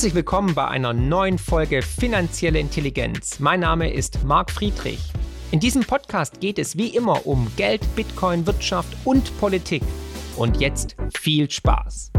Herzlich 0.00 0.14
willkommen 0.14 0.54
bei 0.54 0.66
einer 0.66 0.94
neuen 0.94 1.36
Folge 1.36 1.82
Finanzielle 1.82 2.58
Intelligenz. 2.58 3.38
Mein 3.38 3.60
Name 3.60 3.92
ist 3.92 4.24
Marc 4.24 4.50
Friedrich. 4.50 5.12
In 5.50 5.60
diesem 5.60 5.82
Podcast 5.82 6.40
geht 6.40 6.58
es 6.58 6.78
wie 6.78 6.96
immer 6.96 7.26
um 7.26 7.50
Geld, 7.56 7.82
Bitcoin, 7.96 8.46
Wirtschaft 8.46 8.96
und 9.04 9.38
Politik. 9.40 9.82
Und 10.36 10.58
jetzt 10.58 10.96
viel 11.18 11.50
Spaß. 11.50 12.12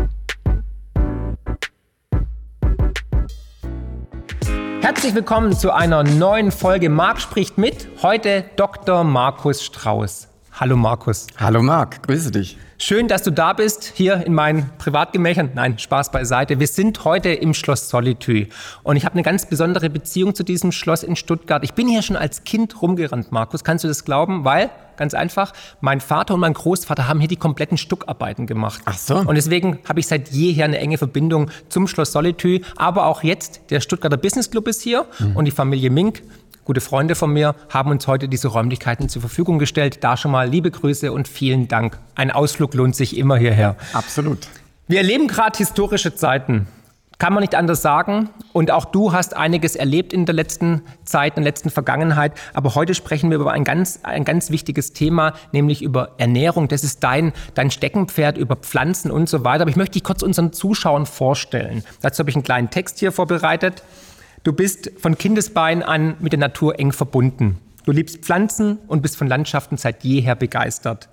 Herzlich 4.81 5.13
willkommen 5.13 5.53
zu 5.53 5.71
einer 5.71 6.03
neuen 6.03 6.51
Folge 6.51 6.89
Marc 6.89 7.21
spricht 7.21 7.59
mit. 7.59 7.87
Heute 8.01 8.45
Dr. 8.55 9.03
Markus 9.03 9.63
Strauß. 9.63 10.27
Hallo 10.53 10.75
Markus. 10.75 11.27
Hallo 11.37 11.61
Marc, 11.61 12.01
grüße 12.01 12.31
dich. 12.31 12.57
Schön, 12.79 13.07
dass 13.07 13.21
du 13.21 13.29
da 13.29 13.53
bist, 13.53 13.93
hier 13.95 14.25
in 14.25 14.33
meinen 14.33 14.71
Privatgemächern. 14.79 15.51
Nein, 15.53 15.77
Spaß 15.77 16.11
beiseite. 16.11 16.59
Wir 16.59 16.65
sind 16.65 17.05
heute 17.05 17.29
im 17.29 17.53
Schloss 17.53 17.89
Solitude 17.89 18.47
und 18.81 18.95
ich 18.95 19.05
habe 19.05 19.13
eine 19.13 19.21
ganz 19.21 19.45
besondere 19.45 19.91
Beziehung 19.91 20.33
zu 20.33 20.43
diesem 20.43 20.71
Schloss 20.71 21.03
in 21.03 21.15
Stuttgart. 21.15 21.63
Ich 21.63 21.75
bin 21.75 21.87
hier 21.87 22.01
schon 22.01 22.15
als 22.15 22.43
Kind 22.43 22.81
rumgerannt, 22.81 23.31
Markus. 23.31 23.63
Kannst 23.63 23.83
du 23.83 23.87
das 23.87 24.03
glauben? 24.03 24.45
Weil, 24.45 24.71
ganz 25.01 25.13
einfach, 25.13 25.51
mein 25.81 25.99
Vater 25.99 26.35
und 26.35 26.39
mein 26.39 26.53
Großvater 26.53 27.07
haben 27.07 27.19
hier 27.19 27.27
die 27.27 27.35
kompletten 27.35 27.77
Stuckarbeiten 27.77 28.45
gemacht. 28.45 28.81
Ach 28.85 28.97
so. 28.97 29.17
Und 29.17 29.35
deswegen 29.35 29.79
habe 29.89 29.99
ich 29.99 30.07
seit 30.07 30.29
jeher 30.29 30.65
eine 30.65 30.77
enge 30.77 30.97
Verbindung 30.97 31.49
zum 31.69 31.87
Schloss 31.87 32.11
Solitude. 32.11 32.63
Aber 32.75 33.07
auch 33.07 33.23
jetzt, 33.23 33.61
der 33.69 33.81
Stuttgarter 33.81 34.17
Business 34.17 34.49
Club 34.49 34.67
ist 34.67 34.81
hier 34.81 35.05
mhm. 35.19 35.35
und 35.35 35.45
die 35.45 35.51
Familie 35.51 35.89
Mink 35.89 36.21
Gute 36.63 36.79
Freunde 36.79 37.15
von 37.15 37.33
mir 37.33 37.55
haben 37.69 37.89
uns 37.89 38.05
heute 38.07 38.29
diese 38.29 38.47
Räumlichkeiten 38.47 39.09
zur 39.09 39.21
Verfügung 39.21 39.57
gestellt. 39.57 40.03
Da 40.03 40.15
schon 40.15 40.31
mal 40.31 40.47
liebe 40.47 40.69
Grüße 40.69 41.11
und 41.11 41.27
vielen 41.27 41.67
Dank. 41.67 41.97
Ein 42.13 42.29
Ausflug 42.29 42.75
lohnt 42.75 42.95
sich 42.95 43.17
immer 43.17 43.35
hierher. 43.35 43.77
Absolut. 43.93 44.47
Wir 44.87 44.99
erleben 44.99 45.27
gerade 45.27 45.57
historische 45.57 46.13
Zeiten. 46.13 46.67
Kann 47.21 47.33
man 47.33 47.41
nicht 47.41 47.53
anders 47.53 47.83
sagen. 47.83 48.31
Und 48.51 48.71
auch 48.71 48.83
du 48.83 49.13
hast 49.13 49.37
einiges 49.37 49.75
erlebt 49.75 50.11
in 50.11 50.25
der 50.25 50.33
letzten 50.33 50.81
Zeit, 51.03 51.37
in 51.37 51.43
der 51.43 51.51
letzten 51.51 51.69
Vergangenheit. 51.69 52.31
Aber 52.55 52.73
heute 52.73 52.95
sprechen 52.95 53.29
wir 53.29 53.37
über 53.37 53.51
ein 53.51 53.63
ganz, 53.63 53.99
ein 54.01 54.25
ganz 54.25 54.49
wichtiges 54.49 54.93
Thema, 54.93 55.33
nämlich 55.51 55.83
über 55.83 56.13
Ernährung. 56.17 56.67
Das 56.67 56.83
ist 56.83 57.03
dein, 57.03 57.31
dein 57.53 57.69
Steckenpferd 57.69 58.39
über 58.39 58.55
Pflanzen 58.55 59.11
und 59.11 59.29
so 59.29 59.43
weiter. 59.43 59.61
Aber 59.61 59.69
ich 59.69 59.75
möchte 59.75 59.93
dich 59.93 60.03
kurz 60.03 60.23
unseren 60.23 60.51
Zuschauern 60.51 61.05
vorstellen. 61.05 61.83
Dazu 62.01 62.21
habe 62.21 62.31
ich 62.31 62.35
einen 62.35 62.43
kleinen 62.43 62.71
Text 62.71 62.97
hier 62.97 63.11
vorbereitet. 63.11 63.83
Du 64.43 64.51
bist 64.51 64.89
von 64.97 65.15
Kindesbein 65.15 65.83
an 65.83 66.15
mit 66.21 66.33
der 66.33 66.39
Natur 66.39 66.79
eng 66.79 66.91
verbunden. 66.91 67.59
Du 67.85 67.91
liebst 67.91 68.25
Pflanzen 68.25 68.79
und 68.87 69.03
bist 69.03 69.15
von 69.15 69.27
Landschaften 69.27 69.77
seit 69.77 70.03
jeher 70.03 70.33
begeistert. 70.33 71.07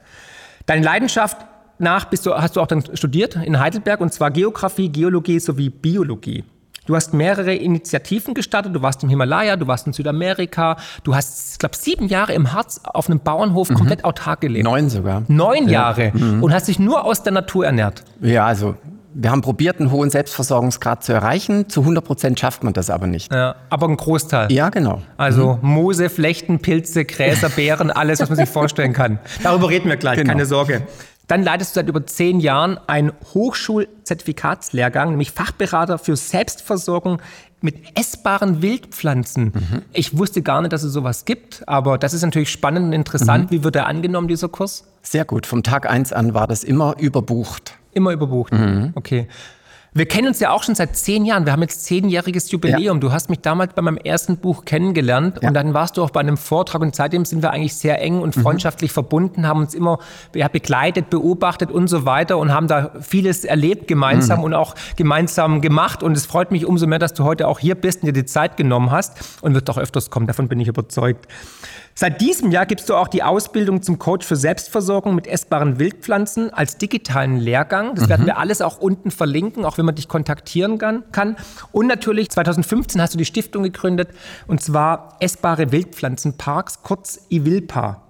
Deine 0.65 0.83
Leidenschaft 0.83 1.37
nach 1.79 2.07
bist 2.07 2.27
du, 2.27 2.35
hast 2.35 2.57
du 2.57 2.61
auch 2.61 2.67
dann 2.67 2.85
studiert 2.95 3.37
in 3.37 3.59
Heidelberg 3.59 4.01
und 4.01 4.13
zwar 4.13 4.31
Geografie, 4.31 4.89
Geologie 4.89 5.39
sowie 5.39 5.71
Biologie. 5.71 6.45
Du 6.89 6.97
hast 6.97 7.13
mehrere 7.13 7.55
Initiativen 7.55 8.33
gestartet. 8.33 8.75
Du 8.75 8.81
warst 8.81 9.03
im 9.03 9.11
Himalaya, 9.11 9.57
du 9.57 9.67
warst 9.67 9.87
in 9.87 9.93
Südamerika. 9.93 10.79
Du 11.05 11.15
hast, 11.15 11.53
ich 11.53 11.59
glaube, 11.59 11.77
sieben 11.77 12.09
Jahre 12.09 12.33
im 12.33 12.55
Harz 12.55 12.81
auf 12.83 13.11
einem 13.11 13.21
Bauernhof 13.21 13.69
mhm. 13.69 13.75
komplett 13.75 14.05
autark 14.05 14.41
gelebt. 14.41 14.65
Neun 14.65 14.89
sogar. 14.89 15.23
Neun 15.29 15.65
ja. 15.65 15.73
Jahre. 15.73 16.13
Mhm. 16.15 16.43
Und 16.43 16.55
hast 16.55 16.67
dich 16.67 16.79
nur 16.79 17.05
aus 17.05 17.23
der 17.23 17.33
Natur 17.35 17.67
ernährt. 17.67 18.05
Ja, 18.23 18.47
also 18.47 18.75
wir 19.13 19.31
haben 19.31 19.43
probiert, 19.43 19.81
einen 19.81 19.91
hohen 19.91 20.09
Selbstversorgungsgrad 20.09 21.05
zu 21.05 21.13
erreichen. 21.13 21.69
Zu 21.69 21.81
100 21.81 22.05
Prozent 22.05 22.41
schafft 22.41 22.65
man 22.65 22.73
das 22.73 22.89
aber 22.89 23.07
nicht. 23.07 23.31
Ja, 23.31 23.57
aber 23.69 23.87
ein 23.87 23.97
Großteil. 23.99 24.51
Ja, 24.51 24.71
genau. 24.71 25.03
Also 25.19 25.59
mhm. 25.61 25.69
Moose, 25.69 26.09
Flechten, 26.09 26.61
Pilze, 26.61 27.05
Gräser, 27.05 27.49
Beeren, 27.57 27.91
alles, 27.91 28.21
was 28.21 28.31
man 28.31 28.39
sich 28.39 28.49
vorstellen 28.49 28.95
kann. 28.95 29.19
Darüber 29.43 29.69
reden 29.69 29.91
wir 29.91 29.97
gleich, 29.99 30.17
genau. 30.17 30.31
keine 30.31 30.47
Sorge. 30.47 30.87
Dann 31.29 31.43
leitest 31.43 31.77
du 31.77 31.81
seit 31.81 31.89
über 31.89 32.07
zehn 32.07 32.41
Jahren 32.41 32.79
einen 32.87 33.13
Hochschulzertifikatslehrgang, 33.35 35.11
nämlich 35.11 35.31
Fachberater 35.31 35.99
für 35.99 36.17
Selbstversorgung 36.17 37.21
mit 37.61 37.77
essbaren 37.99 38.63
Wildpflanzen. 38.63 39.45
Mhm. 39.45 39.83
Ich 39.93 40.17
wusste 40.17 40.43
gar 40.43 40.63
nicht, 40.63 40.73
dass 40.73 40.83
es 40.83 40.93
sowas 40.93 41.25
gibt, 41.25 41.63
aber 41.69 41.99
das 41.99 42.15
ist 42.15 42.23
natürlich 42.23 42.51
spannend 42.51 42.87
und 42.87 42.93
interessant. 42.93 43.51
Mhm. 43.51 43.57
Wie 43.57 43.65
wird 43.65 43.77
er 43.77 43.87
angenommen, 43.87 44.29
dieser 44.29 44.49
Kurs? 44.49 44.85
Sehr 45.03 45.25
gut. 45.25 45.47
Vom 45.47 45.63
Tag 45.63 45.89
eins 45.89 46.13
an 46.13 46.35
war 46.35 46.47
das 46.47 46.65
immer 46.65 46.97
überbucht. 46.99 47.75
Immer 47.93 48.13
überbucht. 48.13 48.53
Mhm. 48.53 48.93
Okay. 48.95 49.29
Wir 49.99 50.07
kennen 50.07 50.29
uns 50.29 50.39
ja 50.39 50.53
auch 50.53 50.63
schon 50.63 50.77
seit 50.77 50.97
zehn 50.97 51.25
Jahren. 51.25 51.45
Wir 51.45 51.53
haben 51.53 51.63
jetzt 51.63 51.85
zehnjähriges 51.85 52.53
Jubiläum. 52.53 52.99
Ja. 52.99 53.01
Du 53.01 53.11
hast 53.11 53.31
mich 53.31 53.41
damals 53.41 53.75
bei 53.75 53.83
meinem 53.83 53.97
ersten 53.97 54.37
Buch 54.37 54.65
kennengelernt 54.65 55.41
ja. 55.43 55.49
und 55.49 55.55
dann 55.55 55.75
warst 55.75 55.97
du 55.97 56.05
auch 56.05 56.11
bei 56.11 56.21
einem 56.21 56.37
Vortrag 56.37 56.83
und 56.83 56.95
seitdem 56.95 57.25
sind 57.25 57.43
wir 57.43 57.51
eigentlich 57.51 57.75
sehr 57.75 58.01
eng 58.01 58.21
und 58.21 58.37
mhm. 58.37 58.43
freundschaftlich 58.43 58.93
mhm. 58.93 58.95
verbunden, 58.95 59.47
haben 59.49 59.59
uns 59.59 59.75
immer 59.75 59.99
begleitet, 60.31 61.11
beobachtet 61.11 61.73
und 61.73 61.89
so 61.89 62.05
weiter 62.05 62.39
und 62.39 62.53
haben 62.53 62.69
da 62.69 62.93
vieles 63.01 63.45
erlebt 63.45 63.89
gemeinsam 63.89 64.39
mhm. 64.39 64.45
und 64.45 64.55
auch 64.55 64.77
gemeinsam 64.95 65.61
gemacht. 65.61 66.05
Und 66.05 66.17
es 66.17 66.27
freut 66.27 66.53
mich 66.53 66.65
umso 66.65 66.87
mehr, 66.87 67.01
dass 67.01 67.15
du 67.15 67.25
heute 67.25 67.49
auch 67.49 67.59
hier 67.59 67.75
bist 67.75 68.03
und 68.03 68.07
dir 68.07 68.13
die 68.13 68.25
Zeit 68.25 68.57
genommen 68.57 68.93
hast 68.93 69.41
und 69.41 69.55
wird 69.55 69.69
auch 69.69 69.79
öfters 69.79 70.11
kommen. 70.11 70.29
Davon 70.29 70.47
bin 70.47 70.61
ich 70.61 70.69
überzeugt. 70.69 71.27
Seit 72.01 72.21
diesem 72.21 72.53
Jahr 72.53 72.65
gibst 72.65 72.89
du 72.89 72.95
auch 72.95 73.09
die 73.09 73.25
Ausbildung 73.25 73.83
zum 73.83 73.99
Coach 73.99 74.25
für 74.25 74.37
Selbstversorgung 74.37 75.17
mit 75.17 75.27
essbaren 75.27 75.81
Wildpflanzen 75.81 76.55
als 76.55 76.79
digitalen 76.79 77.39
Lehrgang. 77.39 77.97
Das 77.97 78.05
mhm. 78.05 78.11
werden 78.11 78.27
wir 78.27 78.39
alles 78.39 78.63
auch 78.63 78.79
unten 78.79 79.11
verlinken, 79.11 79.65
auch 79.65 79.79
wenn 79.79 79.85
man 79.85 79.97
dich 79.97 80.07
kontaktieren 80.07 80.79
kann. 80.79 81.37
Und 81.73 81.89
natürlich 81.89 82.31
2015 82.31 83.03
hast 83.03 83.15
du 83.15 83.19
die 83.19 83.25
Stiftung 83.25 83.65
gegründet 83.65 84.11
und 84.47 84.63
zwar 84.63 85.17
Essbare 85.19 85.73
Wildpflanzenparks, 85.73 86.85
kurz 86.85 87.27
IWILPA. 87.31 88.01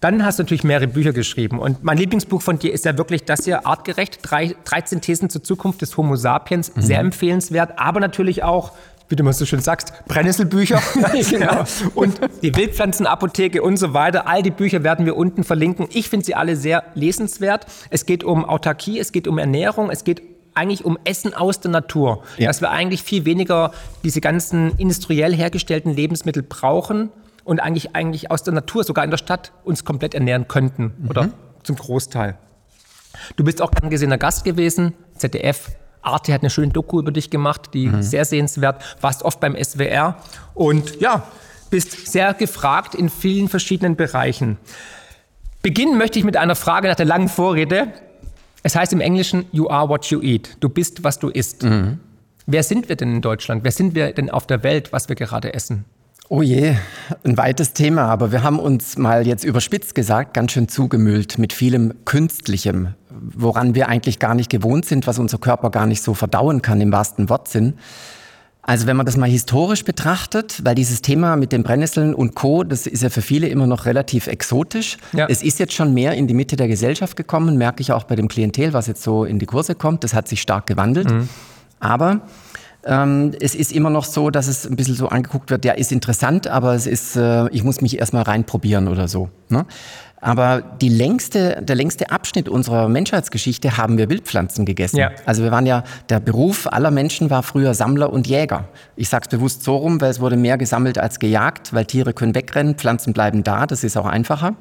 Dann 0.00 0.24
hast 0.24 0.38
du 0.38 0.44
natürlich 0.44 0.64
mehrere 0.64 0.88
Bücher 0.88 1.12
geschrieben. 1.12 1.58
Und 1.58 1.84
mein 1.84 1.98
Lieblingsbuch 1.98 2.40
von 2.40 2.58
dir 2.58 2.72
ist 2.72 2.86
ja 2.86 2.96
wirklich 2.96 3.24
das 3.24 3.44
hier, 3.44 3.66
Artgerecht, 3.66 4.20
13 4.22 5.02
Thesen 5.02 5.28
zur 5.28 5.42
Zukunft 5.42 5.82
des 5.82 5.94
Homo 5.98 6.16
sapiens. 6.16 6.74
Mhm. 6.74 6.80
Sehr 6.80 7.00
empfehlenswert, 7.00 7.78
aber 7.78 8.00
natürlich 8.00 8.44
auch 8.44 8.72
wie 9.08 9.16
du 9.16 9.22
mal 9.22 9.32
so 9.32 9.46
schön 9.46 9.60
sagst, 9.60 9.92
Brennnesselbücher 10.08 10.82
genau. 11.30 11.64
und 11.94 12.20
die 12.42 12.54
Wildpflanzenapotheke 12.54 13.62
und 13.62 13.76
so 13.76 13.94
weiter. 13.94 14.26
All 14.26 14.42
die 14.42 14.50
Bücher 14.50 14.82
werden 14.82 15.06
wir 15.06 15.16
unten 15.16 15.44
verlinken. 15.44 15.86
Ich 15.92 16.08
finde 16.08 16.26
sie 16.26 16.34
alle 16.34 16.56
sehr 16.56 16.84
lesenswert. 16.94 17.66
Es 17.90 18.06
geht 18.06 18.24
um 18.24 18.44
Autarkie, 18.44 18.98
es 18.98 19.12
geht 19.12 19.28
um 19.28 19.38
Ernährung, 19.38 19.90
es 19.90 20.04
geht 20.04 20.22
eigentlich 20.54 20.84
um 20.84 20.98
Essen 21.04 21.34
aus 21.34 21.60
der 21.60 21.70
Natur. 21.70 22.22
Ja. 22.38 22.48
Dass 22.48 22.60
wir 22.60 22.70
eigentlich 22.70 23.02
viel 23.02 23.24
weniger 23.24 23.72
diese 24.02 24.20
ganzen 24.20 24.76
industriell 24.78 25.34
hergestellten 25.34 25.92
Lebensmittel 25.92 26.42
brauchen 26.42 27.10
und 27.44 27.60
eigentlich, 27.60 27.94
eigentlich 27.94 28.30
aus 28.30 28.42
der 28.42 28.54
Natur, 28.54 28.82
sogar 28.82 29.04
in 29.04 29.10
der 29.10 29.18
Stadt, 29.18 29.52
uns 29.64 29.84
komplett 29.84 30.14
ernähren 30.14 30.48
könnten 30.48 30.94
mhm. 30.98 31.10
oder 31.10 31.28
zum 31.62 31.76
Großteil. 31.76 32.36
Du 33.36 33.44
bist 33.44 33.62
auch 33.62 33.70
gern 33.70 33.90
gesehener 33.90 34.18
Gast 34.18 34.44
gewesen, 34.44 34.94
ZDF, 35.14 35.70
Arte 36.06 36.32
hat 36.32 36.42
eine 36.42 36.50
schöne 36.50 36.72
Doku 36.72 37.00
über 37.00 37.12
dich 37.12 37.30
gemacht, 37.30 37.70
die 37.74 37.88
mhm. 37.88 38.02
sehr 38.02 38.24
sehenswert. 38.24 38.96
Warst 39.00 39.22
oft 39.22 39.40
beim 39.40 39.56
SWR 39.62 40.16
und 40.54 41.00
ja, 41.00 41.26
bist 41.70 42.06
sehr 42.06 42.34
gefragt 42.34 42.94
in 42.94 43.08
vielen 43.08 43.48
verschiedenen 43.48 43.96
Bereichen. 43.96 44.58
Beginnen 45.62 45.98
möchte 45.98 46.18
ich 46.18 46.24
mit 46.24 46.36
einer 46.36 46.54
Frage 46.54 46.88
nach 46.88 46.94
der 46.94 47.06
langen 47.06 47.28
Vorrede. 47.28 47.88
Es 48.62 48.76
heißt 48.76 48.92
im 48.92 49.00
Englischen, 49.00 49.46
you 49.52 49.68
are 49.68 49.88
what 49.88 50.06
you 50.06 50.20
eat. 50.22 50.56
Du 50.60 50.68
bist, 50.68 51.04
was 51.04 51.18
du 51.18 51.28
isst. 51.28 51.64
Mhm. 51.64 51.98
Wer 52.46 52.62
sind 52.62 52.88
wir 52.88 52.96
denn 52.96 53.16
in 53.16 53.22
Deutschland? 53.22 53.64
Wer 53.64 53.72
sind 53.72 53.94
wir 53.94 54.12
denn 54.12 54.30
auf 54.30 54.46
der 54.46 54.62
Welt, 54.62 54.92
was 54.92 55.08
wir 55.08 55.16
gerade 55.16 55.54
essen? 55.54 55.84
Oh 56.28 56.42
je, 56.42 56.74
ein 57.22 57.36
weites 57.36 57.72
Thema, 57.72 58.06
aber 58.06 58.32
wir 58.32 58.42
haben 58.42 58.58
uns 58.58 58.98
mal 58.98 59.26
jetzt 59.26 59.44
überspitzt 59.44 59.94
gesagt 59.94 60.34
ganz 60.34 60.52
schön 60.52 60.68
zugemüllt 60.68 61.38
mit 61.38 61.52
vielem 61.52 61.94
Künstlichem, 62.04 62.94
woran 63.10 63.76
wir 63.76 63.88
eigentlich 63.88 64.18
gar 64.18 64.34
nicht 64.34 64.50
gewohnt 64.50 64.86
sind, 64.86 65.06
was 65.06 65.20
unser 65.20 65.38
Körper 65.38 65.70
gar 65.70 65.86
nicht 65.86 66.02
so 66.02 66.14
verdauen 66.14 66.62
kann 66.62 66.80
im 66.80 66.90
wahrsten 66.90 67.28
Wortsinn. 67.28 67.74
Also 68.62 68.88
wenn 68.88 68.96
man 68.96 69.06
das 69.06 69.16
mal 69.16 69.28
historisch 69.28 69.84
betrachtet, 69.84 70.64
weil 70.64 70.74
dieses 70.74 71.00
Thema 71.00 71.36
mit 71.36 71.52
den 71.52 71.62
Brennnesseln 71.62 72.12
und 72.12 72.34
Co., 72.34 72.64
das 72.64 72.88
ist 72.88 73.04
ja 73.04 73.10
für 73.10 73.22
viele 73.22 73.46
immer 73.46 73.68
noch 73.68 73.86
relativ 73.86 74.26
exotisch. 74.26 74.96
Ja. 75.12 75.26
Es 75.28 75.44
ist 75.44 75.60
jetzt 75.60 75.74
schon 75.74 75.94
mehr 75.94 76.14
in 76.14 76.26
die 76.26 76.34
Mitte 76.34 76.56
der 76.56 76.66
Gesellschaft 76.66 77.16
gekommen, 77.16 77.56
merke 77.56 77.80
ich 77.80 77.92
auch 77.92 78.02
bei 78.02 78.16
dem 78.16 78.26
Klientel, 78.26 78.72
was 78.72 78.88
jetzt 78.88 79.04
so 79.04 79.24
in 79.24 79.38
die 79.38 79.46
Kurse 79.46 79.76
kommt. 79.76 80.02
Das 80.02 80.14
hat 80.14 80.26
sich 80.26 80.42
stark 80.42 80.66
gewandelt. 80.66 81.08
Mhm. 81.08 81.28
Aber 81.78 82.22
ähm, 82.86 83.32
es 83.40 83.54
ist 83.54 83.72
immer 83.72 83.90
noch 83.90 84.04
so, 84.04 84.30
dass 84.30 84.46
es 84.46 84.66
ein 84.66 84.76
bisschen 84.76 84.94
so 84.94 85.08
angeguckt 85.08 85.50
wird, 85.50 85.64
ja, 85.64 85.72
ist 85.72 85.92
interessant, 85.92 86.46
aber 86.46 86.74
es 86.74 86.86
ist, 86.86 87.16
äh, 87.16 87.48
ich 87.48 87.64
muss 87.64 87.80
mich 87.80 87.98
erstmal 87.98 88.22
reinprobieren 88.22 88.88
oder 88.88 89.08
so. 89.08 89.28
Ne? 89.48 89.66
Aber 90.20 90.60
die 90.60 90.88
längste, 90.88 91.62
der 91.62 91.76
längste 91.76 92.10
Abschnitt 92.10 92.48
unserer 92.48 92.88
Menschheitsgeschichte 92.88 93.76
haben 93.76 93.98
wir 93.98 94.08
Wildpflanzen 94.08 94.64
gegessen. 94.64 94.96
Ja. 94.96 95.10
Also 95.26 95.42
wir 95.42 95.50
waren 95.50 95.66
ja, 95.66 95.84
der 96.08 96.20
Beruf 96.20 96.66
aller 96.72 96.90
Menschen 96.90 97.28
war 97.28 97.42
früher 97.42 97.74
Sammler 97.74 98.12
und 98.12 98.26
Jäger. 98.26 98.68
Ich 98.96 99.08
sage 99.08 99.26
es 99.26 99.28
bewusst 99.28 99.62
so 99.62 99.76
rum, 99.76 100.00
weil 100.00 100.10
es 100.10 100.20
wurde 100.20 100.36
mehr 100.36 100.56
gesammelt 100.56 100.98
als 100.98 101.18
gejagt, 101.18 101.74
weil 101.74 101.84
Tiere 101.84 102.12
können 102.12 102.34
wegrennen, 102.34 102.76
Pflanzen 102.76 103.12
bleiben 103.12 103.44
da, 103.44 103.66
das 103.66 103.84
ist 103.84 103.96
auch 103.96 104.06
einfacher. 104.06 104.56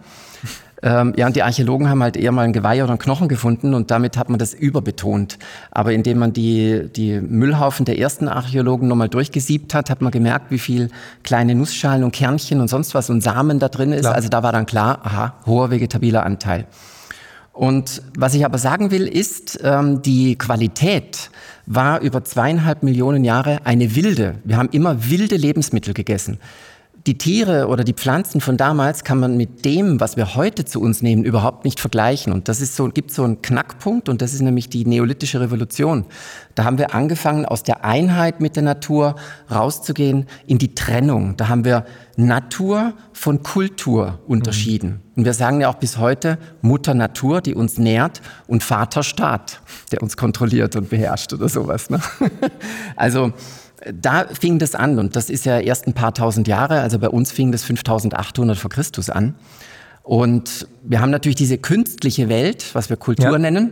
Ähm, 0.84 1.14
ja, 1.16 1.26
und 1.28 1.36
die 1.36 1.44
Archäologen 1.44 1.90
haben 1.90 2.04
halt 2.04 2.18
eher 2.18 2.32
mal 2.32 2.44
ein 2.44 2.54
Geweih 2.54 2.84
oder 2.84 2.92
einen 2.92 3.00
Knochen 3.00 3.28
gefunden 3.28 3.74
und 3.74 3.92
damit 3.92 4.18
hat 4.18 4.30
man 4.30 4.40
das 4.40 4.54
überbetont. 4.54 5.38
Aber 5.72 5.94
indem 5.94 6.20
man 6.20 6.34
die, 6.34 6.90
die 6.96 7.20
Müllhaufen 7.22 7.86
der 7.86 7.98
ersten 7.98 8.28
Archäologen 8.28 8.88
nochmal 8.88 9.10
durchgesiebt 9.10 9.74
hat, 9.74 9.90
hat 9.90 10.02
man 10.02 10.12
gemerkt, 10.12 10.52
wie 10.52 10.60
viel 10.60 10.90
kleine 11.24 11.56
Nussschalen 11.56 12.04
und 12.04 12.12
Kernchen 12.12 12.60
und 12.60 12.68
sonst 12.68 12.94
was 12.94 13.10
und 13.10 13.22
Samen 13.22 13.60
da 13.60 13.70
drin 13.70 13.94
ist. 13.94 14.02
Klar. 14.02 14.16
Also 14.16 14.30
da 14.30 14.44
war 14.44 14.52
dann 14.52 14.66
klar, 14.66 15.00
aha, 15.04 15.36
hoher 15.46 15.72
vegetabiler 15.72 16.26
Anteil. 16.26 16.66
Und 17.54 18.02
was 18.18 18.34
ich 18.34 18.44
aber 18.44 18.58
sagen 18.58 18.92
will, 18.92 19.08
ist, 19.08 19.60
ähm, 19.64 20.02
die 20.02 20.38
Qualität 20.38 21.30
war 21.66 22.02
über 22.02 22.24
zweieinhalb 22.24 22.84
Millionen 22.84 23.24
Jahre 23.24 23.60
eine 23.64 23.96
wilde. 23.96 24.36
Wir 24.44 24.58
haben 24.58 24.70
immer 24.72 25.10
wilde 25.10 25.38
Lebensmittel 25.38 25.94
gegessen 25.94 26.38
die 27.08 27.20
Tiere 27.20 27.68
oder 27.68 27.84
die 27.84 27.94
Pflanzen 27.94 28.42
von 28.42 28.58
damals 28.58 29.04
kann 29.04 29.20
man 29.20 29.38
mit 29.38 29.64
dem, 29.64 30.00
was 30.00 30.18
wir 30.18 30.36
heute 30.36 30.66
zu 30.66 30.82
uns 30.82 31.04
nehmen, 31.04 31.24
überhaupt 31.24 31.64
nicht 31.64 31.80
vergleichen. 31.80 32.34
Und 32.34 32.48
das 32.48 32.62
ist 32.62 32.76
so, 32.76 32.90
gibt 32.90 33.12
so 33.12 33.24
einen 33.24 33.44
Knackpunkt 33.44 34.10
und 34.10 34.24
das 34.24 34.34
ist 34.34 34.42
nämlich 34.42 34.70
die 34.70 34.86
neolithische 34.86 35.40
Revolution. 35.40 36.06
Da 36.56 36.64
haben 36.64 36.80
wir 36.80 36.96
angefangen, 36.96 37.46
aus 37.46 37.62
der 37.62 37.86
Einheit 37.86 38.42
mit 38.42 38.56
der 38.56 38.64
Natur 38.64 39.16
rauszugehen 39.52 40.26
in 40.48 40.58
die 40.58 40.74
Trennung. 40.74 41.38
Da 41.38 41.48
haben 41.48 41.64
wir 41.64 41.86
Natur 42.18 42.94
von 43.14 43.44
Kultur 43.44 44.20
unterschieden. 44.26 44.90
Mhm. 44.90 45.00
Und 45.18 45.26
wir 45.26 45.34
sagen 45.34 45.62
ja 45.62 45.70
auch 45.70 45.76
bis 45.76 45.98
heute 45.98 46.40
Mutter 46.62 46.96
Natur, 46.96 47.42
die 47.42 47.54
uns 47.54 47.78
nährt, 47.78 48.22
und 48.48 48.64
Vater 48.64 49.04
Staat, 49.04 49.62
der 49.92 50.02
uns 50.02 50.18
kontrolliert 50.18 50.76
und 50.76 50.90
beherrscht 50.90 51.34
oder 51.34 51.50
sowas. 51.50 51.90
Ne? 51.90 52.00
Also 52.96 53.34
da 53.94 54.26
fing 54.28 54.60
das 54.60 54.76
an 54.76 55.00
und 55.00 55.16
das 55.16 55.30
ist 55.30 55.46
ja 55.46 55.60
erst 55.60 55.88
ein 55.88 55.94
paar 55.94 56.14
tausend 56.14 56.48
Jahre, 56.48 56.82
also 56.82 57.00
bei 57.00 57.10
uns 57.10 57.32
fing 57.32 57.52
das 57.52 57.64
5800 57.64 58.58
vor 58.58 58.70
Christus 58.70 59.10
an. 59.10 59.36
Und 60.04 60.68
wir 60.84 61.02
haben 61.02 61.10
natürlich 61.10 61.36
diese 61.36 61.58
künstliche 61.58 62.30
Welt, 62.30 62.64
was 62.74 62.90
wir 62.90 62.98
Kultur 62.98 63.32
ja. 63.32 63.40
nennen. 63.40 63.72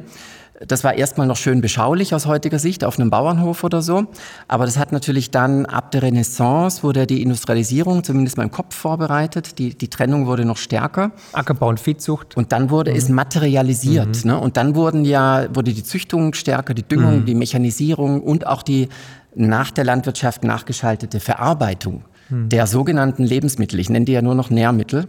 Das 0.67 0.83
war 0.83 0.93
erstmal 0.93 1.27
noch 1.27 1.35
schön 1.35 1.61
beschaulich 1.61 2.13
aus 2.13 2.25
heutiger 2.25 2.57
Sicht 2.57 2.83
auf 2.83 2.97
einem 2.97 3.09
Bauernhof 3.09 3.63
oder 3.63 3.81
so. 3.81 4.05
Aber 4.47 4.65
das 4.65 4.77
hat 4.77 4.91
natürlich 4.91 5.29
dann 5.29 5.65
ab 5.65 5.91
der 5.91 6.03
Renaissance 6.03 6.83
wurde 6.83 7.05
die 7.05 7.21
Industrialisierung 7.21 8.03
zumindest 8.03 8.37
mal 8.37 8.43
im 8.43 8.51
Kopf 8.51 8.75
vorbereitet. 8.75 9.59
Die, 9.59 9.75
die 9.75 9.89
Trennung 9.89 10.25
wurde 10.25 10.45
noch 10.45 10.57
stärker. 10.57 11.11
Ackerbau 11.33 11.69
und 11.69 11.79
Viehzucht. 11.79 12.37
Und 12.37 12.51
dann 12.51 12.69
wurde 12.69 12.91
mhm. 12.91 12.97
es 12.97 13.09
materialisiert. 13.09 14.23
Mhm. 14.23 14.31
Ne? 14.31 14.39
Und 14.39 14.57
dann 14.57 14.75
wurden 14.75 15.05
ja, 15.05 15.47
wurde 15.53 15.73
die 15.73 15.83
Züchtung 15.83 16.33
stärker, 16.33 16.73
die 16.73 16.83
Düngung, 16.83 17.21
mhm. 17.21 17.25
die 17.25 17.35
Mechanisierung 17.35 18.21
und 18.21 18.47
auch 18.47 18.63
die 18.63 18.89
nach 19.35 19.71
der 19.71 19.83
Landwirtschaft 19.83 20.43
nachgeschaltete 20.43 21.19
Verarbeitung 21.19 22.05
hm. 22.29 22.49
der 22.49 22.67
sogenannten 22.67 23.23
Lebensmittel, 23.23 23.79
ich 23.79 23.89
nenne 23.89 24.05
die 24.05 24.13
ja 24.13 24.21
nur 24.21 24.35
noch 24.35 24.49
Nährmittel 24.49 25.07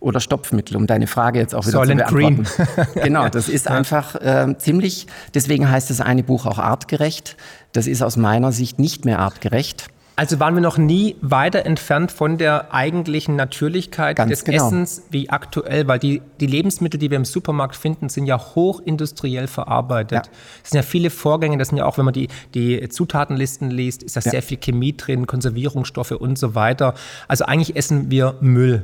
oder 0.00 0.20
Stopfmittel, 0.20 0.76
um 0.76 0.86
deine 0.86 1.06
Frage 1.06 1.38
jetzt 1.38 1.54
auch 1.54 1.66
wieder 1.66 1.78
Soylent 1.78 2.06
zu 2.06 2.14
beantworten. 2.14 2.64
Green. 2.74 2.86
genau, 3.02 3.28
das 3.28 3.48
ist 3.48 3.68
einfach 3.68 4.14
äh, 4.16 4.54
ziemlich, 4.58 5.06
deswegen 5.34 5.70
heißt 5.70 5.88
das 5.88 6.00
eine 6.00 6.22
Buch 6.22 6.46
auch 6.46 6.58
artgerecht. 6.58 7.36
Das 7.72 7.86
ist 7.86 8.02
aus 8.02 8.16
meiner 8.16 8.52
Sicht 8.52 8.78
nicht 8.78 9.04
mehr 9.04 9.18
artgerecht. 9.18 9.88
Also 10.16 10.38
waren 10.38 10.54
wir 10.54 10.60
noch 10.62 10.78
nie 10.78 11.16
weiter 11.22 11.66
entfernt 11.66 12.12
von 12.12 12.38
der 12.38 12.72
eigentlichen 12.72 13.34
Natürlichkeit 13.34 14.16
Ganz 14.16 14.30
des 14.30 14.44
genau. 14.44 14.66
Essens 14.68 15.02
wie 15.10 15.28
aktuell, 15.28 15.88
weil 15.88 15.98
die, 15.98 16.22
die 16.38 16.46
Lebensmittel, 16.46 17.00
die 17.00 17.10
wir 17.10 17.16
im 17.16 17.24
Supermarkt 17.24 17.74
finden, 17.74 18.08
sind 18.08 18.26
ja 18.26 18.38
hochindustriell 18.38 19.48
verarbeitet. 19.48 20.30
Es 20.62 20.70
sind 20.70 20.76
ja 20.76 20.82
viele 20.82 21.10
Vorgänge, 21.10 21.58
das 21.58 21.68
sind 21.68 21.78
ja 21.78 21.84
auch, 21.84 21.98
wenn 21.98 22.04
man 22.04 22.14
die, 22.14 22.28
die 22.54 22.88
Zutatenlisten 22.88 23.70
liest, 23.70 24.04
ist 24.04 24.14
da 24.16 24.20
ja. 24.20 24.30
sehr 24.30 24.42
viel 24.42 24.58
Chemie 24.58 24.96
drin, 24.96 25.26
Konservierungsstoffe 25.26 26.12
und 26.12 26.38
so 26.38 26.54
weiter. 26.54 26.94
Also 27.26 27.46
eigentlich 27.46 27.74
essen 27.74 28.10
wir 28.10 28.36
Müll. 28.40 28.82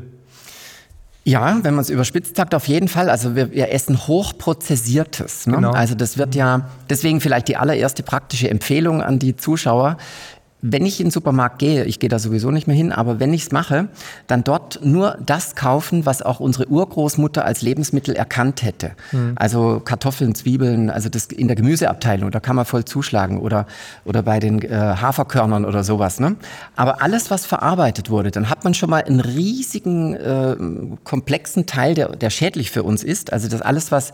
Ja, 1.23 1.59
wenn 1.63 1.75
man 1.75 1.83
es 1.83 1.91
überspitzt 1.91 2.35
sagt, 2.35 2.55
auf 2.55 2.67
jeden 2.67 2.89
Fall. 2.89 3.11
Also 3.11 3.37
wir, 3.37 3.53
wir 3.53 3.73
essen 3.73 4.07
hochprozessiertes. 4.07 5.47
Ne? 5.47 5.57
Genau. 5.57 5.71
Also 5.71 5.95
das 5.95 6.17
wird 6.17 6.35
ja, 6.35 6.71
deswegen 6.89 7.21
vielleicht 7.21 7.49
die 7.49 7.57
allererste 7.57 8.03
praktische 8.03 8.49
Empfehlung 8.49 9.03
an 9.03 9.19
die 9.19 9.37
Zuschauer 9.37 9.99
wenn 10.63 10.85
ich 10.85 11.01
in 11.01 11.07
den 11.07 11.11
Supermarkt 11.11 11.59
gehe, 11.59 11.85
ich 11.85 11.99
gehe 11.99 12.11
da 12.11 12.19
sowieso 12.19 12.51
nicht 12.51 12.67
mehr 12.67 12.77
hin, 12.77 12.93
aber 12.93 13.21
wenn 13.21 13.33
ich 13.33 13.43
es 13.43 13.53
mache, 13.53 13.89
dann 14.27 14.45
dort 14.45 14.81
nur 14.85 15.17
das 15.25 15.55
kaufen, 15.55 16.07
was 16.07 16.23
auch 16.23 16.41
unsere 16.41 16.69
Urgroßmutter 16.69 17.45
als 17.45 17.63
Lebensmittel 17.63 18.15
erkannt 18.15 18.63
hätte. 18.63 18.93
Mhm. 19.13 19.33
Also 19.37 19.81
Kartoffeln, 19.81 20.35
Zwiebeln, 20.35 20.91
also 20.91 21.09
das 21.09 21.27
in 21.27 21.47
der 21.49 21.57
Gemüseabteilung, 21.57 22.31
da 22.31 22.41
kann 22.41 22.57
man 22.57 22.65
voll 22.65 22.85
zuschlagen 22.85 23.39
oder, 23.41 23.67
oder 24.05 24.23
bei 24.23 24.41
den 24.41 24.61
äh, 24.63 24.71
Haferkörnern 24.71 25.65
oder 25.65 25.85
sowas. 25.85 26.21
Ne? 26.21 26.37
Aber 26.77 27.03
alles, 27.03 27.31
was 27.31 27.47
verarbeitet 27.47 28.11
wurde, 28.11 28.31
dann 28.31 28.51
hat 28.51 28.65
man 28.65 28.75
schon 28.75 28.91
mal 28.91 29.03
einen 29.03 29.21
riesigen, 29.21 30.15
äh, 30.15 30.57
komplexen 31.05 31.67
Teil, 31.67 31.95
der, 31.95 32.11
der 32.17 32.31
schädlich 32.31 32.71
für 32.71 32.83
uns 32.83 33.03
ist. 33.03 33.33
Also 33.33 33.49
das 33.49 33.63
alles, 33.63 33.93
was 33.93 34.13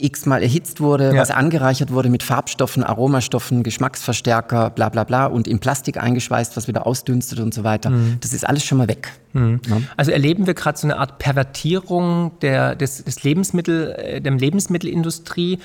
x-mal 0.00 0.42
erhitzt 0.42 0.80
wurde, 0.80 1.14
ja. 1.14 1.20
was 1.20 1.30
angereichert 1.30 1.92
wurde 1.92 2.08
mit 2.08 2.22
Farbstoffen, 2.22 2.82
Aromastoffen, 2.82 3.62
Geschmacksverstärker, 3.62 4.70
bla 4.70 4.88
bla 4.88 5.04
bla 5.04 5.26
und 5.26 5.46
in 5.46 5.60
Plastik 5.60 6.02
eingeschweißt, 6.02 6.56
was 6.56 6.68
wieder 6.68 6.86
ausdünstet 6.86 7.38
und 7.40 7.54
so 7.54 7.64
weiter. 7.64 7.90
Mhm. 7.90 8.18
Das 8.20 8.32
ist 8.32 8.46
alles 8.46 8.64
schon 8.64 8.78
mal 8.78 8.88
weg. 8.88 9.12
Mhm. 9.32 9.60
Ja. 9.68 9.80
Also 9.96 10.10
erleben 10.10 10.46
wir 10.46 10.54
gerade 10.54 10.78
so 10.78 10.86
eine 10.86 10.98
Art 10.98 11.18
Pervertierung 11.18 12.32
der, 12.42 12.74
des, 12.74 13.04
des 13.04 13.22
Lebensmittel, 13.22 13.92
äh, 13.92 14.20
der 14.20 14.32
Lebensmittelindustrie. 14.32 15.58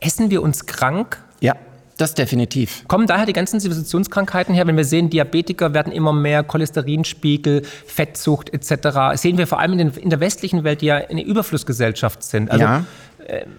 Essen 0.00 0.30
wir 0.30 0.42
uns 0.42 0.66
krank? 0.66 1.18
Ja. 1.40 1.56
Das 1.96 2.14
definitiv. 2.14 2.82
Kommen 2.88 3.06
daher 3.06 3.24
die 3.24 3.32
ganzen 3.32 3.60
Zivilisationskrankheiten 3.60 4.52
her, 4.52 4.66
wenn 4.66 4.76
wir 4.76 4.84
sehen, 4.84 5.10
Diabetiker 5.10 5.74
werden 5.74 5.92
immer 5.92 6.12
mehr, 6.12 6.42
Cholesterinspiegel, 6.42 7.62
Fettsucht 7.86 8.52
etc. 8.52 9.14
Sehen 9.14 9.38
wir 9.38 9.46
vor 9.46 9.60
allem 9.60 9.74
in, 9.74 9.78
den, 9.78 9.90
in 9.90 10.10
der 10.10 10.18
westlichen 10.18 10.64
Welt, 10.64 10.80
die 10.80 10.86
ja 10.86 10.96
eine 10.96 11.22
Überflussgesellschaft 11.22 12.24
sind. 12.24 12.50
Also 12.50 12.64
ja 12.64 12.84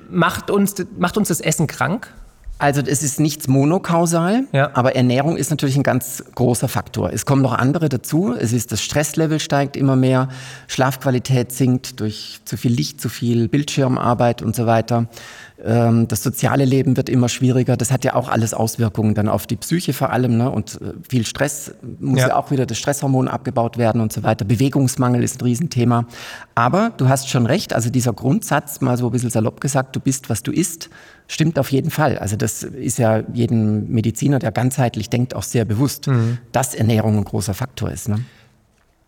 macht, 0.09 0.49
uns, 0.49 0.75
macht 0.97 1.17
uns 1.17 1.29
das 1.29 1.41
Essen 1.41 1.67
krank? 1.67 2.11
Also 2.57 2.81
es 2.81 3.03
ist 3.03 3.19
nichts 3.19 3.49
monokausal, 3.49 4.45
ja. 4.53 4.71
aber 4.73 4.95
Ernährung 4.95 5.35
ist 5.35 5.49
natürlich 5.49 5.75
ein 5.75 5.83
ganz 5.83 6.23
großer 6.35 6.69
Faktor. 6.69 7.11
Es 7.11 7.25
kommen 7.25 7.41
noch 7.41 7.51
andere 7.51 7.89
dazu. 7.89 8.33
Es 8.33 8.53
ist 8.53 8.71
das 8.71 8.81
Stresslevel 8.81 9.41
steigt 9.41 9.75
immer 9.75 9.97
mehr, 9.97 10.29
Schlafqualität 10.67 11.51
sinkt 11.51 11.99
durch 11.99 12.39
zu 12.45 12.55
viel 12.55 12.71
Licht, 12.71 13.01
zu 13.01 13.09
viel 13.09 13.49
Bildschirmarbeit 13.49 14.41
und 14.41 14.55
so 14.55 14.65
weiter. 14.65 15.07
Ähm, 15.63 16.07
das 16.07 16.23
soziale 16.23 16.63
Leben 16.63 16.95
wird 16.95 17.09
immer 17.09 17.27
schwieriger. 17.27 17.75
Das 17.75 17.91
hat 17.91 18.05
ja 18.05 18.15
auch 18.15 18.29
alles 18.29 18.53
Auswirkungen 18.53 19.15
dann 19.15 19.27
auf 19.27 19.47
die 19.47 19.57
Psyche 19.57 19.91
vor 19.91 20.11
allem. 20.11 20.37
Ne? 20.37 20.49
Und 20.49 20.79
äh, 20.81 20.93
viel 21.09 21.25
Stress 21.25 21.73
muss 21.99 22.21
ja. 22.21 22.29
ja 22.29 22.35
auch 22.35 22.51
wieder 22.51 22.65
das 22.65 22.77
Stresshormon 22.77 23.27
abgebaut 23.27 23.77
werden 23.77 23.99
und 23.99 24.13
so 24.13 24.23
weiter. 24.23 24.45
Bewegungsmangel 24.45 25.23
ist 25.23 25.41
ein 25.41 25.45
Riesenthema. 25.45 26.05
Aber 26.55 26.91
du 26.95 27.09
hast 27.09 27.29
schon 27.29 27.45
recht. 27.45 27.73
Also 27.73 27.89
dieser 27.89 28.13
Grundsatz, 28.13 28.79
mal 28.79 28.97
so 28.97 29.07
ein 29.07 29.11
bisschen 29.11 29.29
salopp 29.29 29.59
gesagt, 29.59 29.95
du 29.95 29.99
bist, 29.99 30.29
was 30.29 30.43
du 30.43 30.51
isst, 30.51 30.89
stimmt 31.27 31.57
auf 31.59 31.71
jeden 31.71 31.91
Fall. 31.91 32.17
Also 32.17 32.35
das 32.35 32.63
ist 32.63 32.99
ja 32.99 33.23
jedem 33.33 33.89
Mediziner, 33.89 34.39
der 34.39 34.51
ganzheitlich 34.51 35.09
denkt, 35.09 35.35
auch 35.35 35.43
sehr 35.43 35.65
bewusst, 35.65 36.07
mhm. 36.07 36.37
dass 36.51 36.75
Ernährung 36.75 37.17
ein 37.17 37.23
großer 37.23 37.53
Faktor 37.53 37.91
ist. 37.91 38.09
Ne? 38.09 38.19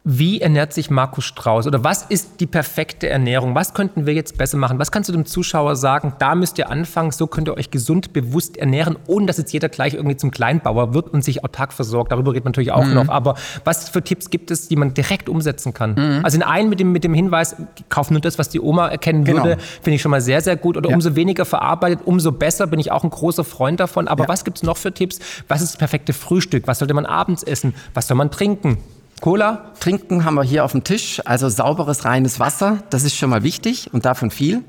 Wie 0.10 0.40
ernährt 0.40 0.72
sich 0.72 0.90
Markus 0.90 1.26
Strauß? 1.26 1.68
Oder 1.68 1.84
was 1.84 2.04
ist 2.04 2.40
die 2.40 2.48
perfekte 2.48 3.10
Ernährung? 3.10 3.56
Was 3.56 3.74
könnten 3.74 4.06
wir 4.06 4.14
jetzt 4.14 4.38
besser 4.38 4.56
machen? 4.56 4.80
Was 4.80 4.90
kannst 4.90 5.10
du 5.10 5.12
dem 5.12 5.26
Zuschauer 5.26 5.76
sagen? 5.76 6.14
Da 6.18 6.34
müsst 6.34 6.58
ihr 6.58 6.70
anfangen, 6.70 7.12
so 7.12 7.28
könnt 7.28 7.50
ihr 7.50 7.58
euch 7.58 7.72
gesund, 7.72 8.14
bewusst 8.14 8.56
ernähren, 8.56 8.96
ohne 9.08 9.26
dass 9.26 9.38
jetzt 9.38 9.52
jeder 9.52 9.68
gleich 9.68 9.96
irgendwie 9.96 10.16
zum 10.16 10.32
Kleinbauer 10.32 10.94
wird 10.94 11.10
und 11.10 11.26
sich 11.26 11.44
autark 11.44 11.74
versorgt. 11.74 12.14
Darüber 12.14 12.32
redet 12.32 12.46
man 12.46 12.52
natürlich 12.52 12.72
auch 12.72 12.86
mhm. 12.86 12.94
noch. 12.94 13.10
Aber 13.10 13.36
was 13.66 13.90
für 13.90 14.02
Tipps 14.02 14.30
gibt 14.30 14.50
es, 14.50 14.70
die 14.70 14.78
man 14.78 14.94
direkt 14.94 15.28
umsetzen 15.28 15.74
kann? 15.74 15.96
Mhm. 15.96 16.24
Also 16.24 16.38
in 16.38 16.44
einen 16.44 16.70
mit 16.70 16.80
dem, 16.80 16.94
mit 16.94 17.04
dem 17.04 17.14
Hinweis, 17.14 17.58
kauf 17.90 18.10
nur 18.10 18.22
das, 18.22 18.40
was 18.40 18.48
die 18.48 18.62
Oma 18.62 18.88
erkennen 18.88 19.26
genau. 19.26 19.44
würde, 19.44 19.58
finde 19.82 19.96
ich 19.96 20.02
schon 20.02 20.12
mal 20.12 20.22
sehr, 20.22 20.40
sehr 20.40 20.56
gut. 20.56 20.78
Oder 20.78 20.90
ja. 20.90 20.96
umso 20.96 21.18
weniger 21.18 21.44
verarbeitet, 21.44 22.00
umso 22.06 22.32
besser, 22.32 22.66
bin 22.68 22.80
ich 22.80 22.94
auch 22.94 23.04
ein 23.04 23.10
großer 23.10 23.44
Freund 23.44 23.82
davon. 23.82 24.08
Aber 24.08 24.24
ja. 24.24 24.30
was 24.30 24.46
gibt 24.46 24.56
es 24.56 24.64
noch 24.64 24.78
für 24.78 24.94
Tipps? 24.94 25.20
Was 25.50 25.62
ist 25.62 25.74
das 25.74 25.78
perfekte 25.78 26.14
Frühstück? 26.14 26.66
Was 26.66 26.80
sollte 26.80 26.94
man 26.94 27.06
abends 27.06 27.44
essen? 27.44 27.76
Was 27.94 28.08
soll 28.08 28.16
man 28.16 28.32
trinken? 28.32 28.78
Cola, 29.22 29.72
trinken 29.80 30.26
haben 30.26 30.36
wir 30.36 30.44
hier 30.44 30.64
auf 30.64 30.74
dem 30.74 30.84
Tisch, 30.84 31.22
also 31.26 31.50
sauberes, 31.50 32.06
reines 32.06 32.40
Wasser, 32.40 32.84
das 32.90 33.04
ist 33.04 33.16
schon 33.16 33.30
mal 33.30 33.44
wichtig 33.44 33.90
und 33.94 34.06
davon 34.06 34.30
viel. 34.30 34.64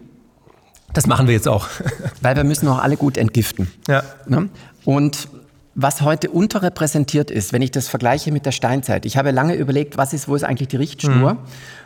Das 0.94 1.06
machen 1.06 1.26
wir 1.26 1.34
jetzt 1.34 1.48
auch. 1.48 1.66
Weil 2.22 2.34
wir 2.36 2.44
müssen 2.44 2.66
auch 2.68 2.78
alle 2.78 2.96
gut 2.96 3.18
entgiften. 3.18 3.70
Ja. 3.86 4.02
Ne? 4.26 4.48
Und 4.84 5.28
was 5.74 6.00
heute 6.00 6.30
unterrepräsentiert 6.30 7.30
ist, 7.30 7.52
wenn 7.52 7.62
ich 7.62 7.70
das 7.70 7.88
vergleiche 7.88 8.32
mit 8.32 8.46
der 8.46 8.52
Steinzeit. 8.52 9.06
Ich 9.06 9.16
habe 9.16 9.30
lange 9.30 9.54
überlegt, 9.54 9.96
was 9.96 10.12
ist, 10.12 10.26
wo 10.26 10.34
ist 10.34 10.42
eigentlich 10.42 10.68
die 10.68 10.76
Richtschnur? 10.76 11.34
Mhm. 11.34 11.38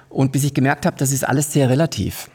Und 0.09 0.33
bis 0.33 0.45
ich 0.45 0.55
gemerkt 0.55 0.87
habe, 0.87 0.97
das 0.97 1.13
ist 1.13 1.29
alles 1.29 1.53
sehr 1.53 1.69
relativ. 1.69 2.31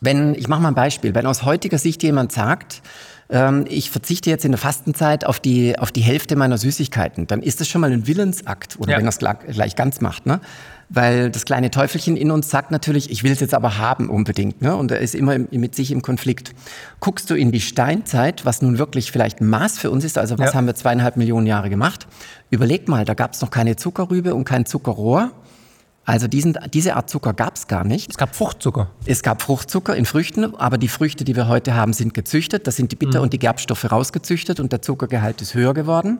Wenn, 0.00 0.34
ich 0.34 0.48
mache 0.48 0.60
mal 0.60 0.68
ein 0.68 0.74
Beispiel, 0.74 1.14
wenn 1.14 1.26
aus 1.26 1.44
heutiger 1.44 1.78
Sicht 1.78 2.02
jemand 2.02 2.30
sagt, 2.30 2.82
ähm, 3.30 3.64
ich 3.68 3.90
verzichte 3.90 4.30
jetzt 4.30 4.44
in 4.44 4.52
der 4.52 4.58
Fastenzeit 4.58 5.24
auf 5.24 5.40
die, 5.40 5.78
auf 5.78 5.92
die 5.92 6.00
Hälfte 6.00 6.36
meiner 6.36 6.58
Süßigkeiten, 6.58 7.26
dann 7.26 7.42
ist 7.42 7.60
das 7.60 7.68
schon 7.68 7.80
mal 7.80 7.92
ein 7.92 8.06
Willensakt, 8.06 8.78
oder 8.78 8.92
ja. 8.92 8.98
wenn 8.98 9.06
es 9.06 9.18
gleich 9.18 9.76
ganz 9.76 10.00
macht, 10.00 10.26
ne? 10.26 10.40
Weil 10.92 11.30
das 11.30 11.44
kleine 11.44 11.70
Teufelchen 11.70 12.16
in 12.16 12.32
uns 12.32 12.50
sagt 12.50 12.72
natürlich, 12.72 13.12
ich 13.12 13.22
will 13.22 13.30
es 13.30 13.38
jetzt 13.38 13.54
aber 13.54 13.78
haben 13.78 14.10
unbedingt, 14.10 14.60
ne? 14.60 14.74
Und 14.74 14.90
er 14.90 14.98
ist 14.98 15.14
immer 15.14 15.38
mit 15.38 15.76
sich 15.76 15.92
im 15.92 16.02
Konflikt. 16.02 16.52
Guckst 16.98 17.30
du 17.30 17.36
in 17.36 17.52
die 17.52 17.60
Steinzeit, 17.60 18.44
was 18.44 18.60
nun 18.60 18.78
wirklich 18.78 19.12
vielleicht 19.12 19.40
ein 19.40 19.48
Maß 19.48 19.78
für 19.78 19.90
uns 19.90 20.04
ist, 20.04 20.18
also 20.18 20.38
was 20.38 20.50
ja. 20.50 20.54
haben 20.54 20.66
wir 20.66 20.74
zweieinhalb 20.74 21.16
Millionen 21.16 21.46
Jahre 21.46 21.70
gemacht? 21.70 22.08
Überleg 22.50 22.88
mal, 22.88 23.04
da 23.04 23.14
gab 23.14 23.34
es 23.34 23.40
noch 23.40 23.50
keine 23.50 23.76
Zuckerrübe 23.76 24.34
und 24.34 24.44
kein 24.44 24.66
Zuckerrohr. 24.66 25.30
Also 26.04 26.26
diesen, 26.26 26.58
diese 26.72 26.96
Art 26.96 27.10
Zucker 27.10 27.34
gab 27.34 27.56
es 27.56 27.68
gar 27.68 27.84
nicht. 27.84 28.10
Es 28.10 28.16
gab 28.16 28.34
Fruchtzucker. 28.34 28.90
Es 29.06 29.22
gab 29.22 29.42
Fruchtzucker 29.42 29.94
in 29.94 30.06
Früchten, 30.06 30.54
aber 30.56 30.78
die 30.78 30.88
Früchte, 30.88 31.24
die 31.24 31.36
wir 31.36 31.46
heute 31.46 31.74
haben, 31.74 31.92
sind 31.92 32.14
gezüchtet. 32.14 32.66
Da 32.66 32.70
sind 32.70 32.90
die 32.90 32.96
Bitter- 32.96 33.18
mhm. 33.18 33.24
und 33.24 33.32
die 33.32 33.38
Gerbstoffe 33.38 33.90
rausgezüchtet 33.90 34.60
und 34.60 34.72
der 34.72 34.82
Zuckergehalt 34.82 35.40
ist 35.42 35.54
höher 35.54 35.74
geworden. 35.74 36.18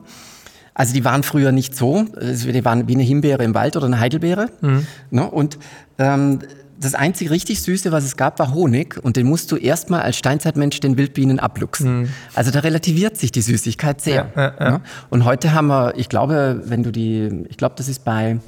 Also 0.73 0.93
die 0.93 1.03
waren 1.03 1.23
früher 1.23 1.51
nicht 1.51 1.75
so. 1.75 2.05
Die 2.21 2.63
waren 2.63 2.87
wie 2.87 2.93
eine 2.93 3.03
Himbeere 3.03 3.43
im 3.43 3.53
Wald 3.53 3.75
oder 3.75 3.87
eine 3.87 3.99
Heidelbeere. 3.99 4.49
Mhm. 4.61 4.87
Ne? 5.09 5.29
Und 5.29 5.57
ähm, 5.97 6.39
das 6.79 6.95
einzige 6.95 7.29
richtig 7.31 7.61
Süße, 7.61 7.91
was 7.91 8.05
es 8.05 8.15
gab, 8.15 8.39
war 8.39 8.53
Honig. 8.53 8.97
Und 9.03 9.17
den 9.17 9.27
musst 9.27 9.51
du 9.51 9.57
erstmal 9.57 10.01
als 10.01 10.15
Steinzeitmensch 10.17 10.79
den 10.79 10.97
Wildbienen 10.97 11.39
abluchsen. 11.39 12.01
Mhm. 12.01 12.09
Also 12.33 12.51
da 12.51 12.59
relativiert 12.59 13.17
sich 13.17 13.31
die 13.31 13.41
Süßigkeit 13.41 13.99
sehr. 13.99 14.31
Ja, 14.35 14.41
ja, 14.41 14.53
ja. 14.59 14.71
Ne? 14.71 14.81
Und 15.09 15.25
heute 15.25 15.53
haben 15.53 15.67
wir, 15.67 15.93
ich 15.97 16.07
glaube, 16.07 16.61
wenn 16.65 16.83
du 16.83 16.91
die, 16.91 17.45
ich 17.49 17.57
glaube, 17.57 17.75
das 17.77 17.89
ist 17.89 18.05
bei 18.05 18.39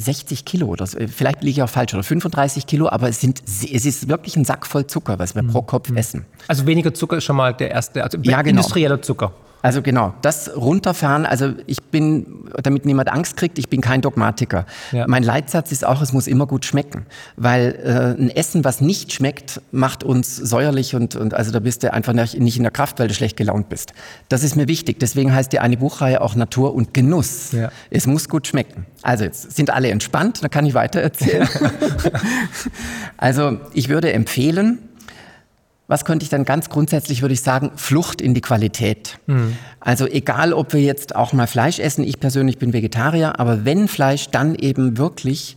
60 0.00 0.44
Kilo 0.44 0.66
oder 0.66 0.86
so. 0.86 0.98
Vielleicht 1.08 1.42
liege 1.42 1.60
ich 1.60 1.62
auch 1.62 1.68
falsch 1.68 1.94
oder 1.94 2.02
35 2.02 2.66
Kilo, 2.66 2.88
aber 2.88 3.08
es, 3.08 3.20
sind, 3.20 3.42
es 3.46 3.84
ist 3.84 4.08
wirklich 4.08 4.36
ein 4.36 4.44
Sack 4.44 4.66
voll 4.66 4.86
Zucker, 4.86 5.18
was 5.18 5.34
wir 5.34 5.42
mhm. 5.42 5.48
pro 5.48 5.62
Kopf 5.62 5.90
mhm. 5.90 5.96
essen. 5.96 6.26
Also 6.48 6.66
weniger 6.66 6.94
Zucker 6.94 7.18
ist 7.18 7.24
schon 7.24 7.36
mal 7.36 7.54
der 7.54 7.70
erste, 7.70 8.02
also 8.02 8.18
ja, 8.22 8.42
genau. 8.42 8.60
industrieller 8.60 9.02
Zucker. 9.02 9.32
Also 9.62 9.82
genau, 9.82 10.14
das 10.22 10.54
runterfahren. 10.56 11.26
Also 11.26 11.52
ich 11.66 11.82
bin, 11.82 12.48
damit 12.62 12.86
niemand 12.86 13.10
Angst 13.10 13.36
kriegt, 13.36 13.58
ich 13.58 13.68
bin 13.68 13.80
kein 13.80 14.00
Dogmatiker. 14.00 14.66
Ja. 14.92 15.06
Mein 15.06 15.22
Leitsatz 15.22 15.70
ist 15.72 15.84
auch, 15.84 16.00
es 16.00 16.12
muss 16.12 16.26
immer 16.26 16.46
gut 16.46 16.64
schmecken, 16.64 17.06
weil 17.36 17.78
äh, 17.84 18.20
ein 18.20 18.30
Essen, 18.30 18.64
was 18.64 18.80
nicht 18.80 19.12
schmeckt, 19.12 19.60
macht 19.70 20.02
uns 20.02 20.36
säuerlich 20.36 20.94
und, 20.94 21.16
und 21.16 21.34
also 21.34 21.50
da 21.50 21.60
bist 21.60 21.82
du 21.82 21.92
einfach 21.92 22.12
nicht 22.12 22.56
in 22.56 22.62
der 22.62 22.72
Kraft, 22.72 22.98
weil 22.98 23.08
du 23.08 23.14
schlecht 23.14 23.36
gelaunt 23.36 23.68
bist. 23.68 23.92
Das 24.28 24.42
ist 24.42 24.56
mir 24.56 24.68
wichtig. 24.68 24.98
Deswegen 25.00 25.34
heißt 25.34 25.52
die 25.52 25.58
eine 25.58 25.76
Buchreihe 25.76 26.20
auch 26.20 26.34
Natur 26.34 26.74
und 26.74 26.94
Genuss. 26.94 27.52
Ja. 27.52 27.70
Es 27.90 28.06
muss 28.06 28.28
gut 28.28 28.46
schmecken. 28.46 28.86
Also 29.02 29.24
jetzt 29.24 29.56
sind 29.56 29.70
alle 29.70 29.88
entspannt, 29.90 30.42
dann 30.42 30.50
kann 30.50 30.64
ich 30.66 30.74
weiter 30.74 31.00
erzählen. 31.00 31.48
also 33.16 33.58
ich 33.74 33.88
würde 33.88 34.12
empfehlen, 34.12 34.78
was 35.90 36.04
könnte 36.04 36.22
ich 36.22 36.30
dann 36.30 36.44
ganz 36.44 36.68
grundsätzlich, 36.68 37.20
würde 37.20 37.34
ich 37.34 37.40
sagen, 37.40 37.72
Flucht 37.74 38.20
in 38.20 38.32
die 38.32 38.40
Qualität. 38.40 39.18
Mhm. 39.26 39.56
Also 39.80 40.06
egal, 40.06 40.52
ob 40.52 40.72
wir 40.72 40.80
jetzt 40.80 41.16
auch 41.16 41.32
mal 41.32 41.48
Fleisch 41.48 41.80
essen, 41.80 42.04
ich 42.04 42.20
persönlich 42.20 42.58
bin 42.58 42.72
Vegetarier, 42.72 43.40
aber 43.40 43.64
wenn 43.64 43.88
Fleisch, 43.88 44.28
dann 44.30 44.54
eben 44.54 44.98
wirklich 44.98 45.56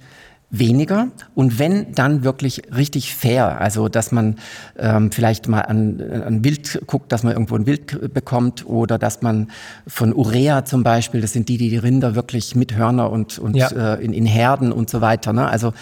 weniger 0.50 1.08
und 1.34 1.58
wenn 1.58 1.94
dann 1.94 2.24
wirklich 2.24 2.62
richtig 2.75 3.13
fair, 3.13 3.60
also 3.60 3.90
dass 3.90 4.12
man 4.12 4.38
ähm, 4.78 5.12
vielleicht 5.12 5.48
mal 5.48 5.62
an, 5.62 6.00
an 6.00 6.44
Wild 6.44 6.82
guckt, 6.86 7.12
dass 7.12 7.24
man 7.24 7.34
irgendwo 7.34 7.56
ein 7.56 7.66
Wild 7.66 8.13
bekommt 8.13 8.66
oder 8.68 9.00
dass 9.00 9.24
man 9.24 9.50
von 9.88 10.13
Urea 10.13 10.63
zum 10.63 10.84
Beispiel, 10.84 11.22
das 11.22 11.34
sind 11.34 11.50
die, 11.50 11.58
die 11.58 11.70
die 11.70 11.78
Rinder 11.78 12.13
wirklich 12.13 12.56
mit 12.56 12.75
Hörner 12.75 13.10
und, 13.12 13.40
und 13.40 13.56
ja. 13.56 13.96
äh, 13.96 14.04
in, 14.04 14.13
in 14.13 14.28
Herden 14.28 14.72
und 14.72 14.92
so 14.92 15.02
weiter. 15.02 15.34
Ne? 15.34 15.48
Also 15.48 15.74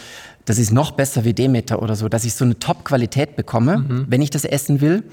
das 0.45 0.57
ist 0.57 0.71
noch 0.71 0.91
besser 0.91 1.23
wie 1.23 1.33
Demeter 1.33 1.81
oder 1.81 1.95
so, 1.95 2.09
dass 2.09 2.23
ich 2.23 2.33
so 2.33 2.45
eine 2.45 2.57
Top-Qualität 2.57 3.35
bekomme, 3.35 3.79
mhm. 3.79 4.05
wenn 4.09 4.21
ich 4.21 4.29
das 4.29 4.45
essen 4.45 4.81
will. 4.81 5.03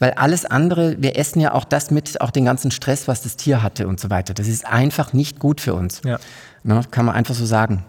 Weil 0.00 0.12
alles 0.12 0.44
andere, 0.44 0.96
wir 1.00 1.16
essen 1.16 1.40
ja 1.40 1.52
auch 1.52 1.64
das 1.64 1.92
mit, 1.92 2.20
auch 2.20 2.32
den 2.32 2.44
ganzen 2.44 2.72
Stress, 2.72 3.06
was 3.06 3.22
das 3.22 3.36
Tier 3.36 3.62
hatte 3.62 3.86
und 3.86 4.00
so 4.00 4.10
weiter. 4.10 4.34
Das 4.34 4.48
ist 4.48 4.66
einfach 4.66 5.12
nicht 5.12 5.38
gut 5.38 5.60
für 5.60 5.74
uns. 5.74 6.02
Ja. 6.04 6.18
Ne, 6.64 6.80
kann 6.90 7.06
man 7.06 7.14
einfach 7.14 7.34
so 7.34 7.46
sagen. 7.46 7.84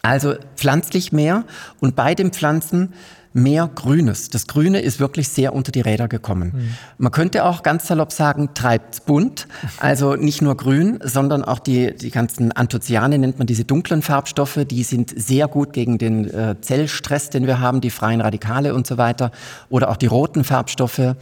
Also 0.00 0.36
pflanzlich 0.54 1.12
mehr 1.12 1.44
und 1.80 1.96
bei 1.96 2.14
den 2.14 2.30
Pflanzen 2.30 2.94
mehr 3.42 3.70
Grünes. 3.74 4.30
Das 4.30 4.46
Grüne 4.46 4.80
ist 4.80 5.00
wirklich 5.00 5.28
sehr 5.28 5.54
unter 5.54 5.72
die 5.72 5.80
Räder 5.80 6.08
gekommen. 6.08 6.52
Mhm. 6.54 6.74
Man 6.98 7.12
könnte 7.12 7.44
auch 7.44 7.62
ganz 7.62 7.86
salopp 7.86 8.12
sagen, 8.12 8.50
treibt 8.54 9.06
bunt. 9.06 9.48
Also 9.78 10.16
nicht 10.16 10.42
nur 10.42 10.56
grün, 10.56 10.98
sondern 11.02 11.44
auch 11.44 11.58
die, 11.58 11.94
die 11.94 12.10
ganzen 12.10 12.52
Anthocyane 12.52 13.18
nennt 13.18 13.38
man 13.38 13.46
diese 13.46 13.64
dunklen 13.64 14.02
Farbstoffe. 14.02 14.60
Die 14.68 14.82
sind 14.82 15.12
sehr 15.16 15.48
gut 15.48 15.72
gegen 15.72 15.98
den 15.98 16.28
äh, 16.32 16.56
Zellstress, 16.60 17.30
den 17.30 17.46
wir 17.46 17.60
haben, 17.60 17.80
die 17.80 17.90
freien 17.90 18.20
Radikale 18.20 18.74
und 18.74 18.86
so 18.86 18.98
weiter. 18.98 19.30
Oder 19.68 19.90
auch 19.90 19.96
die 19.96 20.06
roten 20.06 20.44
Farbstoffe. 20.44 21.14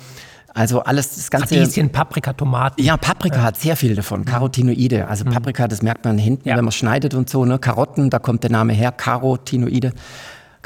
Also 0.56 0.80
alles 0.80 1.16
das 1.16 1.30
ganze. 1.30 1.54
Radieschen, 1.54 1.92
Paprika, 1.92 2.32
Tomaten. 2.32 2.82
Ja, 2.82 2.96
Paprika 2.96 3.36
ja. 3.36 3.42
hat 3.42 3.58
sehr 3.58 3.76
viel 3.76 3.94
davon. 3.94 4.24
Carotinoide. 4.24 5.06
Also 5.06 5.26
mhm. 5.26 5.30
Paprika, 5.32 5.68
das 5.68 5.82
merkt 5.82 6.06
man 6.06 6.16
hinten, 6.16 6.48
ja. 6.48 6.56
wenn 6.56 6.64
man 6.64 6.72
schneidet 6.72 7.12
und 7.12 7.28
so. 7.28 7.44
Ne? 7.44 7.58
Karotten, 7.58 8.08
da 8.08 8.18
kommt 8.18 8.42
der 8.42 8.50
Name 8.50 8.72
her. 8.72 8.90
Carotinoide. 8.90 9.92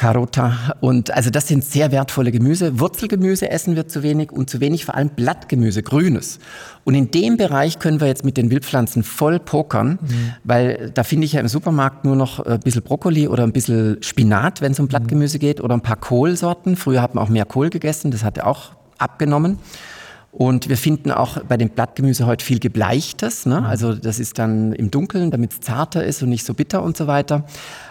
Carota. 0.01 0.55
Und 0.81 1.11
also 1.11 1.29
das 1.29 1.47
sind 1.47 1.63
sehr 1.63 1.93
wertvolle 1.93 2.33
Gemüse. 2.33 2.81
Wurzelgemüse 2.81 3.51
essen 3.51 3.77
wir 3.77 3.87
zu 3.87 4.03
wenig 4.03 4.33
und 4.33 4.49
zu 4.49 4.59
wenig 4.59 4.87
vor 4.87 4.95
allem 4.95 5.11
Blattgemüse, 5.11 5.83
Grünes. 5.83 6.39
Und 6.85 6.95
in 6.95 7.11
dem 7.11 7.37
Bereich 7.37 7.79
können 7.79 8.01
wir 8.01 8.07
jetzt 8.07 8.25
mit 8.25 8.39
den 8.39 8.51
Wildpflanzen 8.51 9.03
voll 9.03 9.39
pokern, 9.39 9.99
mhm. 10.01 10.33
weil 10.43 10.91
da 10.95 11.05
finde 11.05 11.27
ich 11.27 11.35
ja 11.35 11.41
im 11.41 11.49
Supermarkt 11.49 12.07
nur 12.07 12.17
noch 12.17 12.41
ein 12.41 12.61
bisschen 12.61 12.81
Brokkoli 12.83 13.29
oder 13.29 13.43
ein 13.43 13.53
bisschen 13.53 14.03
Spinat, 14.03 14.63
wenn 14.63 14.73
es 14.73 14.81
um 14.81 14.89
Blattgemüse 14.89 15.37
mhm. 15.37 15.41
geht, 15.41 15.61
oder 15.61 15.75
ein 15.75 15.83
paar 15.83 15.97
Kohlsorten. 15.97 16.77
Früher 16.77 17.03
hat 17.03 17.15
man 17.15 17.23
auch 17.23 17.29
mehr 17.29 17.45
Kohl 17.45 17.69
gegessen, 17.69 18.11
das 18.11 18.25
hat 18.25 18.41
auch 18.41 18.73
abgenommen. 18.97 19.59
Und 20.33 20.69
wir 20.69 20.77
finden 20.77 21.11
auch 21.11 21.43
bei 21.43 21.57
dem 21.57 21.71
Blattgemüse 21.71 22.25
heute 22.25 22.45
viel 22.45 22.61
Gebleichtes. 22.61 23.47
Ne? 23.47 23.61
Mhm. 23.61 23.67
Also 23.67 23.95
das 23.95 24.19
ist 24.19 24.39
dann 24.39 24.73
im 24.73 24.91
Dunkeln, 24.91 25.31
damit 25.31 25.53
es 25.53 25.61
zarter 25.61 26.05
ist 26.05 26.23
und 26.23 26.29
nicht 26.31 26.47
so 26.47 26.55
bitter 26.55 26.83
und 26.83 26.97
so 26.97 27.07
weiter. 27.07 27.45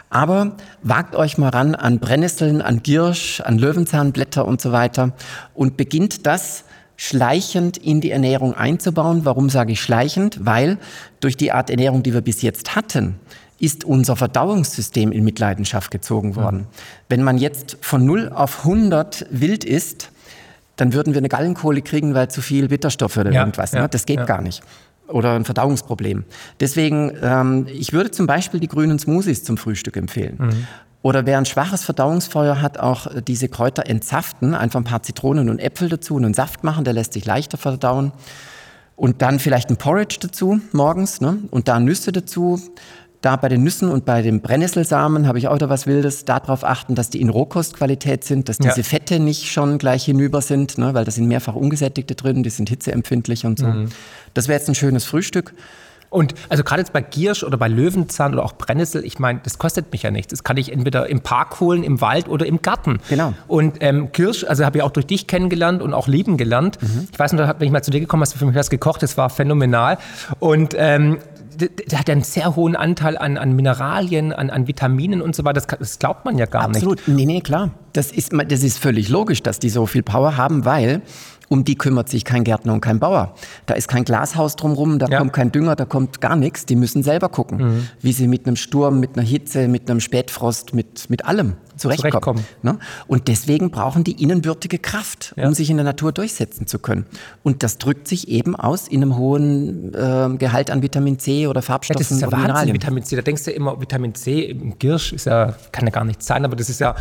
Aber 0.10 0.54
wagt 0.82 1.16
euch 1.16 1.38
mal 1.38 1.50
ran 1.50 1.76
an 1.76 2.00
Brennnesseln, 2.00 2.62
an 2.62 2.82
Giersch, 2.82 3.42
an 3.42 3.60
Löwenzahnblätter 3.60 4.46
und 4.46 4.60
so 4.60 4.72
weiter 4.72 5.14
und 5.54 5.78
beginnt 5.78 6.26
das 6.26 6.64
schleichend 6.98 7.78
in 7.78 8.02
die 8.02 8.12
Ernährung 8.12 8.54
einzubauen. 8.54 9.24
Warum 9.24 9.50
sage 9.50 9.72
ich 9.72 9.82
schleichend? 9.82 10.46
Weil 10.46 10.78
durch 11.20 11.38
die 11.38 11.52
Art 11.52 11.70
Ernährung, 11.70 12.04
die 12.04 12.14
wir 12.14 12.22
bis 12.22 12.42
jetzt 12.42 12.76
hatten, 12.76 13.16
ist 13.60 13.84
unser 13.84 14.16
Verdauungssystem 14.16 15.12
in 15.12 15.24
Mitleidenschaft 15.24 15.92
gezogen 15.92 16.36
worden. 16.36 16.62
Mhm. 16.62 16.68
Wenn 17.08 17.24
man 17.24 17.38
jetzt 17.38 17.78
von 17.82 18.06
0 18.06 18.32
auf 18.34 18.60
100 18.66 19.28
wild 19.30 19.64
isst, 19.64 20.12
dann 20.76 20.94
würden 20.94 21.14
wir 21.14 21.20
eine 21.20 21.30
Gallenkohle 21.30 21.82
kriegen, 21.82 22.16
weil 22.16 22.30
zu 22.30 22.42
viel 22.42 22.70
Bitterstoffe 22.70 23.18
oder 23.18 23.32
ja, 23.32 23.42
irgendwas. 23.42 23.74
Ne? 23.74 23.88
Das 23.90 24.06
geht 24.06 24.20
ja. 24.20 24.26
gar 24.26 24.42
nicht 24.42 24.64
oder 25.10 25.34
ein 25.34 25.46
Verdauungsproblem. 25.46 26.24
Deswegen, 26.60 27.12
ähm, 27.22 27.68
ich 27.70 27.94
würde 27.94 28.12
zum 28.12 28.28
Beispiel 28.28 28.60
die 28.60 28.68
grünen 28.68 29.00
Smoothies 29.00 29.44
zum 29.44 29.58
Frühstück 29.58 29.98
empfehlen. 29.98 30.38
Mhm. 30.40 30.68
Oder 31.02 31.26
wer 31.26 31.38
ein 31.38 31.46
schwaches 31.46 31.84
Verdauungsfeuer 31.84 32.62
hat, 32.62 32.78
auch 32.78 33.08
diese 33.22 33.48
Kräuter 33.48 33.88
entsaften, 33.88 34.54
einfach 34.54 34.82
ein 34.82 34.84
paar 34.84 35.02
Zitronen 35.02 35.50
und 35.50 35.60
Äpfel 35.60 35.88
dazu 35.88 36.16
und 36.16 36.26
einen 36.26 36.34
Saft 36.34 36.64
machen, 36.64 36.84
der 36.84 36.94
lässt 36.94 37.14
sich 37.14 37.26
leichter 37.26 37.58
verdauen. 37.58 38.12
Und 38.98 39.22
dann 39.22 39.40
vielleicht 39.40 39.70
ein 39.70 39.78
Porridge 39.78 40.18
dazu 40.20 40.60
morgens 40.74 41.22
ne? 41.22 41.38
und 41.52 41.70
da 41.70 41.80
Nüsse 41.80 42.12
dazu. 42.12 42.62
Da 43.22 43.36
bei 43.36 43.50
den 43.50 43.64
Nüssen 43.64 43.90
und 43.90 44.06
bei 44.06 44.22
den 44.22 44.40
Brennnesselsamen 44.42 45.28
habe 45.28 45.40
ich 45.40 45.50
auch 45.50 45.58
da 45.58 45.68
was 45.68 45.88
Wildes. 45.88 46.24
Darauf 46.24 46.64
achten, 46.64 46.96
dass 46.96 47.10
die 47.10 47.20
in 47.20 47.28
Rohkostqualität 47.28 48.24
sind, 48.24 48.48
dass 48.48 48.60
diese 48.60 48.78
ja. 48.78 48.84
Fette 48.84 49.20
nicht 49.20 49.52
schon 49.52 49.78
gleich 49.78 50.06
hinüber 50.06 50.42
sind, 50.42 50.78
ne? 50.78 50.94
weil 50.94 51.04
da 51.04 51.12
sind 51.12 51.28
mehrfach 51.28 51.56
ungesättigte 51.56 52.16
drin, 52.16 52.44
die 52.44 52.50
sind 52.50 52.70
hitzeempfindlich 52.70 53.46
und 53.46 53.60
so. 53.60 53.68
Mhm. 53.68 53.90
Das 54.34 54.48
wäre 54.48 54.58
jetzt 54.58 54.70
ein 54.70 54.76
schönes 54.76 55.04
Frühstück. 55.04 55.54
Und 56.10 56.34
also 56.50 56.64
gerade 56.64 56.82
jetzt 56.82 56.92
bei 56.94 57.02
Giersch 57.02 57.44
oder 57.44 57.58
bei 57.58 57.68
Löwenzahn 57.68 58.34
oder 58.34 58.44
auch 58.44 58.54
Brennnessel, 58.54 59.06
ich 59.06 59.20
meine, 59.20 59.42
das 59.44 59.58
kostet 59.58 59.92
mich 59.92 60.04
ja 60.04 60.12
nichts. 60.12 60.32
Das 60.32 60.44
kann 60.44 60.58
ich 60.58 60.72
entweder 60.72 61.08
im 61.08 61.22
Park 61.22 61.60
holen, 61.60 61.84
im 61.84 62.02
Wald 62.02 62.28
oder 62.28 62.46
im 62.46 62.62
Garten. 62.62 63.00
Genau. 63.10 63.34
Und 63.48 63.78
ähm, 63.82 64.12
Kirsch, 64.12 64.44
also 64.44 64.66
habe 64.66 64.80
ich 64.80 64.84
auch 64.84 64.92
durch 64.92 65.06
dich 65.06 65.28
kennengelernt 65.28 65.82
und 65.82 65.94
auch 65.94 66.08
lieben 66.08 66.38
gelernt. 66.38 66.82
Mhm. 66.82 67.08
Ich 67.12 67.20
weiß 67.20 67.34
noch, 67.34 67.48
wenn 67.60 67.68
ich 67.68 67.72
mal 67.72 67.84
zu 67.84 67.92
dir 67.92 68.00
gekommen 68.00 68.22
hast 68.22 68.34
du 68.34 68.40
für 68.40 68.46
mich 68.46 68.56
was 68.56 68.70
gekocht, 68.70 69.04
das 69.04 69.18
war 69.18 69.30
phänomenal. 69.30 69.98
Und 70.40 70.74
ähm, 70.78 71.20
der 71.60 72.00
hat 72.00 72.10
einen 72.10 72.24
sehr 72.24 72.56
hohen 72.56 72.76
Anteil 72.76 73.18
an, 73.18 73.38
an 73.38 73.56
Mineralien, 73.56 74.34
an, 74.34 74.50
an 74.50 74.68
Vitaminen 74.68 75.22
und 75.22 75.36
so 75.36 75.44
weiter. 75.44 75.62
Das, 75.62 75.68
das 75.68 76.00
glaubt 76.00 76.26
man 76.26 76.38
ja 76.38 76.46
gar 76.46 76.64
Absolut. 76.64 76.98
nicht. 76.98 77.02
Absolut. 77.02 77.18
Nee, 77.20 77.26
nee, 77.26 77.42
klar. 77.42 77.72
Das 77.94 78.12
ist, 78.12 78.32
das 78.34 78.64
ist 78.64 78.80
völlig 78.80 79.10
logisch, 79.10 79.44
dass 79.44 79.60
die 79.60 79.70
so 79.70 79.86
viel 79.86 80.04
Power 80.04 80.38
haben, 80.38 80.66
weil 80.66 81.02
um 81.50 81.66
die 81.66 81.76
kümmert 81.76 82.10
sich 82.10 82.24
kein 82.24 82.44
Gärtner 82.44 82.74
und 82.74 82.82
kein 82.82 83.00
Bauer. 83.00 83.34
Da 83.66 83.74
ist 83.74 83.88
kein 83.88 84.06
Glashaus 84.06 84.56
drumherum, 84.56 85.00
da 85.00 85.08
ja. 85.08 85.18
kommt 85.18 85.34
kein 85.34 85.52
Dünger, 85.52 85.76
da 85.76 85.86
kommt 85.86 86.22
gar 86.22 86.36
nichts. 86.36 86.66
Die 86.66 86.76
müssen 86.76 87.04
selber 87.04 87.28
gucken, 87.30 87.58
mhm. 87.58 87.88
wie 88.02 88.14
sie 88.14 88.28
mit 88.28 88.46
einem 88.46 88.56
Sturm, 88.56 89.00
mit 89.00 89.18
einer 89.18 89.26
Hitze, 89.26 89.68
mit 89.68 89.90
einem 89.90 90.00
Spätfrost, 90.00 90.74
mit, 90.74 91.10
mit 91.10 91.26
allem 91.26 91.56
zurechtkommen. 91.76 92.12
zurechtkommen. 92.12 92.46
Ne? 92.62 92.78
Und 93.08 93.28
deswegen 93.28 93.72
brauchen 93.72 94.04
die 94.04 94.22
innenwürdige 94.22 94.78
Kraft, 94.78 95.34
ja. 95.38 95.48
um 95.48 95.54
sich 95.54 95.70
in 95.70 95.78
der 95.78 95.86
Natur 95.86 96.12
durchsetzen 96.12 96.68
zu 96.68 96.78
können. 96.78 97.06
Und 97.42 97.64
das 97.64 97.80
drückt 97.80 98.08
sich 98.08 98.28
eben 98.28 98.56
aus 98.56 98.88
in 98.88 99.02
einem 99.02 99.18
hohen 99.18 99.94
äh, 99.96 100.38
Gehalt 100.38 100.70
an 100.70 100.84
Vitamin 100.84 101.18
C 101.18 101.48
oder 101.48 101.62
Farbstoffen. 101.62 101.96
Ja, 101.96 102.00
das 102.00 102.12
ist 102.12 102.22
ja 102.22 102.32
Wahnsinn, 102.32 102.74
Vitamin 102.74 103.04
C. 103.04 103.16
Da 103.16 103.22
denkst 103.24 103.44
du 103.46 103.52
immer, 103.52 103.82
Vitamin 103.82 104.14
C 104.14 104.44
im 104.44 104.78
Girsch 104.78 105.14
ist 105.14 105.26
ja, 105.26 105.56
kann 105.72 105.86
ja 105.86 105.92
gar 105.92 106.06
nicht 106.06 106.22
sein, 106.22 106.46
aber 106.46 106.56
das 106.56 106.70
ist 106.70 106.80
ja 106.80 106.96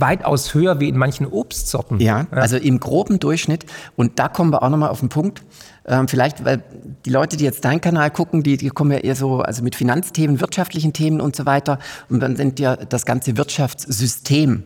weitaus 0.00 0.54
höher 0.54 0.80
wie 0.80 0.88
in 0.88 0.96
manchen 0.96 1.26
Obstsorten. 1.26 2.00
Ja, 2.00 2.26
also 2.30 2.56
im 2.56 2.80
groben 2.80 3.18
Durchschnitt. 3.18 3.66
Und 3.96 4.18
da 4.18 4.28
kommen 4.28 4.52
wir 4.52 4.62
auch 4.62 4.70
nochmal 4.70 4.90
auf 4.90 5.00
den 5.00 5.08
Punkt. 5.08 5.42
Ähm, 5.86 6.08
vielleicht, 6.08 6.44
weil 6.44 6.62
die 7.04 7.10
Leute, 7.10 7.36
die 7.36 7.44
jetzt 7.44 7.64
deinen 7.64 7.80
Kanal 7.80 8.10
gucken, 8.10 8.42
die, 8.42 8.56
die 8.56 8.68
kommen 8.68 8.92
ja 8.92 8.98
eher 8.98 9.16
so 9.16 9.40
also 9.40 9.62
mit 9.62 9.74
Finanzthemen, 9.74 10.40
wirtschaftlichen 10.40 10.92
Themen 10.92 11.20
und 11.20 11.34
so 11.34 11.46
weiter. 11.46 11.78
Und 12.08 12.20
dann 12.20 12.36
sind 12.36 12.60
ja 12.60 12.76
das 12.76 13.06
ganze 13.06 13.36
Wirtschaftssystem 13.36 14.64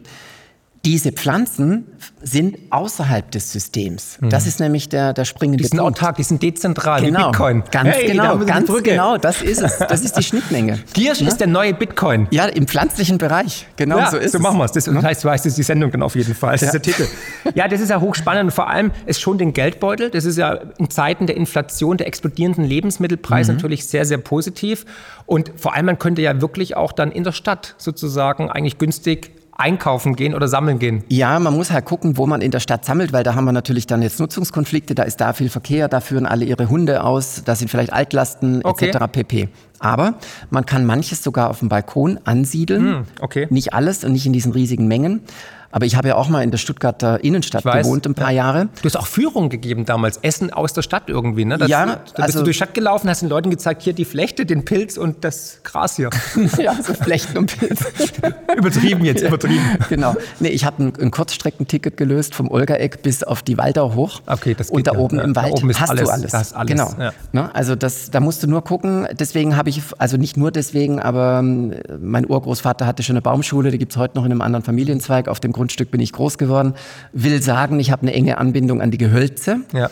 Diese 0.84 1.12
Pflanzen 1.12 1.86
sind 2.22 2.58
außerhalb 2.70 3.30
des 3.30 3.52
Systems. 3.52 4.18
Mhm. 4.20 4.30
Das 4.30 4.48
ist 4.48 4.58
nämlich 4.58 4.88
der, 4.88 5.12
der 5.12 5.24
springende 5.24 5.62
Die 5.62 5.68
sind 5.68 5.78
Punkt. 5.78 5.98
autark, 5.98 6.16
die 6.16 6.24
sind 6.24 6.42
dezentral, 6.42 7.02
genau, 7.02 7.18
wie 7.18 7.24
Bitcoin. 7.30 7.62
Ganz 7.70 7.88
hey, 7.88 8.06
genau, 8.08 8.38
ganz 8.38 8.68
genau, 8.82 9.16
das 9.16 9.42
ist 9.42 9.62
es. 9.62 9.78
Das 9.78 10.02
ist 10.02 10.16
die 10.16 10.24
Schnittmenge. 10.24 10.80
Giersch 10.92 11.20
ja? 11.20 11.28
ist 11.28 11.38
der 11.38 11.46
neue 11.46 11.72
Bitcoin. 11.72 12.26
Ja, 12.32 12.46
im 12.46 12.66
pflanzlichen 12.66 13.18
Bereich. 13.18 13.68
Genau 13.76 13.98
ja, 13.98 14.10
so 14.10 14.16
ist 14.16 14.32
so 14.32 14.38
es. 14.38 14.42
machen 14.42 14.58
wir 14.58 14.64
es. 14.64 14.72
Das 14.72 14.88
heißt, 14.88 15.22
du 15.22 15.28
weißt, 15.28 15.44
das 15.44 15.52
ist 15.52 15.58
die 15.58 15.62
Sendung 15.62 15.92
dann 15.92 16.02
auf 16.02 16.16
jeden 16.16 16.34
Fall. 16.34 16.52
Das 16.52 16.62
ja. 16.62 16.66
ist 16.68 16.72
der 16.72 16.82
Titel. 16.82 17.06
Ja, 17.54 17.68
das 17.68 17.80
ist 17.80 17.90
ja 17.90 18.00
hochspannend. 18.00 18.44
Und 18.44 18.50
vor 18.50 18.68
allem, 18.68 18.90
es 19.06 19.20
schon 19.20 19.38
den 19.38 19.52
Geldbeutel. 19.52 20.10
Das 20.10 20.24
ist 20.24 20.36
ja 20.36 20.54
in 20.78 20.90
Zeiten 20.90 21.26
der 21.26 21.36
Inflation, 21.36 21.96
der 21.96 22.08
explodierenden 22.08 22.64
Lebensmittelpreise 22.64 23.52
mhm. 23.52 23.58
natürlich 23.58 23.86
sehr, 23.86 24.04
sehr 24.04 24.18
positiv. 24.18 24.84
Und 25.26 25.52
vor 25.56 25.74
allem, 25.74 25.86
man 25.86 25.98
könnte 25.98 26.22
ja 26.22 26.40
wirklich 26.40 26.76
auch 26.76 26.90
dann 26.90 27.12
in 27.12 27.22
der 27.22 27.32
Stadt 27.32 27.76
sozusagen 27.78 28.50
eigentlich 28.50 28.78
günstig 28.78 29.41
einkaufen 29.56 30.16
gehen 30.16 30.34
oder 30.34 30.48
sammeln 30.48 30.78
gehen? 30.78 31.04
Ja, 31.08 31.38
man 31.38 31.54
muss 31.54 31.70
halt 31.70 31.84
gucken, 31.84 32.16
wo 32.16 32.26
man 32.26 32.40
in 32.40 32.50
der 32.50 32.60
Stadt 32.60 32.84
sammelt, 32.84 33.12
weil 33.12 33.22
da 33.22 33.34
haben 33.34 33.44
wir 33.44 33.52
natürlich 33.52 33.86
dann 33.86 34.02
jetzt 34.02 34.18
Nutzungskonflikte, 34.18 34.94
da 34.94 35.02
ist 35.02 35.20
da 35.20 35.32
viel 35.32 35.48
Verkehr, 35.48 35.88
da 35.88 36.00
führen 36.00 36.26
alle 36.26 36.44
ihre 36.44 36.68
Hunde 36.68 37.04
aus, 37.04 37.42
da 37.44 37.54
sind 37.54 37.70
vielleicht 37.70 37.92
Altlasten 37.92 38.64
okay. 38.64 38.88
etc. 38.88 39.04
pp. 39.10 39.48
Aber 39.78 40.14
man 40.50 40.64
kann 40.64 40.86
manches 40.86 41.22
sogar 41.22 41.50
auf 41.50 41.58
dem 41.58 41.68
Balkon 41.68 42.20
ansiedeln. 42.24 42.82
Hm, 42.82 43.04
okay. 43.20 43.46
Nicht 43.50 43.74
alles 43.74 44.04
und 44.04 44.12
nicht 44.12 44.26
in 44.26 44.32
diesen 44.32 44.52
riesigen 44.52 44.86
Mengen. 44.86 45.22
Aber 45.72 45.86
ich 45.86 45.96
habe 45.96 46.08
ja 46.08 46.16
auch 46.16 46.28
mal 46.28 46.42
in 46.42 46.50
der 46.50 46.58
Stuttgarter 46.58 47.24
Innenstadt 47.24 47.64
gewohnt 47.64 48.06
ein 48.06 48.14
paar 48.14 48.30
ja. 48.30 48.44
Jahre. 48.44 48.68
Du 48.80 48.84
hast 48.84 48.96
auch 48.96 49.06
Führungen 49.06 49.48
gegeben 49.48 49.86
damals, 49.86 50.18
Essen 50.18 50.52
aus 50.52 50.74
der 50.74 50.82
Stadt 50.82 51.08
irgendwie, 51.08 51.44
ne? 51.44 51.58
Das, 51.58 51.68
ja. 51.68 51.86
Da 51.86 51.96
bist 51.96 52.18
also, 52.18 52.38
du 52.40 52.44
durch 52.44 52.56
die 52.56 52.58
Stadt 52.58 52.74
gelaufen, 52.74 53.08
hast 53.08 53.22
den 53.22 53.28
Leuten 53.28 53.50
gezeigt, 53.50 53.82
hier 53.82 53.94
die 53.94 54.04
Flechte, 54.04 54.44
den 54.44 54.64
Pilz 54.64 54.96
und 54.96 55.24
das 55.24 55.60
Gras 55.64 55.96
hier. 55.96 56.10
ja, 56.58 56.74
so 56.74 56.92
Flechten 56.94 57.38
und 57.38 57.58
Pilz. 57.58 57.80
übertrieben 58.56 59.04
jetzt, 59.04 59.22
übertrieben. 59.22 59.62
Genau. 59.88 60.14
Nee, 60.40 60.48
ich 60.48 60.64
habe 60.64 60.84
ein, 60.84 60.92
ein, 61.00 61.10
Kurzstreckenticket 61.10 61.96
gelöst 61.96 62.34
vom 62.34 62.50
Olga-Eck 62.50 63.02
bis 63.02 63.22
auf 63.22 63.42
die 63.42 63.58
Waldau 63.58 63.94
hoch. 63.94 64.20
Okay, 64.26 64.54
das 64.54 64.68
geht 64.68 64.76
Und 64.76 64.86
da 64.86 64.92
ja. 64.92 64.98
oben 64.98 65.18
im 65.18 65.36
Wald 65.36 65.52
oben 65.52 65.72
hast 65.74 65.90
alles, 65.90 66.04
du 66.04 66.12
alles. 66.12 66.32
Das 66.32 66.52
alles. 66.52 66.70
Genau. 66.70 66.90
Ja. 66.98 67.12
Ne? 67.32 67.54
Also 67.54 67.74
das, 67.74 68.10
da 68.10 68.20
musst 68.20 68.42
du 68.42 68.46
nur 68.46 68.62
gucken. 68.62 69.06
Deswegen 69.18 69.56
habe 69.56 69.68
ich, 69.70 69.82
also 69.98 70.16
nicht 70.16 70.36
nur 70.36 70.50
deswegen, 70.50 71.00
aber 71.00 71.40
ähm, 71.40 71.74
mein 72.00 72.28
Urgroßvater 72.28 72.86
hatte 72.86 73.02
schon 73.02 73.14
eine 73.14 73.22
Baumschule, 73.22 73.70
die 73.70 73.78
gibt 73.78 73.92
es 73.92 73.98
heute 73.98 74.16
noch 74.16 74.24
in 74.24 74.30
einem 74.30 74.40
anderen 74.40 74.64
Familienzweig. 74.64 75.28
Auf 75.28 75.40
dem 75.40 75.52
Grundstück 75.62 75.92
bin 75.92 76.00
ich 76.00 76.12
groß 76.12 76.38
geworden. 76.38 76.74
Will 77.12 77.40
sagen, 77.40 77.78
ich 77.78 77.92
habe 77.92 78.02
eine 78.02 78.12
enge 78.12 78.38
Anbindung 78.38 78.80
an 78.80 78.90
die 78.90 78.98
Gehölze. 78.98 79.60
Ja. 79.72 79.90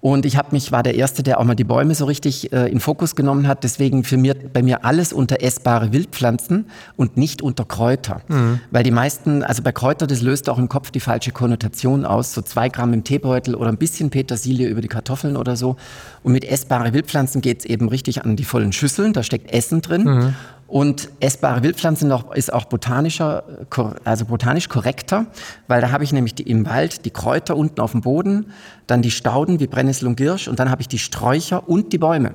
Und 0.00 0.24
ich 0.24 0.38
habe 0.38 0.48
mich, 0.52 0.72
war 0.72 0.82
der 0.82 0.94
Erste, 0.94 1.22
der 1.22 1.38
auch 1.40 1.44
mal 1.44 1.56
die 1.56 1.64
Bäume 1.64 1.94
so 1.94 2.06
richtig 2.06 2.52
äh, 2.52 2.70
in 2.70 2.80
Fokus 2.80 3.16
genommen 3.16 3.46
hat. 3.46 3.64
Deswegen 3.64 4.02
für 4.04 4.16
mir, 4.16 4.34
bei 4.34 4.62
mir 4.62 4.84
alles 4.84 5.12
unter 5.12 5.42
essbare 5.42 5.92
Wildpflanzen 5.92 6.66
und 6.96 7.16
nicht 7.18 7.42
unter 7.42 7.66
Kräuter. 7.66 8.22
Mhm. 8.28 8.60
Weil 8.70 8.82
die 8.82 8.92
meisten, 8.92 9.42
also 9.42 9.62
bei 9.62 9.72
Kräuter, 9.72 10.06
das 10.06 10.22
löst 10.22 10.48
auch 10.48 10.58
im 10.58 10.68
Kopf 10.70 10.90
die 10.90 11.00
falsche 11.00 11.32
Konnotation 11.32 12.06
aus. 12.06 12.32
So 12.32 12.40
zwei 12.40 12.70
Gramm 12.70 12.94
im 12.94 13.04
Teebeutel 13.04 13.54
oder 13.54 13.68
ein 13.68 13.76
bisschen 13.76 14.08
Petersilie 14.08 14.68
über 14.68 14.80
die 14.80 14.88
Kartoffeln 14.88 15.36
oder 15.36 15.56
so. 15.56 15.76
Und 16.22 16.32
mit 16.32 16.46
essbare 16.46 16.94
Wildpflanzen 16.94 17.42
geht's 17.42 17.66
eben 17.66 17.88
richtig 17.88 18.24
an 18.24 18.36
die 18.36 18.44
vollen 18.44 18.72
Schüsseln. 18.72 19.12
Da 19.12 19.22
steckt 19.22 19.52
Essen 19.52 19.82
drin. 19.82 20.04
Mhm. 20.04 20.34
Und 20.70 21.10
essbare 21.18 21.64
Wildpflanzen 21.64 22.14
ist 22.34 22.52
auch 22.52 22.64
botanischer, 22.66 23.42
also 24.04 24.24
botanisch 24.24 24.68
korrekter, 24.68 25.26
weil 25.66 25.80
da 25.80 25.90
habe 25.90 26.04
ich 26.04 26.12
nämlich 26.12 26.36
die, 26.36 26.44
im 26.44 26.64
Wald 26.64 27.04
die 27.04 27.10
Kräuter 27.10 27.56
unten 27.56 27.80
auf 27.80 27.90
dem 27.90 28.02
Boden, 28.02 28.52
dann 28.86 29.02
die 29.02 29.10
Stauden 29.10 29.58
wie 29.58 29.66
Brennnessel 29.66 30.06
und 30.06 30.14
Girsch 30.14 30.46
und 30.46 30.60
dann 30.60 30.70
habe 30.70 30.80
ich 30.80 30.86
die 30.86 31.00
Sträucher 31.00 31.68
und 31.68 31.92
die 31.92 31.98
Bäume. 31.98 32.34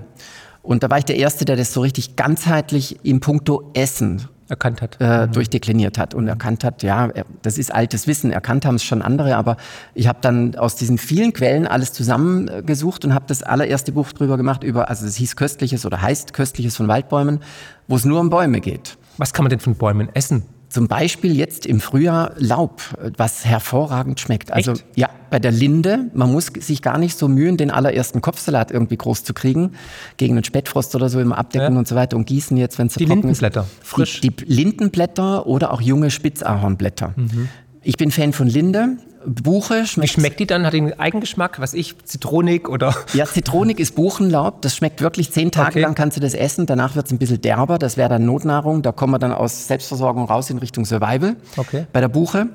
Und 0.64 0.84
da 0.84 0.90
war 0.90 0.98
ich 0.98 1.06
der 1.06 1.16
Erste, 1.16 1.46
der 1.46 1.56
das 1.56 1.72
so 1.72 1.80
richtig 1.80 2.18
ganzheitlich 2.18 3.00
im 3.06 3.22
Puncto 3.22 3.72
Essen 3.74 4.28
erkannt 4.48 4.82
hat. 4.82 4.98
Äh, 5.00 5.28
mhm. 5.28 5.32
durchdekliniert 5.32 5.98
hat 5.98 6.14
und 6.14 6.28
erkannt 6.28 6.64
hat, 6.64 6.84
ja, 6.84 7.10
das 7.42 7.58
ist 7.58 7.74
altes 7.74 8.08
Wissen, 8.08 8.32
erkannt 8.32 8.66
haben 8.66 8.76
es 8.76 8.84
schon 8.84 9.02
andere, 9.02 9.36
aber 9.36 9.58
ich 9.94 10.08
habe 10.08 10.20
dann 10.22 10.56
aus 10.56 10.76
diesen 10.76 10.98
vielen 10.98 11.34
Quellen 11.34 11.68
alles 11.68 11.94
zusammengesucht 11.94 13.06
und 13.06 13.14
habe 13.14 13.26
das 13.28 13.44
allererste 13.44 13.92
Buch 13.92 14.12
drüber 14.12 14.38
gemacht, 14.38 14.64
über, 14.64 14.90
also 14.90 15.06
es 15.06 15.16
hieß 15.16 15.36
Köstliches 15.36 15.86
oder 15.86 16.02
heißt 16.02 16.34
Köstliches 16.34 16.78
von 16.78 16.88
Waldbäumen, 16.88 17.40
wo 17.88 17.96
es 17.96 18.06
nur 18.06 18.20
um 18.20 18.30
Bäume 18.30 18.62
geht. 18.62 18.98
Was 19.18 19.34
kann 19.34 19.44
man 19.44 19.50
denn 19.50 19.60
von 19.60 19.76
Bäumen 19.76 20.10
essen? 20.14 20.44
Zum 20.70 20.88
Beispiel 20.88 21.36
jetzt 21.36 21.66
im 21.66 21.80
Frühjahr 21.80 22.34
Laub, 22.38 22.82
was 23.18 23.46
hervorragend 23.46 24.20
schmeckt. 24.20 24.52
Also 24.52 24.74
Echt? 24.74 24.86
ja, 24.96 25.10
bei 25.30 25.40
der 25.40 25.52
Linde, 25.52 26.10
man 26.14 26.32
muss 26.32 26.48
sich 26.48 26.82
gar 26.82 26.98
nicht 26.98 27.18
so 27.18 27.28
mühen, 27.28 27.58
den 27.58 27.72
allerersten 27.72 28.22
Kopfsalat 28.22 28.72
irgendwie 28.72 28.98
groß 28.98 29.24
zu 29.24 29.34
kriegen, 29.34 29.74
gegen 30.18 30.36
einen 30.36 30.44
Spätfrost 30.44 30.96
oder 30.96 31.10
so 31.10 31.20
immer 31.20 31.38
abdecken 31.38 31.74
ja. 31.74 31.80
und 31.80 31.88
so 31.88 31.96
weiter 31.96 32.18
und 32.18 32.26
gießen 32.26 32.58
jetzt, 32.58 32.80
wenn 32.80 32.88
es 32.88 32.96
Die 32.96 33.06
Lindenblätter, 33.06 33.68
frisch. 33.82 34.22
Die, 34.22 34.30
die, 34.30 34.46
Lindenblätter 34.46 35.48
oder 35.48 35.72
auch 35.72 35.82
junge 35.82 36.12
Spitzahornblätter. 36.12 37.14
Mhm. 37.16 37.50
Ich 37.88 37.98
bin 37.98 38.10
Fan 38.10 38.34
von 38.34 38.48
Linde. 38.48 38.98
Buche 39.28 39.86
schmeckt. 39.86 40.18
Wie 40.18 40.22
schmeckt 40.22 40.40
die 40.40 40.48
dann? 40.48 40.66
Hat 40.66 40.74
die 40.74 40.80
einen 40.80 41.00
Eigengeschmack? 41.00 41.60
Was 41.60 41.76
ich, 41.76 41.96
Zitronik 42.04 42.68
oder? 42.68 42.96
Ja, 43.14 43.26
Zitronik 43.26 43.80
ist 43.80 43.96
Buchenlaub. 43.96 44.64
Das 44.64 44.76
schmeckt 44.76 45.02
wirklich 45.02 45.32
zehn 45.32 45.52
Tage 45.52 45.70
okay. 45.70 45.82
lang 45.82 45.94
kannst 45.94 46.18
du 46.18 46.22
das 46.22 46.34
essen. 46.34 46.66
Danach 46.66 46.96
wird 46.96 47.06
es 47.06 47.12
ein 47.12 47.20
bisschen 47.20 47.42
derber. 47.42 47.78
Das 47.78 47.96
wäre 47.96 48.10
dann 48.10 48.26
Notnahrung. 48.26 48.82
Da 48.82 48.92
kommen 48.92 49.14
wir 49.14 49.20
dann 49.20 49.32
aus 49.32 49.68
Selbstversorgung 49.68 50.26
raus 50.26 50.50
in 50.50 50.58
Richtung 50.58 50.84
Survival. 50.86 51.36
Okay. 51.58 51.86
Bei 51.94 52.02
der 52.02 52.08
Buche. 52.08 52.48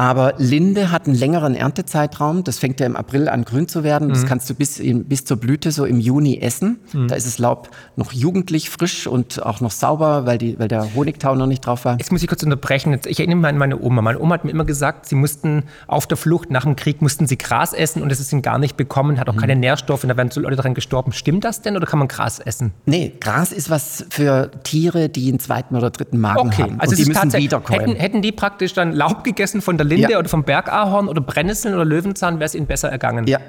Aber 0.00 0.34
Linde 0.38 0.92
hat 0.92 1.06
einen 1.06 1.16
längeren 1.16 1.56
Erntezeitraum. 1.56 2.44
Das 2.44 2.60
fängt 2.60 2.78
ja 2.78 2.86
im 2.86 2.94
April 2.94 3.28
an 3.28 3.44
grün 3.44 3.66
zu 3.66 3.82
werden. 3.82 4.08
Das 4.08 4.22
mhm. 4.22 4.26
kannst 4.26 4.48
du 4.48 4.54
bis, 4.54 4.80
bis 4.80 5.24
zur 5.24 5.38
Blüte 5.38 5.72
so 5.72 5.84
im 5.84 5.98
Juni 5.98 6.38
essen. 6.38 6.78
Mhm. 6.92 7.08
Da 7.08 7.16
ist 7.16 7.26
das 7.26 7.38
Laub 7.38 7.68
noch 7.96 8.12
jugendlich, 8.12 8.70
frisch 8.70 9.08
und 9.08 9.42
auch 9.44 9.60
noch 9.60 9.72
sauber, 9.72 10.24
weil, 10.24 10.38
die, 10.38 10.56
weil 10.56 10.68
der 10.68 10.94
Honigtau 10.94 11.34
noch 11.34 11.48
nicht 11.48 11.66
drauf 11.66 11.84
war. 11.84 11.98
Jetzt 11.98 12.12
muss 12.12 12.22
ich 12.22 12.28
kurz 12.28 12.44
unterbrechen. 12.44 12.96
Ich 13.06 13.18
erinnere 13.18 13.38
mich 13.38 13.48
an 13.48 13.58
meine 13.58 13.80
Oma. 13.80 14.00
Meine 14.00 14.20
Oma 14.20 14.34
hat 14.34 14.44
mir 14.44 14.52
immer 14.52 14.64
gesagt, 14.64 15.06
sie 15.06 15.16
mussten 15.16 15.64
auf 15.88 16.06
der 16.06 16.16
Flucht 16.16 16.52
nach 16.52 16.62
dem 16.62 16.76
Krieg 16.76 17.02
mussten 17.02 17.26
sie 17.26 17.36
Gras 17.36 17.72
essen 17.72 18.00
und 18.00 18.12
es 18.12 18.20
ist 18.20 18.32
ihnen 18.32 18.42
gar 18.42 18.58
nicht 18.58 18.76
bekommen, 18.76 19.18
hat 19.18 19.28
auch 19.28 19.34
mhm. 19.34 19.40
keine 19.40 19.56
Nährstoffe 19.56 20.04
und 20.04 20.10
da 20.10 20.16
werden 20.16 20.30
so 20.30 20.40
Leute 20.40 20.54
daran 20.54 20.74
gestorben. 20.74 21.10
Stimmt 21.10 21.44
das 21.44 21.60
denn 21.60 21.76
oder 21.76 21.86
kann 21.86 21.98
man 21.98 22.06
Gras 22.06 22.38
essen? 22.38 22.72
Nee, 22.86 23.14
Gras 23.18 23.50
ist 23.50 23.68
was 23.68 24.06
für 24.10 24.52
Tiere, 24.62 25.08
die 25.08 25.28
einen 25.28 25.40
zweiten 25.40 25.74
oder 25.74 25.90
dritten 25.90 26.18
Magen 26.18 26.38
okay. 26.46 26.62
haben. 26.62 26.80
Also 26.80 26.92
und 26.92 26.98
die 26.98 27.06
müssen 27.06 27.32
wiederkommen. 27.32 27.80
Hätten, 27.80 27.96
hätten 27.96 28.22
die 28.22 28.30
praktisch 28.30 28.74
dann 28.74 28.92
Laub 28.92 29.24
gegessen 29.24 29.60
von 29.60 29.76
der 29.76 29.87
Linde 29.88 30.12
ja. 30.12 30.18
oder 30.18 30.28
vom 30.28 30.44
Bergahorn 30.44 31.08
oder 31.08 31.20
Brennnesseln 31.20 31.74
oder 31.74 31.84
Löwenzahn, 31.84 32.34
wäre 32.38 32.46
es 32.46 32.54
ihnen 32.54 32.66
besser 32.66 32.88
ergangen. 32.90 33.26
Ja. 33.26 33.40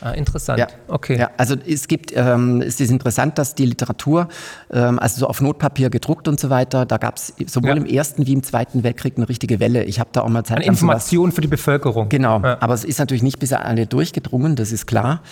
Ah, 0.00 0.10
interessant. 0.10 0.58
Ja. 0.58 0.66
Okay. 0.88 1.18
Ja, 1.18 1.30
also 1.38 1.54
es 1.66 1.88
gibt, 1.88 2.12
ähm, 2.14 2.60
es 2.60 2.80
ist 2.80 2.90
interessant, 2.90 3.38
dass 3.38 3.54
die 3.54 3.64
Literatur, 3.64 4.28
ähm, 4.70 4.98
also 4.98 5.20
so 5.20 5.26
auf 5.26 5.40
Notpapier 5.40 5.88
gedruckt 5.88 6.28
und 6.28 6.38
so 6.38 6.50
weiter, 6.50 6.84
da 6.84 6.98
gab 6.98 7.16
es 7.16 7.32
sowohl 7.46 7.70
ja. 7.70 7.76
im 7.76 7.86
Ersten 7.86 8.26
wie 8.26 8.34
im 8.34 8.42
Zweiten 8.42 8.82
Weltkrieg 8.82 9.14
eine 9.16 9.28
richtige 9.28 9.58
Welle. 9.58 9.84
Ich 9.84 9.98
habe 9.98 10.10
da 10.12 10.20
auch 10.20 10.28
mal 10.28 10.44
Zeit. 10.44 10.58
Eine 10.58 10.66
Information 10.66 11.32
für 11.32 11.40
die 11.40 11.48
Bevölkerung. 11.48 12.10
Genau. 12.10 12.40
Ja. 12.40 12.58
Aber 12.60 12.74
es 12.74 12.84
ist 12.84 12.98
natürlich 12.98 13.22
nicht 13.22 13.38
bis 13.38 13.54
alle 13.54 13.86
durchgedrungen, 13.86 14.54
das 14.54 14.70
ist 14.70 14.86
klar. 14.86 15.22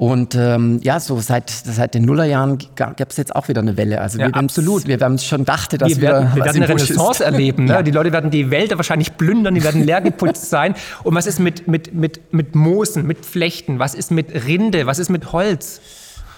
Und 0.00 0.34
ähm, 0.34 0.80
ja, 0.82 0.98
so 0.98 1.20
seit, 1.20 1.50
seit 1.50 1.92
den 1.92 2.06
Nullerjahren 2.06 2.56
gab 2.74 3.10
es 3.10 3.18
jetzt 3.18 3.36
auch 3.36 3.48
wieder 3.48 3.60
eine 3.60 3.76
Welle. 3.76 4.00
Also 4.00 4.18
ja, 4.18 4.28
wir 4.28 4.34
absolut. 4.34 4.86
Wir 4.88 4.98
haben 4.98 5.18
schon 5.18 5.44
dachte, 5.44 5.76
dass 5.76 5.90
wir, 5.90 6.00
werden, 6.00 6.30
wir 6.34 6.42
werden 6.42 6.62
eine 6.62 6.70
Renaissance 6.70 7.22
erleben. 7.22 7.66
Ne? 7.66 7.72
Ja. 7.74 7.82
Die 7.82 7.90
Leute 7.90 8.10
werden 8.10 8.30
die 8.30 8.50
Wälder 8.50 8.78
wahrscheinlich 8.78 9.18
plündern, 9.18 9.54
die 9.54 9.62
werden 9.62 9.84
leer 9.84 10.00
geputzt 10.00 10.48
sein. 10.48 10.74
Und 11.02 11.14
was 11.14 11.26
ist 11.26 11.38
mit, 11.38 11.68
mit, 11.68 11.92
mit, 11.92 12.32
mit 12.32 12.54
Moosen, 12.54 13.06
mit 13.06 13.26
Flechten? 13.26 13.78
Was 13.78 13.94
ist 13.94 14.10
mit 14.10 14.32
Rinde? 14.46 14.86
Was 14.86 14.98
ist 14.98 15.10
mit 15.10 15.32
Holz? 15.32 15.82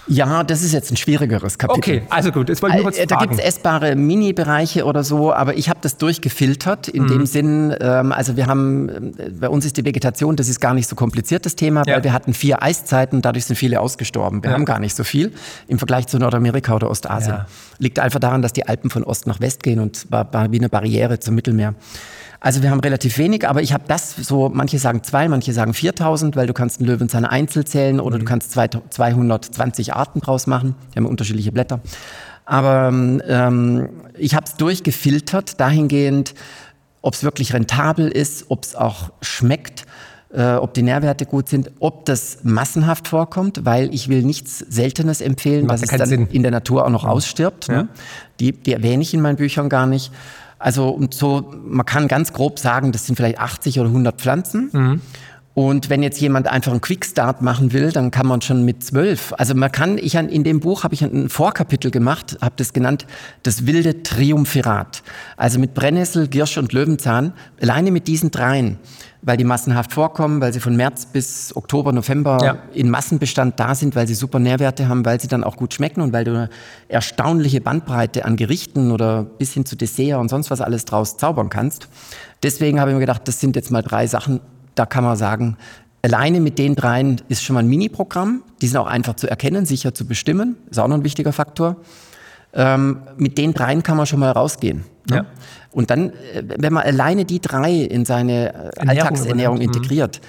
Ja, 0.07 0.43
das 0.43 0.63
ist 0.63 0.73
jetzt 0.73 0.91
ein 0.91 0.97
schwierigeres 0.97 1.57
Kapitel. 1.57 1.77
Okay, 1.77 2.01
also 2.09 2.31
gut, 2.31 2.49
das 2.49 2.61
wollte 2.61 2.75
ich 2.77 2.83
nur 2.83 2.91
kurz 2.91 3.01
äh, 3.01 3.07
Da 3.07 3.17
gibt 3.17 3.33
es 3.33 3.39
essbare 3.39 3.95
Mini-Bereiche 3.95 4.85
oder 4.85 5.03
so, 5.03 5.33
aber 5.33 5.55
ich 5.55 5.69
habe 5.69 5.79
das 5.81 5.97
durchgefiltert 5.97 6.87
in 6.89 7.03
mhm. 7.03 7.07
dem 7.07 7.25
Sinn, 7.25 7.75
ähm, 7.79 8.11
also 8.11 8.35
wir 8.35 8.47
haben, 8.47 8.89
äh, 9.17 9.29
bei 9.29 9.49
uns 9.49 9.65
ist 9.65 9.77
die 9.77 9.85
Vegetation, 9.85 10.35
das 10.35 10.49
ist 10.49 10.59
gar 10.59 10.73
nicht 10.73 10.89
so 10.89 10.95
kompliziert, 10.95 11.45
das 11.45 11.55
Thema, 11.55 11.83
ja. 11.85 11.95
weil 11.95 12.03
wir 12.03 12.13
hatten 12.13 12.33
vier 12.33 12.61
Eiszeiten, 12.61 13.21
dadurch 13.21 13.45
sind 13.45 13.55
viele 13.55 13.79
ausgestorben. 13.79 14.43
Wir 14.43 14.49
ja. 14.49 14.55
haben 14.55 14.65
gar 14.65 14.79
nicht 14.79 14.95
so 14.95 15.03
viel 15.03 15.31
im 15.67 15.77
Vergleich 15.77 16.07
zu 16.07 16.17
Nordamerika 16.17 16.75
oder 16.75 16.89
Ostasien. 16.89 17.35
Ja. 17.35 17.45
Liegt 17.79 17.99
einfach 17.99 18.19
daran, 18.19 18.41
dass 18.41 18.53
die 18.53 18.67
Alpen 18.67 18.89
von 18.89 19.03
Ost 19.03 19.27
nach 19.27 19.39
West 19.39 19.63
gehen 19.63 19.79
und 19.79 20.11
war, 20.11 20.31
war 20.33 20.51
wie 20.51 20.59
eine 20.59 20.69
Barriere 20.69 21.19
zum 21.19 21.35
Mittelmeer. 21.35 21.75
Also 22.43 22.61
wir 22.61 22.71
haben 22.71 22.81
relativ 22.81 23.17
wenig, 23.19 23.47
aber 23.47 23.61
ich 23.61 23.71
habe 23.71 23.85
das 23.87 24.17
so, 24.17 24.51
manche 24.53 24.77
sagen 24.77 25.01
zwei, 25.01 25.29
manche 25.29 25.53
sagen 25.53 25.73
4000, 25.73 26.35
weil 26.35 26.45
du 26.45 26.51
kannst 26.51 26.81
einen 26.81 26.89
Löwenzahn 26.89 27.23
einzeln 27.23 27.65
zählen 27.65 28.01
oder 28.01 28.17
mhm. 28.17 28.19
du 28.19 28.25
kannst 28.25 28.51
zwei, 28.51 28.67
220 28.67 29.93
Arten 29.93 30.19
draus 30.19 30.45
machen. 30.45 30.75
Die 30.93 30.97
haben 30.97 31.05
unterschiedliche 31.05 31.53
Blätter. 31.53 31.79
Aber 32.43 32.89
ähm, 32.89 33.89
ich 34.17 34.35
habe 34.35 34.45
es 34.45 34.55
durchgefiltert, 34.57 35.57
dahingehend, 35.61 36.35
ob 37.01 37.13
es 37.13 37.23
wirklich 37.23 37.53
rentabel 37.53 38.09
ist, 38.09 38.47
ob 38.49 38.65
es 38.65 38.75
auch 38.75 39.13
schmeckt, 39.21 39.85
äh, 40.33 40.55
ob 40.55 40.73
die 40.73 40.81
Nährwerte 40.81 41.25
gut 41.25 41.47
sind, 41.47 41.71
ob 41.79 42.03
das 42.03 42.39
massenhaft 42.43 43.07
vorkommt, 43.07 43.61
weil 43.63 43.93
ich 43.93 44.09
will 44.09 44.21
nichts 44.21 44.59
Seltenes 44.59 45.21
empfehlen, 45.21 45.69
was 45.69 45.81
es 45.81 45.91
dann 45.91 46.09
Sinn. 46.09 46.27
in 46.29 46.41
der 46.41 46.51
Natur 46.51 46.83
auch 46.83 46.89
noch 46.89 47.03
mhm. 47.03 47.09
ausstirbt. 47.09 47.69
Ne? 47.69 47.75
Ja. 47.75 47.87
Die, 48.41 48.51
die 48.51 48.73
erwähne 48.73 49.01
ich 49.01 49.13
in 49.13 49.21
meinen 49.21 49.37
Büchern 49.37 49.69
gar 49.69 49.87
nicht. 49.87 50.11
Also 50.63 50.97
so, 51.11 51.51
man 51.65 51.85
kann 51.85 52.07
ganz 52.07 52.31
grob 52.31 52.57
sagen, 52.57 52.93
das 52.93 53.05
sind 53.05 53.17
vielleicht 53.17 53.37
80 53.37 53.81
oder 53.81 53.89
100 53.89 54.21
Pflanzen. 54.21 54.69
Mhm. 54.71 55.01
Und 55.55 55.91
wenn 55.91 56.01
jetzt 56.01 56.19
jemand 56.19 56.47
einfach 56.47 56.71
einen 56.71 56.81
Quickstart 56.81 57.43
machen 57.43 57.73
will, 57.73 57.91
dann 57.91 58.09
kann 58.09 58.25
man 58.25 58.41
schon 58.41 58.65
mit 58.65 58.83
zwölf. 58.83 59.33
Also 59.37 59.53
man 59.53 59.71
kann, 59.71 59.99
ich 59.99 60.15
in 60.15 60.43
dem 60.43 60.59
Buch 60.59 60.83
habe 60.83 60.95
ich 60.95 61.03
ein 61.03 61.29
Vorkapitel 61.29 61.91
gemacht, 61.91 62.37
habe 62.41 62.55
das 62.57 62.73
genannt, 62.73 63.05
das 63.43 63.67
wilde 63.67 64.01
Triumphirat. 64.01 65.03
Also 65.37 65.59
mit 65.59 65.75
Brennnessel, 65.75 66.27
Girsch 66.27 66.57
und 66.57 66.73
Löwenzahn, 66.73 67.33
alleine 67.61 67.91
mit 67.91 68.07
diesen 68.07 68.31
dreien, 68.31 68.79
weil 69.21 69.37
die 69.37 69.43
massenhaft 69.43 69.93
vorkommen, 69.93 70.41
weil 70.41 70.51
sie 70.53 70.59
von 70.59 70.75
März 70.75 71.05
bis 71.05 71.55
Oktober, 71.55 71.93
November 71.93 72.39
ja. 72.43 72.57
in 72.73 72.89
Massenbestand 72.89 73.59
da 73.59 73.75
sind, 73.75 73.95
weil 73.95 74.07
sie 74.07 74.15
super 74.15 74.39
Nährwerte 74.39 74.89
haben, 74.89 75.05
weil 75.05 75.21
sie 75.21 75.27
dann 75.27 75.43
auch 75.43 75.55
gut 75.55 75.75
schmecken 75.75 76.01
und 76.01 76.13
weil 76.13 76.23
du 76.23 76.31
eine 76.31 76.49
erstaunliche 76.87 77.61
Bandbreite 77.61 78.25
an 78.25 78.37
Gerichten 78.37 78.91
oder 78.91 79.23
bis 79.23 79.53
hin 79.53 79.67
zu 79.67 79.75
Dessert 79.75 80.19
und 80.19 80.29
sonst 80.29 80.49
was 80.49 80.61
alles 80.61 80.85
draus 80.85 81.17
zaubern 81.17 81.49
kannst. 81.49 81.89
Deswegen 82.41 82.79
habe 82.79 82.89
ich 82.89 82.95
mir 82.95 83.01
gedacht, 83.01 83.27
das 83.27 83.39
sind 83.39 83.55
jetzt 83.55 83.69
mal 83.69 83.83
drei 83.83 84.07
Sachen, 84.07 84.41
da 84.75 84.85
kann 84.85 85.03
man 85.03 85.15
sagen, 85.15 85.57
alleine 86.01 86.39
mit 86.39 86.57
den 86.59 86.75
dreien 86.75 87.21
ist 87.29 87.43
schon 87.43 87.53
mal 87.55 87.61
ein 87.61 87.67
Mini-Programm. 87.67 88.43
Die 88.61 88.67
sind 88.67 88.77
auch 88.77 88.87
einfach 88.87 89.15
zu 89.15 89.29
erkennen, 89.29 89.65
sicher 89.65 89.93
zu 89.93 90.05
bestimmen. 90.05 90.57
Ist 90.69 90.79
auch 90.79 90.87
noch 90.87 90.97
ein 90.97 91.03
wichtiger 91.03 91.33
Faktor. 91.33 91.77
Ähm, 92.53 93.01
mit 93.17 93.37
den 93.37 93.53
dreien 93.53 93.81
kann 93.81 93.97
man 93.97 94.05
schon 94.05 94.19
mal 94.19 94.31
rausgehen. 94.31 94.83
Ne? 95.09 95.15
Ja. 95.15 95.25
Und 95.71 95.89
dann, 95.89 96.11
äh, 96.11 96.43
wenn 96.59 96.73
man 96.73 96.83
alleine 96.83 97.25
die 97.25 97.39
drei 97.39 97.73
in 97.73 98.05
seine 98.05 98.53
äh, 98.53 98.69
Ernährung 98.77 98.89
Alltagsernährung 98.89 99.55
übernimmt. 99.57 99.75
Mhm. 99.75 99.81
integriert, 99.81 100.21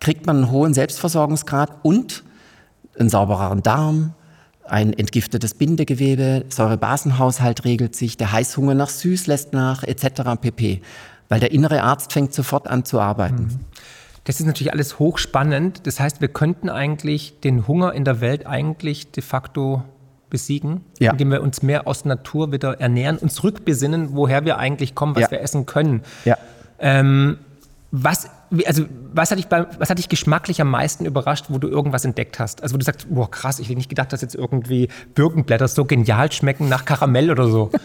kriegt 0.00 0.26
man 0.26 0.36
einen 0.36 0.50
hohen 0.50 0.74
Selbstversorgungsgrad 0.74 1.70
und 1.82 2.24
einen 2.98 3.08
saubereren 3.08 3.62
Darm, 3.62 4.14
ein 4.64 4.92
entgiftetes 4.92 5.54
Bindegewebe, 5.54 6.44
Säurebasenhaushalt 6.48 7.64
regelt 7.64 7.96
sich, 7.96 8.16
der 8.16 8.32
Heißhunger 8.32 8.74
nach 8.74 8.90
Süß 8.90 9.26
lässt 9.26 9.52
nach, 9.52 9.82
etc. 9.82 10.40
pp. 10.40 10.82
Weil 11.28 11.40
der 11.40 11.52
innere 11.52 11.82
Arzt 11.82 12.12
fängt 12.12 12.34
sofort 12.34 12.68
an 12.68 12.84
zu 12.84 13.00
arbeiten. 13.00 13.44
Mhm. 13.44 13.60
Das 14.28 14.40
ist 14.40 14.46
natürlich 14.46 14.74
alles 14.74 14.98
hochspannend. 14.98 15.86
Das 15.86 16.00
heißt, 16.00 16.20
wir 16.20 16.28
könnten 16.28 16.68
eigentlich 16.68 17.40
den 17.40 17.66
Hunger 17.66 17.94
in 17.94 18.04
der 18.04 18.20
Welt 18.20 18.46
eigentlich 18.46 19.10
de 19.10 19.22
facto 19.22 19.82
besiegen, 20.28 20.84
ja. 20.98 21.12
indem 21.12 21.30
wir 21.30 21.40
uns 21.40 21.62
mehr 21.62 21.86
aus 21.86 22.04
Natur 22.04 22.52
wieder 22.52 22.78
ernähren, 22.78 23.16
uns 23.16 23.42
rückbesinnen, 23.42 24.10
woher 24.12 24.44
wir 24.44 24.58
eigentlich 24.58 24.94
kommen, 24.94 25.16
was 25.16 25.22
ja. 25.22 25.30
wir 25.30 25.40
essen 25.40 25.64
können. 25.64 26.02
Ja. 26.26 26.36
Ähm, 26.78 27.38
was, 27.90 28.28
also, 28.66 28.84
was, 29.12 29.30
hat 29.30 29.38
dich 29.38 29.48
bei, 29.48 29.66
was 29.78 29.90
hat 29.90 29.98
dich 29.98 30.08
geschmacklich 30.08 30.60
am 30.60 30.70
meisten 30.70 31.04
überrascht, 31.04 31.46
wo 31.48 31.58
du 31.58 31.68
irgendwas 31.68 32.04
entdeckt 32.04 32.38
hast? 32.38 32.62
Also, 32.62 32.74
wo 32.74 32.78
du 32.78 32.84
sagst, 32.84 33.06
boah, 33.10 33.30
krass, 33.30 33.58
ich 33.58 33.68
hätte 33.68 33.78
nicht 33.78 33.88
gedacht, 33.88 34.12
dass 34.12 34.22
jetzt 34.22 34.34
irgendwie 34.34 34.88
Birkenblätter 35.14 35.68
so 35.68 35.84
genial 35.84 36.30
schmecken 36.32 36.68
nach 36.68 36.84
Karamell 36.84 37.30
oder 37.30 37.48
so. 37.48 37.70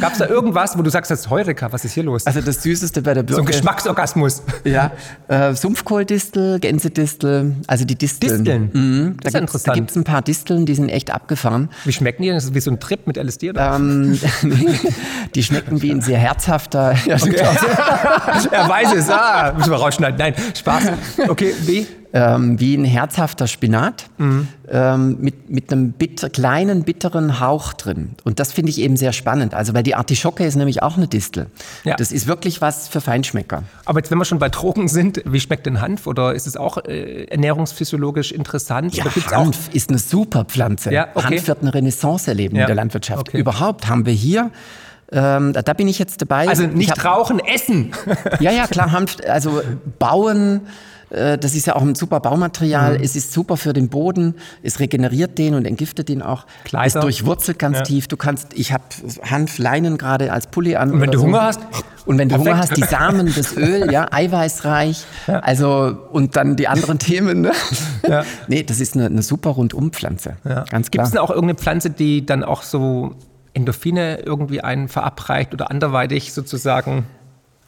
Gab 0.00 0.12
es 0.12 0.18
da 0.18 0.26
irgendwas, 0.26 0.76
wo 0.76 0.82
du 0.82 0.90
sagst, 0.90 1.10
das 1.10 1.20
ist 1.20 1.30
Heureka, 1.30 1.72
was 1.72 1.84
ist 1.84 1.92
hier 1.92 2.02
los? 2.02 2.26
Also 2.26 2.40
das 2.40 2.62
Süßeste 2.62 3.02
bei 3.02 3.14
der 3.14 3.22
Birke. 3.22 3.34
So 3.36 3.40
ein 3.42 3.46
Geschmacksorgasmus. 3.46 4.42
Ja, 4.64 4.90
äh, 5.28 5.54
Sumpfkohldistel, 5.54 6.58
Gänsedistel, 6.58 7.54
also 7.68 7.84
die 7.84 7.94
Disteln. 7.94 8.44
Disteln? 8.44 8.70
Mhm. 8.72 9.16
Das 9.18 9.28
ist 9.28 9.34
da 9.34 9.38
interessant. 9.38 9.68
Da 9.68 9.74
gibt 9.74 9.90
es 9.90 9.96
ein 9.96 10.04
paar 10.04 10.22
Disteln, 10.22 10.66
die 10.66 10.74
sind 10.74 10.88
echt 10.88 11.12
abgefahren. 11.12 11.70
Wie 11.84 11.92
schmecken 11.92 12.22
die? 12.22 12.30
Das 12.30 12.44
ist 12.44 12.54
wie 12.54 12.60
so 12.60 12.72
ein 12.72 12.80
Trip 12.80 13.06
mit 13.06 13.16
LSD 13.16 13.50
oder? 13.50 13.76
Ähm, 13.76 14.18
die 15.34 15.42
schmecken 15.42 15.80
wie 15.80 15.92
ein 15.92 16.00
sehr 16.00 16.18
herzhafter... 16.18 16.96
Ja, 17.06 17.14
okay. 17.14 17.36
er 18.50 18.68
weiß 18.68 18.94
es, 18.94 19.08
ah, 19.08 19.52
müssen 19.56 19.70
wir 19.70 19.78
rausschneiden. 19.78 20.03
Nein, 20.10 20.34
Spaß. 20.54 20.92
Okay, 21.28 21.54
wie? 21.62 21.86
ähm, 22.14 22.60
wie 22.60 22.76
ein 22.76 22.84
herzhafter 22.84 23.48
Spinat 23.48 24.04
mhm. 24.18 24.46
ähm, 24.70 25.16
mit, 25.20 25.50
mit 25.50 25.72
einem 25.72 25.92
bitter, 25.92 26.30
kleinen, 26.30 26.84
bitteren 26.84 27.40
Hauch 27.40 27.72
drin. 27.72 28.10
Und 28.22 28.38
das 28.38 28.52
finde 28.52 28.70
ich 28.70 28.78
eben 28.78 28.96
sehr 28.96 29.12
spannend. 29.12 29.52
Also, 29.52 29.74
weil 29.74 29.82
die 29.82 29.96
Artischocke 29.96 30.46
ist 30.46 30.54
nämlich 30.54 30.80
auch 30.80 30.96
eine 30.96 31.08
Distel. 31.08 31.48
Ja. 31.82 31.96
Das 31.96 32.12
ist 32.12 32.28
wirklich 32.28 32.60
was 32.60 32.86
für 32.86 33.00
Feinschmecker. 33.00 33.64
Aber 33.84 33.98
jetzt, 33.98 34.12
wenn 34.12 34.18
wir 34.18 34.24
schon 34.24 34.38
bei 34.38 34.48
Drogen 34.48 34.86
sind, 34.86 35.22
wie 35.24 35.40
schmeckt 35.40 35.66
denn 35.66 35.80
Hanf? 35.80 36.06
Oder 36.06 36.34
ist 36.34 36.46
es 36.46 36.56
auch 36.56 36.78
äh, 36.78 37.24
ernährungsphysiologisch 37.24 38.30
interessant? 38.30 38.94
Ja, 38.94 39.04
Hanf 39.32 39.70
ist 39.72 39.88
eine 39.88 39.98
super 39.98 40.44
Pflanze. 40.44 40.92
Ja, 40.92 41.08
okay. 41.14 41.38
Hanf 41.38 41.48
wird 41.48 41.62
eine 41.62 41.74
Renaissance 41.74 42.30
erleben 42.30 42.54
ja. 42.54 42.62
in 42.62 42.66
der 42.68 42.76
Landwirtschaft. 42.76 43.28
Okay. 43.28 43.38
Überhaupt 43.38 43.88
haben 43.88 44.06
wir 44.06 44.12
hier 44.12 44.52
ähm, 45.12 45.52
da 45.52 45.72
bin 45.74 45.88
ich 45.88 45.98
jetzt 45.98 46.20
dabei. 46.20 46.48
Also 46.48 46.66
nicht 46.66 46.90
hab, 46.90 47.04
rauchen, 47.04 47.38
essen. 47.38 47.92
Ja, 48.40 48.50
ja, 48.50 48.66
klar, 48.66 48.92
Hanf, 48.92 49.16
also 49.28 49.62
bauen, 49.98 50.62
äh, 51.14 51.38
das 51.38 51.54
ist 51.54 51.66
ja 51.66 51.76
auch 51.76 51.82
ein 51.82 51.94
super 51.94 52.20
Baumaterial. 52.20 52.98
Mhm. 52.98 53.04
Es 53.04 53.16
ist 53.16 53.32
super 53.32 53.56
für 53.56 53.72
den 53.72 53.88
Boden. 53.88 54.34
Es 54.62 54.80
regeneriert 54.80 55.38
den 55.38 55.54
und 55.54 55.66
entgiftet 55.66 56.08
den 56.08 56.22
auch. 56.22 56.46
Kleider. 56.64 56.86
Es 56.86 56.94
durchwurzelt 56.94 57.58
ganz 57.58 57.78
ja. 57.78 57.84
tief. 57.84 58.08
Du 58.08 58.16
kannst, 58.16 58.54
ich 58.54 58.72
habe 58.72 58.84
Hanfleinen 59.22 59.98
gerade 59.98 60.32
als 60.32 60.46
Pulli 60.46 60.76
an. 60.76 60.92
Und 60.92 61.00
wenn 61.00 61.10
du 61.10 61.18
so. 61.18 61.24
Hunger 61.24 61.42
hast? 61.42 61.60
Und 62.06 62.18
wenn 62.18 62.28
du 62.28 62.34
Perfekt. 62.34 62.54
Hunger 62.54 62.62
hast, 62.62 62.76
die 62.76 62.82
Samen, 62.82 63.32
das 63.34 63.56
Öl, 63.56 63.90
ja, 63.90 64.08
eiweißreich. 64.10 65.04
Ja. 65.26 65.38
Also, 65.40 65.96
und 66.10 66.36
dann 66.36 66.56
die 66.56 66.68
anderen 66.68 66.98
Themen. 66.98 67.40
Ne? 67.40 67.52
Ja. 68.06 68.24
Nee, 68.48 68.62
das 68.62 68.80
ist 68.80 68.94
eine, 68.94 69.06
eine 69.06 69.22
super 69.22 69.50
Rundumpflanze. 69.50 70.36
Ja. 70.44 70.64
Ganz 70.68 70.90
klar. 70.90 71.04
Gibt 71.04 71.04
es 71.04 71.10
denn 71.12 71.20
auch 71.20 71.30
irgendeine 71.30 71.54
Pflanze, 71.54 71.90
die 71.90 72.26
dann 72.26 72.44
auch 72.44 72.62
so 72.62 73.14
Endorphine 73.54 74.20
irgendwie 74.20 74.60
einen 74.60 74.88
verabreicht 74.88 75.54
oder 75.54 75.70
anderweitig 75.70 76.32
sozusagen? 76.32 77.06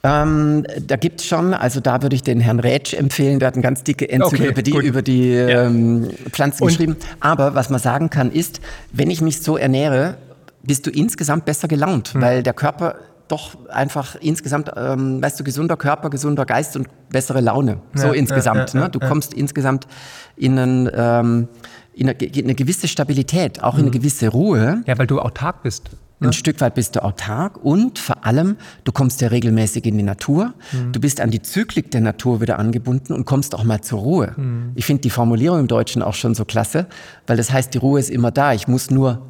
Ähm, 0.03 0.65
da 0.87 0.97
gibt 0.97 1.21
es 1.21 1.27
schon, 1.27 1.53
also 1.53 1.81
da 1.81 2.03
würde 2.03 2.15
ich 2.15 2.23
den 2.23 2.41
Herrn 2.41 2.61
Rätsch 2.61 2.95
empfehlen, 2.95 3.39
der 3.39 3.49
hat 3.49 3.55
eine 3.55 3.63
ganz 3.63 3.83
dicke 3.83 4.09
Enzyklopädie 4.09 4.75
okay, 4.75 4.87
über 4.87 5.03
die 5.03 5.31
ja. 5.31 5.65
ähm, 5.65 6.11
Pflanzen 6.31 6.63
Und? 6.63 6.69
geschrieben. 6.69 6.97
Aber 7.21 7.55
was 7.55 7.71
man 7.71 7.81
sagen 7.81 8.11
kann 8.11 8.31
ist, 8.31 8.61
wenn 8.93 9.11
ich 9.11 9.21
mich 9.21 9.43
so 9.43 9.57
ernähre, 9.57 10.17
bist 10.63 10.87
du 10.87 10.91
insgesamt 10.91 11.45
besser 11.45 11.67
gelaunt, 11.67 12.15
hm. 12.15 12.21
weil 12.21 12.43
der 12.43 12.53
Körper 12.53 12.97
doch 13.29 13.57
einfach 13.69 14.15
insgesamt, 14.21 14.71
ähm, 14.77 15.21
weißt 15.21 15.41
du, 15.41 15.45
gesunder 15.45 15.77
Körper, 15.77 16.11
gesunder 16.11 16.47
Geist 16.47 16.77
und 16.77 16.89
bessere 17.11 17.41
Laune. 17.41 17.79
So 17.95 18.09
ja, 18.09 18.13
insgesamt. 18.13 18.75
Ja, 18.75 18.81
ne? 18.81 18.91
Du 18.91 19.01
kommst 19.01 19.35
insgesamt 19.35 19.89
in 20.37 20.59
einen, 20.59 20.91
ähm, 20.95 21.49
in 21.97 22.11
eine, 22.11 22.19
in 22.19 22.45
eine, 22.45 22.55
gewisse 22.55 22.89
Stabilität, 22.89 23.63
auch 23.63 23.75
in 23.75 23.81
eine 23.81 23.87
hm. 23.87 24.01
gewisse 24.01 24.29
Ruhe. 24.29 24.83
Ja, 24.87 24.99
weil 24.99 25.07
du 25.07 25.19
autark 25.19 25.63
bist. 25.63 25.91
Ein 26.19 26.33
Stück 26.33 26.61
weit 26.63 26.75
bist 26.75 26.97
du 26.97 27.05
autark 27.05 27.63
und 27.63 27.99
vor 27.99 28.25
allem, 28.25 28.57
du 28.85 28.93
kommst 28.93 29.21
ja 29.21 29.29
regelmäßig 29.29 29.85
in 29.85 29.99
die 29.99 30.03
Natur. 30.03 30.55
Mhm. 30.73 30.93
Du 30.93 31.01
bist 31.01 31.21
an 31.21 31.31
die 31.31 31.43
Zyklik 31.43 31.91
der 31.91 32.01
Natur 32.01 32.41
wieder 32.41 32.59
angebunden 32.59 33.13
und 33.13 33.27
kommst 33.27 33.55
auch 33.55 33.65
mal 33.65 33.83
zur 33.83 33.99
Ruhe. 34.01 34.33
Mhm. 34.35 34.73
Ich 34.77 34.87
finde 34.87 35.03
die 35.03 35.11
Formulierung 35.11 35.61
im 35.61 35.69
Deutschen 35.69 36.03
auch 36.03 36.15
schon 36.15 36.35
so 36.35 36.47
klasse, 36.47 36.87
weil 37.27 37.37
das 37.37 37.53
heißt, 37.53 37.75
die 37.75 37.79
Ruhe 37.79 38.01
ist 38.01 38.09
immer 38.09 38.31
da. 38.31 38.55
Ich 38.55 38.67
muss 38.67 38.91
nur 38.91 39.27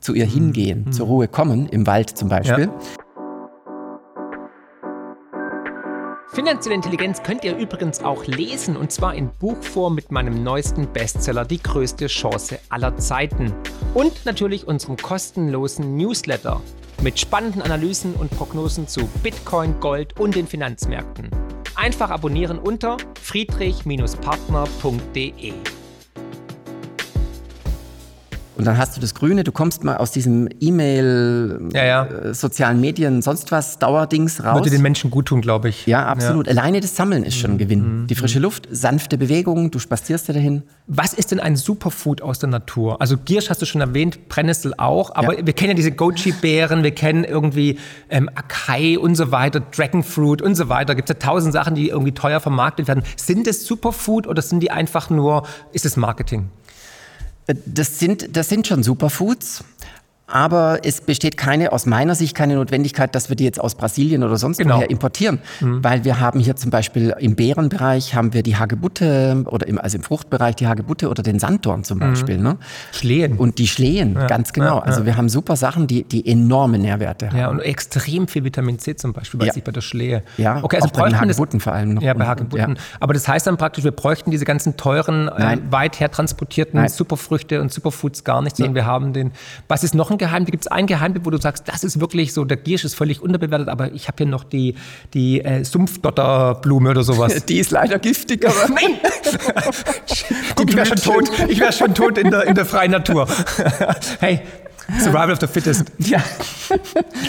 zu 0.00 0.12
ihr 0.12 0.26
mhm. 0.26 0.30
hingehen, 0.30 0.92
zur 0.92 1.06
Ruhe 1.06 1.28
kommen, 1.28 1.68
im 1.68 1.86
Wald 1.86 2.10
zum 2.10 2.30
Beispiel. 2.30 2.64
Ja. 2.64 3.03
Finanzielle 6.34 6.74
Intelligenz 6.74 7.22
könnt 7.22 7.44
ihr 7.44 7.56
übrigens 7.56 8.02
auch 8.02 8.26
lesen 8.26 8.76
und 8.76 8.90
zwar 8.90 9.14
in 9.14 9.30
Buchform 9.38 9.94
mit 9.94 10.10
meinem 10.10 10.42
neuesten 10.42 10.92
Bestseller 10.92 11.44
Die 11.44 11.62
größte 11.62 12.08
Chance 12.08 12.58
aller 12.70 12.96
Zeiten. 12.96 13.54
Und 13.94 14.26
natürlich 14.26 14.66
unserem 14.66 14.96
kostenlosen 14.96 15.96
Newsletter 15.96 16.60
mit 17.02 17.20
spannenden 17.20 17.62
Analysen 17.62 18.14
und 18.14 18.32
Prognosen 18.32 18.88
zu 18.88 19.06
Bitcoin, 19.22 19.78
Gold 19.78 20.18
und 20.18 20.34
den 20.34 20.48
Finanzmärkten. 20.48 21.30
Einfach 21.76 22.10
abonnieren 22.10 22.58
unter 22.58 22.96
friedrich-partner.de. 23.22 25.52
Und 28.56 28.66
dann 28.66 28.78
hast 28.78 28.96
du 28.96 29.00
das 29.00 29.14
Grüne, 29.14 29.42
du 29.42 29.50
kommst 29.50 29.82
mal 29.82 29.96
aus 29.96 30.12
diesem 30.12 30.48
E-Mail, 30.60 31.70
ja, 31.72 31.84
ja. 31.84 32.04
äh, 32.04 32.34
sozialen 32.34 32.80
Medien, 32.80 33.20
sonst 33.20 33.50
was, 33.50 33.78
Dauerdings 33.78 34.44
raus. 34.44 34.56
Würde 34.56 34.70
den 34.70 34.82
Menschen 34.82 35.10
gut 35.10 35.26
tun, 35.26 35.40
glaube 35.40 35.68
ich. 35.68 35.86
Ja, 35.86 36.06
absolut. 36.06 36.46
Ja. 36.46 36.52
Alleine 36.52 36.80
das 36.80 36.94
Sammeln 36.94 37.24
ist 37.24 37.36
schon 37.36 37.52
ein 37.52 37.58
Gewinn. 37.58 38.02
Mhm. 38.02 38.06
Die 38.06 38.14
frische 38.14 38.38
Luft, 38.38 38.68
sanfte 38.70 39.18
Bewegung, 39.18 39.70
du 39.70 39.78
spazierst 39.78 40.28
ja 40.28 40.34
dahin. 40.34 40.62
Was 40.86 41.14
ist 41.14 41.32
denn 41.32 41.40
ein 41.40 41.56
Superfood 41.56 42.22
aus 42.22 42.38
der 42.38 42.48
Natur? 42.48 43.00
Also 43.00 43.16
Giersch 43.16 43.50
hast 43.50 43.60
du 43.60 43.66
schon 43.66 43.80
erwähnt, 43.80 44.28
Brennnessel 44.28 44.74
auch, 44.76 45.14
aber 45.14 45.34
wir 45.44 45.52
kennen 45.52 45.70
ja 45.70 45.74
diese 45.74 45.90
Goji-Beeren, 45.92 46.84
wir 46.84 46.92
kennen 46.92 47.24
irgendwie 47.24 47.78
ähm, 48.08 48.30
Acai 48.34 48.98
und 48.98 49.16
so 49.16 49.32
weiter, 49.32 49.60
Dragonfruit 49.60 50.42
und 50.42 50.54
so 50.54 50.68
weiter. 50.68 50.94
Gibt 50.94 51.10
es 51.10 51.16
ja 51.16 51.18
tausend 51.18 51.52
Sachen, 51.52 51.74
die 51.74 51.88
irgendwie 51.88 52.12
teuer 52.12 52.38
vermarktet 52.38 52.86
werden. 52.86 53.02
Sind 53.16 53.48
es 53.48 53.66
Superfood 53.66 54.26
oder 54.28 54.42
sind 54.42 54.60
die 54.60 54.70
einfach 54.70 55.10
nur, 55.10 55.44
ist 55.72 55.84
es 55.84 55.96
Marketing? 55.96 56.50
Das 57.46 57.98
sind, 57.98 58.36
das 58.36 58.48
sind 58.48 58.66
schon 58.66 58.82
Superfoods. 58.82 59.64
Aber 60.26 60.78
es 60.84 61.02
besteht 61.02 61.36
keine, 61.36 61.72
aus 61.72 61.84
meiner 61.84 62.14
Sicht 62.14 62.34
keine 62.34 62.54
Notwendigkeit, 62.54 63.14
dass 63.14 63.28
wir 63.28 63.36
die 63.36 63.44
jetzt 63.44 63.60
aus 63.60 63.74
Brasilien 63.74 64.22
oder 64.22 64.38
sonst 64.38 64.56
genau. 64.56 64.76
woher 64.76 64.88
importieren. 64.88 65.38
Mhm. 65.60 65.84
Weil 65.84 66.04
wir 66.04 66.18
haben 66.18 66.40
hier 66.40 66.56
zum 66.56 66.70
Beispiel 66.70 67.14
im 67.18 67.36
Beerenbereich 67.36 68.14
haben 68.14 68.32
wir 68.32 68.42
die 68.42 68.56
Hagebutte 68.56 69.44
oder 69.46 69.68
im, 69.68 69.78
also 69.78 69.98
im 69.98 70.02
Fruchtbereich 70.02 70.56
die 70.56 70.66
Hagebutte 70.66 71.10
oder 71.10 71.22
den 71.22 71.38
Sanddorn 71.38 71.84
zum 71.84 71.98
mhm. 71.98 72.02
Beispiel. 72.02 72.38
Ne? 72.38 72.56
Schlehen. 72.92 73.36
Und 73.36 73.58
die 73.58 73.68
Schlehen, 73.68 74.14
ja. 74.14 74.26
ganz 74.26 74.54
genau. 74.54 74.76
Ja, 74.76 74.82
also 74.82 75.00
ja. 75.00 75.06
wir 75.06 75.16
haben 75.18 75.28
super 75.28 75.56
Sachen, 75.56 75.86
die, 75.86 76.04
die 76.04 76.26
enorme 76.26 76.78
Nährwerte 76.78 77.28
haben. 77.28 77.36
Ja, 77.36 77.48
und 77.50 77.60
extrem 77.60 78.26
viel 78.26 78.44
Vitamin 78.44 78.78
C 78.78 78.96
zum 78.96 79.12
Beispiel, 79.12 79.40
weiß 79.40 79.56
ich 79.56 79.64
bei 79.64 79.72
der 79.72 79.82
Schlehe. 79.82 80.22
Ja, 80.38 80.60
okay, 80.62 80.76
also 80.76 80.88
auch 80.88 80.92
bei 80.92 81.08
den 81.08 81.20
Hagebutten 81.20 81.60
vor 81.60 81.74
allem 81.74 81.94
noch. 81.94 82.02
Ja, 82.02 82.14
bei 82.14 82.26
Hagebutten. 82.26 82.78
Aber 82.98 83.12
das 83.12 83.28
heißt 83.28 83.46
dann 83.46 83.58
praktisch, 83.58 83.84
wir 83.84 83.92
bräuchten 83.92 84.30
diese 84.30 84.46
ganzen 84.46 84.78
teuren, 84.78 85.28
äh, 85.28 85.58
weit 85.70 86.00
her 86.00 86.10
transportierten 86.10 86.80
Nein. 86.80 86.88
Superfrüchte 86.88 87.60
und 87.60 87.72
Superfoods 87.72 88.24
gar 88.24 88.40
nicht, 88.40 88.56
sondern 88.56 88.72
nee. 88.72 88.80
wir 88.80 88.86
haben 88.86 89.12
den, 89.12 89.32
was 89.68 89.84
ist 89.84 89.94
noch 89.94 90.10
ein 90.10 90.13
Geheimtipp? 90.18 90.52
Gibt 90.52 90.64
es 90.64 90.70
ein 90.70 90.86
Geheimtipp, 90.86 91.24
wo 91.24 91.30
du 91.30 91.38
sagst, 91.38 91.68
das 91.68 91.84
ist 91.84 92.00
wirklich 92.00 92.32
so, 92.32 92.44
der 92.44 92.56
Giersch 92.56 92.84
ist 92.84 92.94
völlig 92.94 93.20
unterbewertet, 93.22 93.68
aber 93.68 93.92
ich 93.92 94.08
habe 94.08 94.16
hier 94.18 94.26
noch 94.26 94.44
die, 94.44 94.74
die 95.12 95.44
äh, 95.44 95.64
Sumpfdotterblume 95.64 96.90
oder 96.90 97.02
sowas. 97.02 97.44
Die 97.46 97.58
ist 97.58 97.70
leider 97.70 97.98
giftig, 97.98 98.46
aber. 98.46 98.68
Nein! 98.74 98.98
ich 100.66 100.76
wäre 100.76 100.86
schon 100.86 100.96
tot. 100.96 101.30
Ich 101.48 101.60
wäre 101.60 101.72
schon 101.72 101.94
tot 101.94 102.18
in 102.18 102.30
der, 102.30 102.44
in 102.44 102.54
der 102.54 102.64
freien 102.64 102.90
Natur. 102.90 103.26
hey, 104.20 104.40
Survival 104.98 105.32
of 105.32 105.40
the 105.40 105.46
Fittest. 105.46 105.84
Ja. 106.04 106.22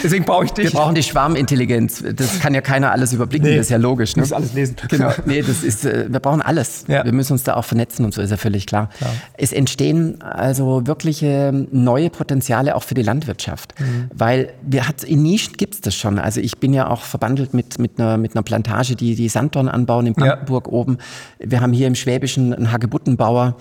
Deswegen 0.02 0.24
brauche 0.24 0.44
ich 0.44 0.52
dich. 0.52 0.66
Wir 0.66 0.78
brauchen 0.78 0.94
die 0.94 1.02
Schwarmintelligenz. 1.02 2.02
Das 2.14 2.40
kann 2.40 2.52
ja 2.54 2.60
keiner 2.60 2.92
alles 2.92 3.12
überblicken, 3.12 3.48
nee, 3.48 3.56
das 3.56 3.66
ist 3.66 3.70
ja 3.70 3.76
logisch. 3.78 4.10
Ne? 4.10 4.14
Du 4.14 4.20
musst 4.20 4.32
alles 4.32 4.52
lesen. 4.52 4.76
Genau. 4.88 5.12
Nee, 5.24 5.42
das 5.42 5.62
ist, 5.62 5.84
äh, 5.84 6.06
wir 6.08 6.20
brauchen 6.20 6.42
alles. 6.42 6.84
Ja. 6.88 7.04
Wir 7.04 7.12
müssen 7.12 7.32
uns 7.32 7.42
da 7.42 7.54
auch 7.54 7.64
vernetzen 7.64 8.04
und 8.04 8.12
so 8.14 8.20
ist 8.20 8.30
ja 8.30 8.36
völlig 8.36 8.66
klar. 8.66 8.90
klar. 8.98 9.10
Es 9.34 9.52
entstehen 9.52 10.20
also 10.22 10.86
wirkliche 10.86 11.66
neue 11.70 12.10
Potenziale 12.10 12.76
auch 12.76 12.82
für 12.82 12.94
die 12.94 13.02
Landwirtschaft. 13.02 13.74
Mhm. 13.78 14.10
Weil 14.14 14.52
wir 14.62 14.86
hat, 14.86 15.02
in 15.02 15.22
Nischen 15.22 15.54
gibt 15.56 15.74
es 15.74 15.80
das 15.80 15.94
schon. 15.94 16.18
Also 16.18 16.40
ich 16.40 16.58
bin 16.58 16.74
ja 16.74 16.88
auch 16.88 17.02
verbandelt 17.02 17.54
mit, 17.54 17.78
mit, 17.78 17.98
einer, 17.98 18.18
mit 18.18 18.34
einer 18.34 18.42
Plantage, 18.42 18.94
die 18.94 19.14
die 19.14 19.28
Sanddorn 19.28 19.68
anbauen 19.68 20.06
in 20.06 20.14
Brandenburg 20.14 20.66
ja. 20.66 20.72
oben. 20.72 20.98
Wir 21.38 21.60
haben 21.60 21.72
hier 21.72 21.86
im 21.86 21.94
Schwäbischen 21.94 22.52
einen 22.52 22.72
Hagebuttenbauer. 22.72 23.56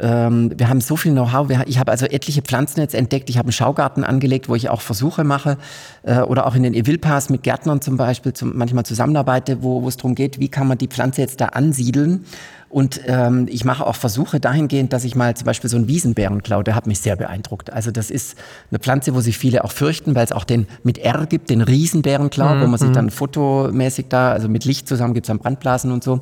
Ähm, 0.00 0.52
wir 0.56 0.68
haben 0.68 0.80
so 0.80 0.96
viel 0.96 1.12
Know-how. 1.12 1.48
Ich 1.66 1.78
habe 1.78 1.90
also 1.90 2.06
etliche 2.06 2.42
Pflanzen 2.42 2.80
jetzt 2.80 2.94
entdeckt. 2.94 3.30
Ich 3.30 3.37
habe 3.38 3.46
einen 3.46 3.52
Schaugarten 3.52 4.04
angelegt, 4.04 4.48
wo 4.48 4.54
ich 4.54 4.68
auch 4.68 4.80
Versuche 4.80 5.24
mache 5.24 5.56
äh, 6.02 6.20
oder 6.20 6.46
auch 6.46 6.54
in 6.54 6.62
den 6.62 6.74
Evilpas 6.74 7.30
mit 7.30 7.42
Gärtnern 7.42 7.80
zum 7.80 7.96
Beispiel 7.96 8.32
zum, 8.32 8.56
manchmal 8.56 8.84
zusammenarbeite, 8.84 9.62
wo, 9.62 9.86
es 9.88 9.96
darum 9.96 10.14
geht, 10.14 10.38
wie 10.38 10.48
kann 10.48 10.66
man 10.66 10.78
die 10.78 10.88
Pflanze 10.88 11.20
jetzt 11.20 11.40
da 11.40 11.46
ansiedeln. 11.46 12.24
Und 12.70 13.00
ähm, 13.06 13.46
ich 13.48 13.64
mache 13.64 13.86
auch 13.86 13.94
Versuche 13.94 14.40
dahingehend, 14.40 14.92
dass 14.92 15.04
ich 15.04 15.14
mal 15.14 15.34
zum 15.34 15.46
Beispiel 15.46 15.70
so 15.70 15.78
einen 15.78 15.88
Wiesenbärenklau, 15.88 16.62
der 16.62 16.74
hat 16.74 16.86
mich 16.86 16.98
sehr 16.98 17.16
beeindruckt. 17.16 17.72
Also 17.72 17.90
das 17.90 18.10
ist 18.10 18.36
eine 18.70 18.78
Pflanze, 18.78 19.14
wo 19.14 19.20
sich 19.20 19.38
viele 19.38 19.64
auch 19.64 19.72
fürchten, 19.72 20.14
weil 20.14 20.24
es 20.24 20.32
auch 20.32 20.44
den 20.44 20.66
mit 20.82 20.98
R 20.98 21.24
gibt, 21.26 21.48
den 21.48 21.62
Riesenbärenklau, 21.62 22.56
mhm. 22.56 22.60
wo 22.60 22.66
man 22.66 22.78
sich 22.78 22.90
mhm. 22.90 22.94
dann 22.94 23.10
fotomäßig 23.10 24.06
da, 24.10 24.32
also 24.32 24.50
mit 24.50 24.66
Licht 24.66 24.86
zusammen 24.86 25.14
gibt 25.14 25.24
es 25.24 25.28
dann 25.28 25.38
Brandblasen 25.38 25.92
und 25.92 26.04
so. 26.04 26.20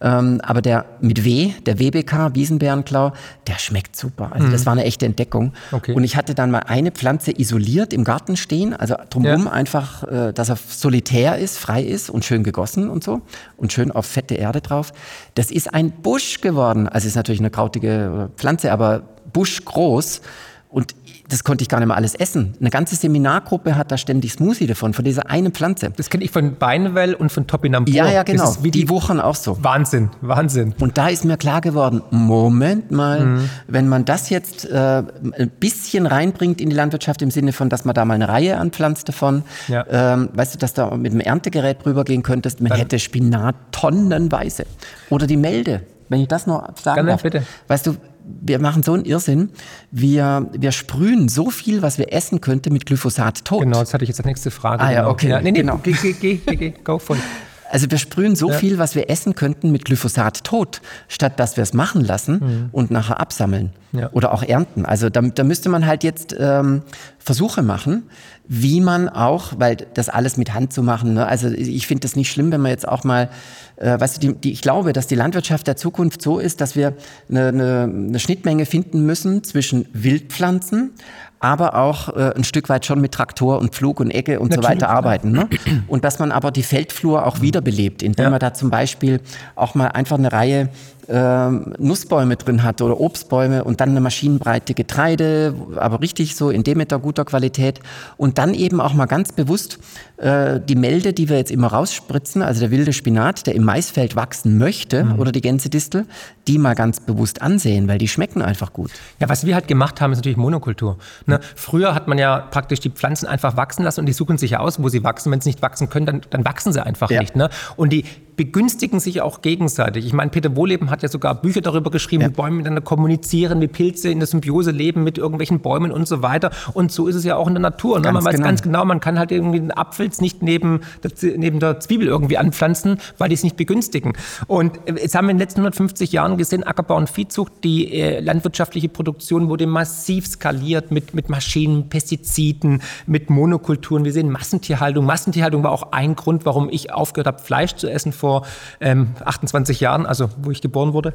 Ähm, 0.00 0.40
aber 0.42 0.60
der 0.60 0.84
mit 1.00 1.24
W, 1.24 1.52
der 1.64 1.78
WBK, 1.78 2.34
Wiesenbärenklau, 2.34 3.12
der 3.46 3.58
schmeckt 3.58 3.96
super. 3.96 4.30
Also 4.32 4.48
mhm. 4.48 4.52
das 4.52 4.66
war 4.66 4.72
eine 4.72 4.84
echte 4.84 5.06
Entdeckung. 5.06 5.52
Okay. 5.72 5.94
Und 5.94 6.04
ich 6.04 6.16
hatte 6.16 6.34
dann 6.34 6.50
mal 6.50 6.60
eine 6.60 6.90
Pflanze 6.90 7.32
isoliert 7.38 7.92
im 7.92 8.04
Garten 8.04 8.36
stehen, 8.36 8.74
also 8.74 8.94
drumherum 9.08 9.46
ja. 9.46 9.52
einfach, 9.52 10.02
äh, 10.04 10.32
dass 10.32 10.50
er 10.50 10.56
solitär 10.56 11.38
ist, 11.38 11.58
frei 11.58 11.82
ist 11.82 12.10
und 12.10 12.24
schön 12.24 12.42
gegossen 12.42 12.90
und 12.90 13.04
so 13.04 13.22
und 13.56 13.72
schön 13.72 13.90
auf 13.90 14.06
fette 14.06 14.34
Erde 14.34 14.60
drauf. 14.60 14.92
Das 15.34 15.50
ist 15.50 15.72
ein 15.72 15.90
Busch 15.90 16.40
geworden. 16.40 16.88
Also 16.88 17.08
ist 17.08 17.16
natürlich 17.16 17.40
eine 17.40 17.50
krautige 17.50 18.30
Pflanze, 18.36 18.72
aber 18.72 19.02
buschgroß. 19.32 20.20
Und 20.68 20.94
das 21.28 21.44
konnte 21.44 21.62
ich 21.62 21.68
gar 21.68 21.78
nicht 21.78 21.88
mehr 21.88 21.96
alles 21.96 22.14
essen. 22.14 22.54
Eine 22.60 22.70
ganze 22.70 22.96
Seminargruppe 22.96 23.76
hat 23.76 23.90
da 23.90 23.98
ständig 23.98 24.32
Smoothie 24.32 24.66
davon, 24.66 24.94
von 24.94 25.04
dieser 25.04 25.28
einen 25.28 25.52
Pflanze. 25.52 25.90
Das 25.96 26.10
kenne 26.10 26.24
ich 26.24 26.30
von 26.30 26.56
Beinwell 26.56 27.14
und 27.14 27.32
von 27.32 27.46
Topinambur. 27.46 27.94
Ja, 27.94 28.10
ja, 28.10 28.22
genau. 28.22 28.54
die, 28.62 28.70
die 28.70 28.88
wuchern 28.88 29.20
auch 29.20 29.34
so. 29.34 29.62
Wahnsinn, 29.62 30.10
Wahnsinn. 30.20 30.74
Und 30.80 30.98
da 30.98 31.08
ist 31.08 31.24
mir 31.24 31.36
klar 31.36 31.60
geworden, 31.60 32.02
Moment 32.10 32.90
mal, 32.90 33.24
mhm. 33.24 33.50
wenn 33.66 33.88
man 33.88 34.04
das 34.04 34.30
jetzt 34.30 34.68
äh, 34.70 35.02
ein 35.38 35.50
bisschen 35.58 36.06
reinbringt 36.06 36.60
in 36.60 36.70
die 36.70 36.76
Landwirtschaft 36.76 37.22
im 37.22 37.30
Sinne 37.30 37.52
von, 37.52 37.68
dass 37.68 37.84
man 37.84 37.94
da 37.94 38.04
mal 38.04 38.14
eine 38.14 38.28
Reihe 38.28 38.58
anpflanzt 38.58 39.08
davon, 39.08 39.42
ja. 39.68 39.84
ähm, 39.88 40.28
weißt 40.32 40.54
du, 40.54 40.58
dass 40.58 40.74
da 40.74 40.94
mit 40.96 41.12
dem 41.12 41.20
Erntegerät 41.20 41.84
rübergehen 41.84 42.22
könntest, 42.22 42.60
man 42.60 42.70
Dann. 42.70 42.78
hätte 42.78 42.98
Spinat 42.98 43.56
tonnenweise. 43.72 44.66
Oder 45.10 45.26
die 45.26 45.36
Melde, 45.36 45.82
wenn 46.08 46.20
ich 46.20 46.28
das 46.28 46.46
noch 46.46 46.76
sagen 46.76 46.96
Gerne, 46.96 47.10
darf. 47.10 47.22
Bitte. 47.22 47.42
Weißt 47.68 47.86
du, 47.86 47.96
wir 48.24 48.58
machen 48.58 48.82
so 48.82 48.92
einen 48.92 49.04
Irrsinn. 49.04 49.50
Wir, 49.90 50.48
wir 50.52 50.72
sprühen 50.72 51.28
so 51.28 51.50
viel, 51.50 51.82
was 51.82 51.98
wir 51.98 52.12
essen 52.12 52.40
könnten, 52.40 52.72
mit 52.72 52.86
Glyphosat 52.86 53.44
tot. 53.44 53.62
Genau, 53.62 53.80
das 53.80 53.94
hatte 53.94 54.04
ich 54.04 54.08
jetzt 54.08 54.20
als 54.20 54.26
nächste 54.26 54.50
Frage. 54.50 54.82
Ah 54.82 54.90
ja, 54.90 55.00
genau. 55.00 55.10
okay. 55.12 55.28
Ja, 55.28 55.40
nee, 55.40 55.52
nee, 55.52 55.60
genau. 55.60 55.78
geh, 55.82 55.92
geh, 55.92 56.12
geh, 56.12 56.36
geh, 56.44 56.56
geh, 56.56 56.70
go 56.82 56.98
voll. 56.98 57.18
Also 57.70 57.90
wir 57.90 57.98
sprühen 57.98 58.36
so 58.36 58.50
ja. 58.50 58.56
viel, 58.56 58.78
was 58.78 58.94
wir 58.94 59.10
essen 59.10 59.34
könnten, 59.34 59.72
mit 59.72 59.84
Glyphosat 59.84 60.44
tot, 60.44 60.80
statt 61.08 61.38
dass 61.38 61.56
wir 61.56 61.62
es 61.62 61.74
machen 61.74 62.04
lassen 62.04 62.32
mhm. 62.32 62.68
und 62.72 62.90
nachher 62.90 63.20
absammeln 63.20 63.70
ja. 63.92 64.10
oder 64.12 64.32
auch 64.32 64.42
ernten. 64.42 64.84
Also 64.84 65.10
da, 65.10 65.20
da 65.20 65.44
müsste 65.44 65.68
man 65.68 65.86
halt 65.86 66.04
jetzt 66.04 66.36
ähm, 66.38 66.82
Versuche 67.18 67.62
machen, 67.62 68.04
wie 68.48 68.80
man 68.80 69.08
auch, 69.08 69.54
weil 69.58 69.76
das 69.94 70.08
alles 70.08 70.36
mit 70.36 70.54
Hand 70.54 70.72
zu 70.72 70.82
machen, 70.82 71.14
ne? 71.14 71.26
also 71.26 71.48
ich 71.48 71.86
finde 71.86 72.02
das 72.02 72.14
nicht 72.14 72.30
schlimm, 72.30 72.52
wenn 72.52 72.60
man 72.60 72.70
jetzt 72.70 72.86
auch 72.86 73.02
mal, 73.02 73.28
äh, 73.76 73.98
weißt 73.98 74.16
du, 74.16 74.28
die, 74.28 74.40
die, 74.40 74.52
ich 74.52 74.62
glaube, 74.62 74.92
dass 74.92 75.08
die 75.08 75.16
Landwirtschaft 75.16 75.66
der 75.66 75.76
Zukunft 75.76 76.22
so 76.22 76.38
ist, 76.38 76.60
dass 76.60 76.76
wir 76.76 76.94
eine, 77.28 77.48
eine, 77.48 77.82
eine 77.82 78.18
Schnittmenge 78.20 78.66
finden 78.66 79.04
müssen 79.04 79.42
zwischen 79.42 79.86
Wildpflanzen, 79.92 80.92
aber 81.40 81.74
auch 81.74 82.08
äh, 82.16 82.32
ein 82.34 82.44
Stück 82.44 82.68
weit 82.68 82.86
schon 82.86 83.00
mit 83.00 83.12
Traktor 83.12 83.58
und 83.58 83.74
Pflug 83.74 84.00
und 84.00 84.10
Ecke 84.10 84.40
und 84.40 84.50
Natürlich, 84.50 84.64
so 84.64 84.70
weiter 84.70 84.88
arbeiten. 84.88 85.32
Ne? 85.32 85.48
Und 85.86 86.04
dass 86.04 86.18
man 86.18 86.32
aber 86.32 86.50
die 86.50 86.62
Feldflur 86.62 87.26
auch 87.26 87.40
wiederbelebt, 87.40 88.02
indem 88.02 88.24
ja. 88.24 88.30
man 88.30 88.40
da 88.40 88.54
zum 88.54 88.70
Beispiel 88.70 89.20
auch 89.54 89.74
mal 89.74 89.88
einfach 89.88 90.18
eine 90.18 90.32
Reihe 90.32 90.70
äh, 91.08 91.50
Nussbäume 91.50 92.36
drin 92.36 92.62
hat 92.62 92.82
oder 92.82 93.00
Obstbäume 93.00 93.64
und 93.64 93.80
dann 93.80 93.90
eine 93.90 94.00
maschinenbreite 94.00 94.74
Getreide, 94.74 95.54
aber 95.76 96.00
richtig 96.00 96.36
so 96.36 96.50
in 96.50 96.62
Demeter 96.62 96.98
guter 96.98 97.24
Qualität 97.24 97.80
und 98.16 98.38
dann 98.38 98.54
eben 98.54 98.80
auch 98.80 98.94
mal 98.94 99.06
ganz 99.06 99.32
bewusst 99.32 99.78
äh, 100.16 100.60
die 100.60 100.76
Melde, 100.76 101.12
die 101.12 101.28
wir 101.28 101.36
jetzt 101.36 101.50
immer 101.50 101.68
rausspritzen, 101.68 102.42
also 102.42 102.60
der 102.60 102.70
wilde 102.70 102.92
Spinat, 102.92 103.46
der 103.46 103.54
im 103.54 103.64
Maisfeld 103.64 104.16
wachsen 104.16 104.58
möchte 104.58 105.04
mhm. 105.04 105.18
oder 105.18 105.32
die 105.32 105.40
Gänsedistel, 105.40 106.06
die 106.48 106.58
mal 106.58 106.74
ganz 106.74 107.00
bewusst 107.00 107.42
ansehen, 107.42 107.88
weil 107.88 107.98
die 107.98 108.08
schmecken 108.08 108.42
einfach 108.42 108.72
gut. 108.72 108.90
Ja, 109.20 109.28
was 109.28 109.44
wir 109.44 109.54
halt 109.54 109.68
gemacht 109.68 110.00
haben, 110.00 110.12
ist 110.12 110.18
natürlich 110.18 110.38
Monokultur. 110.38 110.98
Ne? 111.26 111.40
Früher 111.54 111.94
hat 111.94 112.08
man 112.08 112.18
ja 112.18 112.38
praktisch 112.38 112.80
die 112.80 112.90
Pflanzen 112.90 113.26
einfach 113.26 113.56
wachsen 113.56 113.82
lassen 113.82 114.00
und 114.00 114.06
die 114.06 114.12
suchen 114.12 114.38
sich 114.38 114.52
ja 114.52 114.60
aus, 114.60 114.82
wo 114.82 114.88
sie 114.88 115.04
wachsen. 115.04 115.30
Wenn 115.32 115.40
sie 115.40 115.50
nicht 115.50 115.62
wachsen 115.62 115.90
können, 115.90 116.06
dann, 116.06 116.20
dann 116.30 116.44
wachsen 116.44 116.72
sie 116.72 116.84
einfach 116.84 117.10
ja. 117.10 117.20
nicht. 117.20 117.36
Ne? 117.36 117.50
Und 117.76 117.92
die 117.92 118.04
begünstigen 118.36 119.00
sich 119.00 119.22
auch 119.22 119.42
gegenseitig. 119.42 120.06
Ich 120.06 120.12
meine, 120.12 120.30
Peter 120.30 120.54
Wohleben 120.56 120.90
hat 120.90 120.95
ja 121.02 121.08
sogar 121.08 121.34
Bücher 121.34 121.60
darüber 121.60 121.90
geschrieben, 121.90 122.22
ja. 122.22 122.28
wie 122.28 122.32
Bäume 122.32 122.56
miteinander 122.56 122.82
kommunizieren, 122.82 123.60
wie 123.60 123.68
Pilze 123.68 124.10
in 124.10 124.18
der 124.18 124.26
Symbiose 124.26 124.70
leben 124.70 125.02
mit 125.02 125.18
irgendwelchen 125.18 125.60
Bäumen 125.60 125.90
und 125.90 126.06
so 126.06 126.22
weiter. 126.22 126.50
Und 126.74 126.92
so 126.92 127.06
ist 127.06 127.14
es 127.14 127.24
ja 127.24 127.36
auch 127.36 127.48
in 127.48 127.54
der 127.54 127.62
Natur. 127.62 128.00
Ne? 128.00 128.12
Man 128.12 128.24
weiß 128.24 128.36
genau. 128.36 128.46
ganz 128.46 128.62
genau, 128.62 128.84
man 128.84 129.00
kann 129.00 129.18
halt 129.18 129.32
irgendwie 129.32 129.58
einen 129.58 129.72
Apfel 129.72 130.06
nicht 130.20 130.40
neben 130.40 130.82
der, 131.02 131.10
neben 131.36 131.58
der 131.58 131.80
Zwiebel 131.80 132.06
irgendwie 132.06 132.38
anpflanzen, 132.38 132.98
weil 133.18 133.28
die 133.28 133.34
es 133.34 133.42
nicht 133.42 133.56
begünstigen. 133.56 134.12
Und 134.46 134.78
jetzt 134.86 135.16
haben 135.16 135.26
wir 135.26 135.32
in 135.32 135.36
den 135.38 135.42
letzten 135.42 135.60
150 135.60 136.12
Jahren 136.12 136.36
gesehen, 136.36 136.62
Ackerbau 136.62 136.96
und 136.96 137.10
Viehzucht, 137.10 137.52
die 137.64 137.92
äh, 137.92 138.20
landwirtschaftliche 138.20 138.88
Produktion 138.88 139.48
wurde 139.48 139.66
massiv 139.66 140.28
skaliert 140.28 140.92
mit, 140.92 141.14
mit 141.14 141.28
Maschinen, 141.28 141.88
Pestiziden, 141.88 142.82
mit 143.08 143.30
Monokulturen. 143.30 144.04
Wir 144.04 144.12
sehen 144.12 144.30
Massentierhaltung. 144.30 145.04
Massentierhaltung 145.04 145.64
war 145.64 145.72
auch 145.72 145.90
ein 145.90 146.14
Grund, 146.14 146.46
warum 146.46 146.68
ich 146.70 146.92
aufgehört 146.92 147.26
habe, 147.26 147.42
Fleisch 147.42 147.74
zu 147.74 147.90
essen 147.90 148.12
vor 148.12 148.26
vor 148.26 148.46
ähm, 148.80 149.14
28 149.24 149.78
Jahren, 149.78 150.04
also 150.04 150.28
wo 150.42 150.50
ich 150.50 150.60
geboren 150.60 150.85
wurde. 150.92 151.12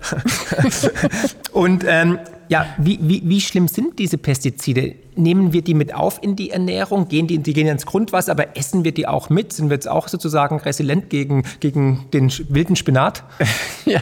und 1.52 1.84
ähm, 1.88 2.20
ja, 2.52 2.66
wie, 2.78 3.00
wie, 3.02 3.22
wie 3.24 3.40
schlimm 3.40 3.70
sind 3.70 3.98
diese 3.98 4.18
Pestizide? 4.18 4.96
Nehmen 5.16 5.54
wir 5.54 5.62
die 5.62 5.74
mit 5.74 5.96
auf 5.96 6.20
in 6.22 6.36
die 6.36 6.50
Ernährung? 6.50 7.08
Gehen 7.08 7.26
die, 7.26 7.38
die 7.38 7.54
gehen 7.54 7.68
ins 7.68 7.86
Grundwasser, 7.86 8.34
aber 8.34 8.58
essen 8.58 8.84
wir 8.84 8.94
die 8.94 9.08
auch 9.08 9.30
mit? 9.30 9.54
Sind 9.54 9.70
wir 9.70 9.76
jetzt 9.76 9.88
auch 9.88 10.10
sozusagen 10.10 10.60
resilient 10.60 11.10
gegen, 11.10 11.44
gegen 11.62 12.08
den 12.12 12.30
wilden 12.50 12.76
Spinat? 12.76 13.24
ja, 13.86 14.02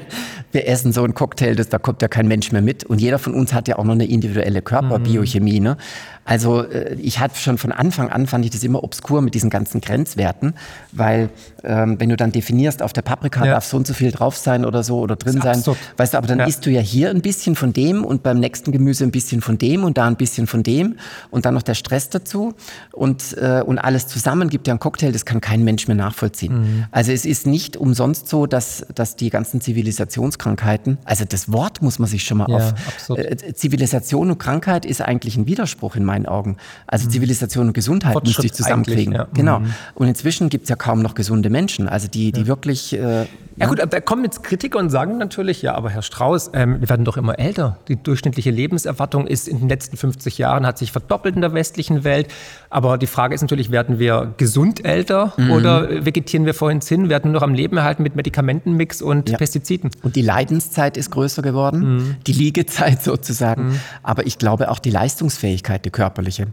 wir 0.51 0.67
essen 0.67 0.93
so 0.93 1.03
einen 1.03 1.13
Cocktail, 1.13 1.53
das, 1.53 1.69
da 1.69 1.77
kommt 1.77 2.01
ja 2.01 2.07
kein 2.07 2.27
Mensch 2.27 2.51
mehr 2.51 2.63
mit. 2.63 2.83
Und 2.83 2.99
jeder 2.99 3.19
von 3.19 3.35
uns 3.35 3.53
hat 3.53 3.67
ja 3.67 3.77
auch 3.77 3.83
noch 3.83 3.93
eine 3.93 4.05
individuelle 4.05 4.63
Körperbiochemie. 4.63 5.59
Ne? 5.59 5.77
Also 6.25 6.63
äh, 6.63 6.95
ich 6.95 7.19
hatte 7.19 7.38
schon 7.38 7.57
von 7.57 7.71
Anfang 7.71 8.09
an, 8.09 8.27
fand 8.27 8.45
ich 8.45 8.51
das 8.51 8.63
immer 8.63 8.83
obskur 8.83 9.21
mit 9.21 9.33
diesen 9.33 9.49
ganzen 9.49 9.81
Grenzwerten, 9.81 10.53
weil 10.91 11.29
ähm, 11.63 11.99
wenn 11.99 12.09
du 12.09 12.15
dann 12.15 12.31
definierst, 12.31 12.83
auf 12.83 12.93
der 12.93 13.01
Paprika 13.01 13.45
ja. 13.45 13.53
darf 13.53 13.65
so 13.65 13.77
und 13.77 13.88
so 13.88 13.93
viel 13.93 14.12
drauf 14.12 14.38
sein 14.38 14.63
oder 14.63 14.83
so 14.83 14.99
oder 14.99 15.15
drin 15.15 15.41
sein, 15.41 15.63
weißt 15.97 16.13
du, 16.13 16.17
aber 16.17 16.27
dann 16.27 16.39
ja. 16.39 16.45
isst 16.45 16.65
du 16.65 16.69
ja 16.69 16.81
hier 16.81 17.09
ein 17.09 17.21
bisschen 17.21 17.55
von 17.55 17.73
dem 17.73 18.05
und 18.05 18.21
beim 18.21 18.38
nächsten 18.39 18.71
Gemüse 18.71 19.04
ein 19.04 19.12
bisschen 19.12 19.41
von 19.41 19.58
dem 19.58 19.84
und 19.84 19.97
da 19.97 20.06
ein 20.06 20.15
bisschen 20.15 20.45
von 20.45 20.62
dem 20.62 20.97
und 21.32 21.45
dann 21.45 21.56
noch 21.56 21.63
der 21.63 21.73
Stress 21.73 22.10
dazu 22.10 22.54
und, 22.91 23.36
äh, 23.38 23.63
und 23.65 23.80
alles 23.80 24.08
zusammen 24.08 24.49
gibt 24.49 24.67
ja 24.67 24.73
einen 24.73 24.80
Cocktail, 24.80 25.12
das 25.12 25.25
kann 25.25 25.41
kein 25.41 25.63
Mensch 25.63 25.88
mehr 25.88 25.97
nachvollziehen. 25.97 26.60
Mhm. 26.60 26.86
Also 26.91 27.12
es 27.12 27.25
ist 27.25 27.47
nicht 27.47 27.75
umsonst 27.75 28.28
so, 28.28 28.45
dass, 28.45 28.86
dass 28.93 29.15
die 29.15 29.30
ganzen 29.32 29.62
Zivilisationskrankheiten, 29.62 30.99
also 31.06 31.25
das 31.25 31.52
Wort 31.52 31.82
muss 31.82 31.97
man 31.97 32.08
sich 32.08 32.23
schon 32.23 32.38
mal 32.38 32.49
ja, 32.49 32.56
auf, 32.56 33.17
äh, 33.17 33.54
Zivilisation 33.54 34.30
und 34.30 34.38
Krankheit 34.38 34.86
ist 34.86 35.02
eigentlich 35.02 35.38
ein 35.38 35.47
Widerspruch 35.47 35.95
in 35.95 36.06
meinen 36.06 36.19
meinen 36.19 36.25
Augen. 36.25 36.58
Also 36.88 37.06
mhm. 37.06 37.12
Zivilisation 37.12 37.67
und 37.67 37.73
Gesundheit 37.73 38.23
müsste 38.23 38.45
ich 38.45 38.54
zusammenkriegen. 38.54 39.13
Ja. 39.13 39.28
Genau. 39.34 39.60
Mhm. 39.60 39.73
Und 39.95 40.08
inzwischen 40.08 40.49
gibt 40.49 40.63
es 40.63 40.69
ja 40.69 40.75
kaum 40.75 41.02
noch 41.02 41.15
gesunde 41.15 41.49
Menschen, 41.49 41.88
also 41.88 42.08
die, 42.08 42.32
die 42.32 42.41
ja. 42.41 42.47
wirklich. 42.47 42.93
Äh, 42.93 43.25
ja, 43.58 43.67
gut, 43.67 43.80
da 43.80 43.99
kommen 43.99 44.23
jetzt 44.23 44.41
Kritiker 44.43 44.80
und 44.80 44.89
sagen 44.89 45.17
natürlich, 45.17 45.62
ja, 45.62 45.75
aber 45.75 45.89
Herr 45.89 46.02
Strauß, 46.02 46.52
ähm, 46.54 46.80
wir 46.80 46.88
werden 46.88 47.04
doch 47.04 47.17
immer 47.17 47.38
älter. 47.39 47.78
Die, 47.89 47.97
durchschnittliche 48.19 48.51
Lebenserwartung 48.51 49.27
ist 49.27 49.47
in 49.47 49.60
den 49.60 49.69
letzten 49.69 49.95
50 49.95 50.38
Jahren, 50.38 50.65
hat 50.65 50.77
sich 50.77 50.91
verdoppelt 50.91 51.36
in 51.36 51.41
der 51.41 51.53
westlichen 51.53 52.03
Welt. 52.03 52.27
Aber 52.69 52.97
die 52.97 53.08
Frage 53.08 53.34
ist 53.34 53.41
natürlich, 53.41 53.71
werden 53.71 53.97
wir 53.97 54.34
gesund 54.38 54.84
älter 54.86 55.34
mhm. 55.38 55.51
oder 55.51 56.05
vegetieren 56.05 56.45
wir 56.45 56.53
vorhin 56.53 56.82
hin, 56.82 57.10
werden 57.10 57.32
nur 57.32 57.39
noch 57.39 57.47
am 57.47 57.53
Leben 57.53 57.77
erhalten 57.77 58.03
mit 58.03 58.15
Medikamentenmix 58.15 59.01
und 59.01 59.29
ja. 59.29 59.38
Pestiziden? 59.38 59.91
Und 60.03 60.15
die 60.15 60.21
Leidenszeit 60.21 60.97
ist 60.97 61.12
größer 61.12 61.41
geworden, 61.41 61.95
mhm. 61.95 62.15
die 62.27 62.34
Liegezeit 62.34 63.01
sozusagen. 63.03 63.69
Mhm. 63.69 63.79
Aber 64.03 64.27
ich 64.27 64.38
glaube 64.38 64.69
auch 64.69 64.79
die 64.79 64.91
Leistungsfähigkeit, 64.91 65.86
die 65.86 65.91
körperliche. 65.91 66.47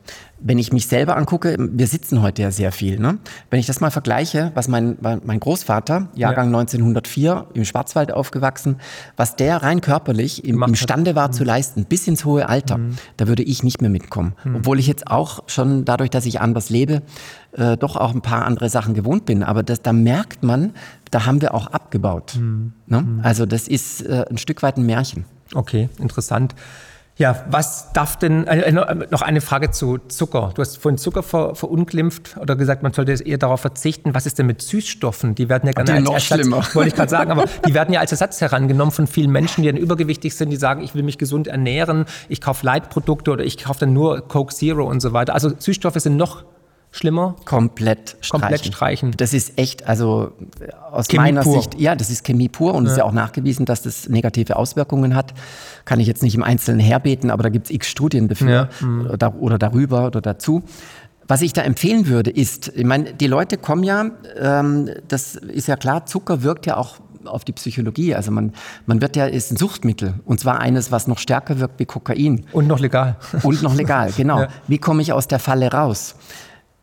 Wenn 0.48 0.58
ich 0.60 0.72
mich 0.72 0.86
selber 0.86 1.16
angucke, 1.16 1.56
wir 1.58 1.88
sitzen 1.88 2.22
heute 2.22 2.42
ja 2.42 2.52
sehr 2.52 2.70
viel. 2.70 3.00
Ne? 3.00 3.18
Wenn 3.50 3.58
ich 3.58 3.66
das 3.66 3.80
mal 3.80 3.90
vergleiche, 3.90 4.52
was 4.54 4.68
mein, 4.68 4.96
mein 5.00 5.40
Großvater, 5.40 6.08
Jahrgang 6.14 6.52
ja. 6.52 6.58
1904, 6.58 7.46
im 7.54 7.64
Schwarzwald 7.64 8.12
aufgewachsen, 8.12 8.76
was 9.16 9.34
der 9.34 9.64
rein 9.64 9.80
körperlich 9.80 10.44
im, 10.44 10.62
imstande 10.62 11.16
war 11.16 11.28
mhm. 11.28 11.32
zu 11.32 11.42
leisten, 11.42 11.84
bis 11.84 12.06
ins 12.06 12.24
hohe 12.24 12.48
Alter, 12.48 12.78
mhm. 12.78 12.96
da 13.16 13.26
würde 13.26 13.42
ich 13.42 13.64
nicht 13.64 13.80
mehr 13.80 13.90
mitkommen. 13.90 14.34
Mhm. 14.44 14.56
Obwohl 14.56 14.78
ich 14.78 14.86
jetzt 14.86 15.08
auch 15.08 15.42
schon 15.48 15.84
dadurch, 15.84 16.10
dass 16.10 16.26
ich 16.26 16.40
anders 16.40 16.70
lebe, 16.70 17.02
äh, 17.56 17.76
doch 17.76 17.96
auch 17.96 18.14
ein 18.14 18.22
paar 18.22 18.44
andere 18.44 18.68
Sachen 18.68 18.94
gewohnt 18.94 19.24
bin. 19.24 19.42
Aber 19.42 19.64
das, 19.64 19.82
da 19.82 19.92
merkt 19.92 20.44
man, 20.44 20.74
da 21.10 21.26
haben 21.26 21.40
wir 21.40 21.54
auch 21.54 21.66
abgebaut. 21.66 22.36
Mhm. 22.38 22.72
Ne? 22.86 23.02
Mhm. 23.02 23.20
Also 23.22 23.46
das 23.46 23.66
ist 23.66 24.02
äh, 24.02 24.24
ein 24.30 24.38
Stück 24.38 24.62
weit 24.62 24.76
ein 24.76 24.86
Märchen. 24.86 25.24
Okay, 25.54 25.88
interessant. 25.98 26.54
Ja, 27.18 27.44
was 27.48 27.94
darf 27.94 28.18
denn, 28.18 28.46
äh, 28.46 28.60
äh, 28.60 28.72
noch 29.10 29.22
eine 29.22 29.40
Frage 29.40 29.70
zu 29.70 29.96
Zucker. 29.96 30.50
Du 30.54 30.60
hast 30.60 30.76
vorhin 30.76 30.98
Zucker 30.98 31.22
ver, 31.22 31.54
verunglimpft 31.54 32.36
oder 32.36 32.56
gesagt, 32.56 32.82
man 32.82 32.92
sollte 32.92 33.12
eher 33.24 33.38
darauf 33.38 33.62
verzichten. 33.62 34.14
Was 34.14 34.26
ist 34.26 34.38
denn 34.38 34.46
mit 34.46 34.60
Süßstoffen? 34.60 35.34
Die 35.34 35.48
werden 35.48 35.66
ja 35.66 35.72
gerne 35.72 35.94
als 35.94 36.04
noch 36.04 36.12
Ersatz, 36.12 36.40
schlimmer. 36.40 36.56
wollte 36.74 36.88
ich 36.88 36.94
gerade 36.94 37.08
sagen, 37.08 37.30
aber 37.30 37.46
die 37.66 37.72
werden 37.72 37.94
ja 37.94 38.00
als 38.00 38.12
Ersatz 38.12 38.42
herangenommen 38.42 38.92
von 38.92 39.06
vielen 39.06 39.30
Menschen, 39.30 39.62
die 39.62 39.68
dann 39.68 39.78
übergewichtig 39.78 40.36
sind, 40.36 40.50
die 40.50 40.56
sagen, 40.56 40.82
ich 40.82 40.94
will 40.94 41.02
mich 41.02 41.16
gesund 41.16 41.46
ernähren, 41.46 42.04
ich 42.28 42.42
kaufe 42.42 42.66
Leitprodukte 42.66 43.30
oder 43.30 43.44
ich 43.44 43.64
kaufe 43.64 43.80
dann 43.80 43.94
nur 43.94 44.20
Coke 44.28 44.54
Zero 44.54 44.84
und 44.84 45.00
so 45.00 45.14
weiter. 45.14 45.32
Also 45.32 45.52
Süßstoffe 45.58 45.98
sind 45.98 46.18
noch 46.18 46.44
schlimmer? 46.96 47.36
Komplett 47.44 48.16
streichen. 48.20 48.40
Komplett 48.40 48.66
streichen. 48.66 49.10
Das 49.16 49.32
ist 49.32 49.58
echt, 49.58 49.86
also 49.86 50.32
aus 50.90 51.08
Chemie 51.08 51.24
meiner 51.24 51.42
pur. 51.42 51.62
Sicht, 51.62 51.78
ja, 51.78 51.94
das 51.94 52.10
ist 52.10 52.24
Chemie 52.24 52.48
pur 52.48 52.74
und 52.74 52.84
es 52.84 52.90
ja. 52.90 52.92
ist 52.92 52.98
ja 52.98 53.04
auch 53.04 53.12
nachgewiesen, 53.12 53.66
dass 53.66 53.82
das 53.82 54.08
negative 54.08 54.56
Auswirkungen 54.56 55.14
hat. 55.14 55.34
Kann 55.84 56.00
ich 56.00 56.06
jetzt 56.06 56.22
nicht 56.22 56.34
im 56.34 56.42
Einzelnen 56.42 56.80
herbeten, 56.80 57.30
aber 57.30 57.42
da 57.42 57.48
gibt 57.48 57.66
es 57.66 57.70
x 57.70 57.88
Studien 57.88 58.28
dafür 58.28 58.50
ja. 58.50 58.68
mhm. 58.80 59.06
oder, 59.10 59.34
oder 59.36 59.58
darüber 59.58 60.06
oder 60.06 60.20
dazu. 60.20 60.62
Was 61.28 61.42
ich 61.42 61.52
da 61.52 61.62
empfehlen 61.62 62.06
würde, 62.06 62.30
ist, 62.30 62.68
ich 62.74 62.84
meine, 62.84 63.12
die 63.12 63.26
Leute 63.26 63.58
kommen 63.58 63.82
ja, 63.82 64.10
ähm, 64.38 64.90
das 65.08 65.34
ist 65.34 65.66
ja 65.66 65.76
klar, 65.76 66.06
Zucker 66.06 66.42
wirkt 66.42 66.66
ja 66.66 66.76
auch 66.76 67.00
auf 67.26 67.44
die 67.44 67.52
Psychologie. 67.52 68.14
Also 68.14 68.30
man, 68.30 68.52
man 68.86 69.00
wird 69.00 69.16
ja, 69.16 69.26
ist 69.26 69.50
ein 69.50 69.56
Suchtmittel. 69.56 70.14
Und 70.24 70.40
zwar 70.40 70.60
eines, 70.60 70.92
was 70.92 71.06
noch 71.06 71.18
stärker 71.18 71.58
wirkt 71.58 71.78
wie 71.78 71.84
Kokain. 71.84 72.46
Und 72.52 72.66
noch 72.66 72.78
legal. 72.78 73.16
Und 73.42 73.62
noch 73.62 73.74
legal, 73.74 74.12
genau. 74.16 74.42
Ja. 74.42 74.48
Wie 74.68 74.78
komme 74.78 75.02
ich 75.02 75.12
aus 75.12 75.28
der 75.28 75.38
Falle 75.38 75.72
raus? 75.72 76.14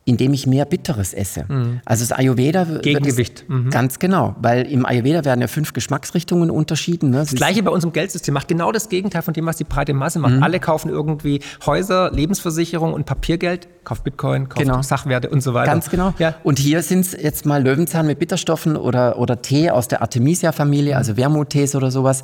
Indem 0.05 0.33
ich 0.33 0.47
mehr 0.47 0.65
Bitteres 0.65 1.13
esse. 1.13 1.45
Mhm. 1.47 1.79
Also 1.85 2.03
das 2.03 2.11
Ayurveda. 2.11 2.65
Gegengewicht. 2.81 3.45
Mhm. 3.47 3.69
Ganz 3.69 3.99
genau, 3.99 4.35
weil 4.41 4.65
im 4.69 4.85
Ayurveda 4.85 5.23
werden 5.23 5.41
ja 5.41 5.47
fünf 5.47 5.73
Geschmacksrichtungen 5.73 6.51
unterschieden. 6.51 7.11
Ne? 7.11 7.17
Das, 7.17 7.29
das 7.29 7.37
Gleiche 7.37 7.63
bei 7.63 7.71
unserem 7.71 7.93
Geldsystem 7.93 8.33
macht 8.33 8.49
genau 8.49 8.71
das 8.71 8.89
Gegenteil 8.89 9.21
von 9.21 9.33
dem, 9.33 9.45
was 9.45 9.57
die 9.57 9.63
breite 9.63 9.93
Masse 9.93 10.19
macht. 10.19 10.33
Mhm. 10.33 10.43
Alle 10.43 10.59
kaufen 10.59 10.89
irgendwie 10.89 11.39
Häuser, 11.65 12.11
Lebensversicherung 12.11 12.93
und 12.93 13.05
Papiergeld, 13.05 13.67
kauft 13.85 14.03
Bitcoin, 14.03 14.49
kauft 14.49 14.65
genau. 14.65 14.81
Sachwerte 14.81 15.29
und 15.29 15.41
so 15.41 15.53
weiter. 15.53 15.71
Ganz 15.71 15.89
genau. 15.89 16.13
Ja. 16.19 16.35
Und 16.43 16.59
hier 16.59 16.81
sind 16.81 17.01
es 17.01 17.13
jetzt 17.13 17.45
mal 17.45 17.63
Löwenzahn 17.63 18.05
mit 18.05 18.19
Bitterstoffen 18.19 18.75
oder, 18.75 19.17
oder 19.19 19.41
Tee 19.41 19.69
aus 19.69 19.87
der 19.87 20.01
Artemisia-Familie, 20.01 20.97
also 20.97 21.15
Wermuttees 21.15 21.75
oder 21.75 21.91
sowas. 21.91 22.23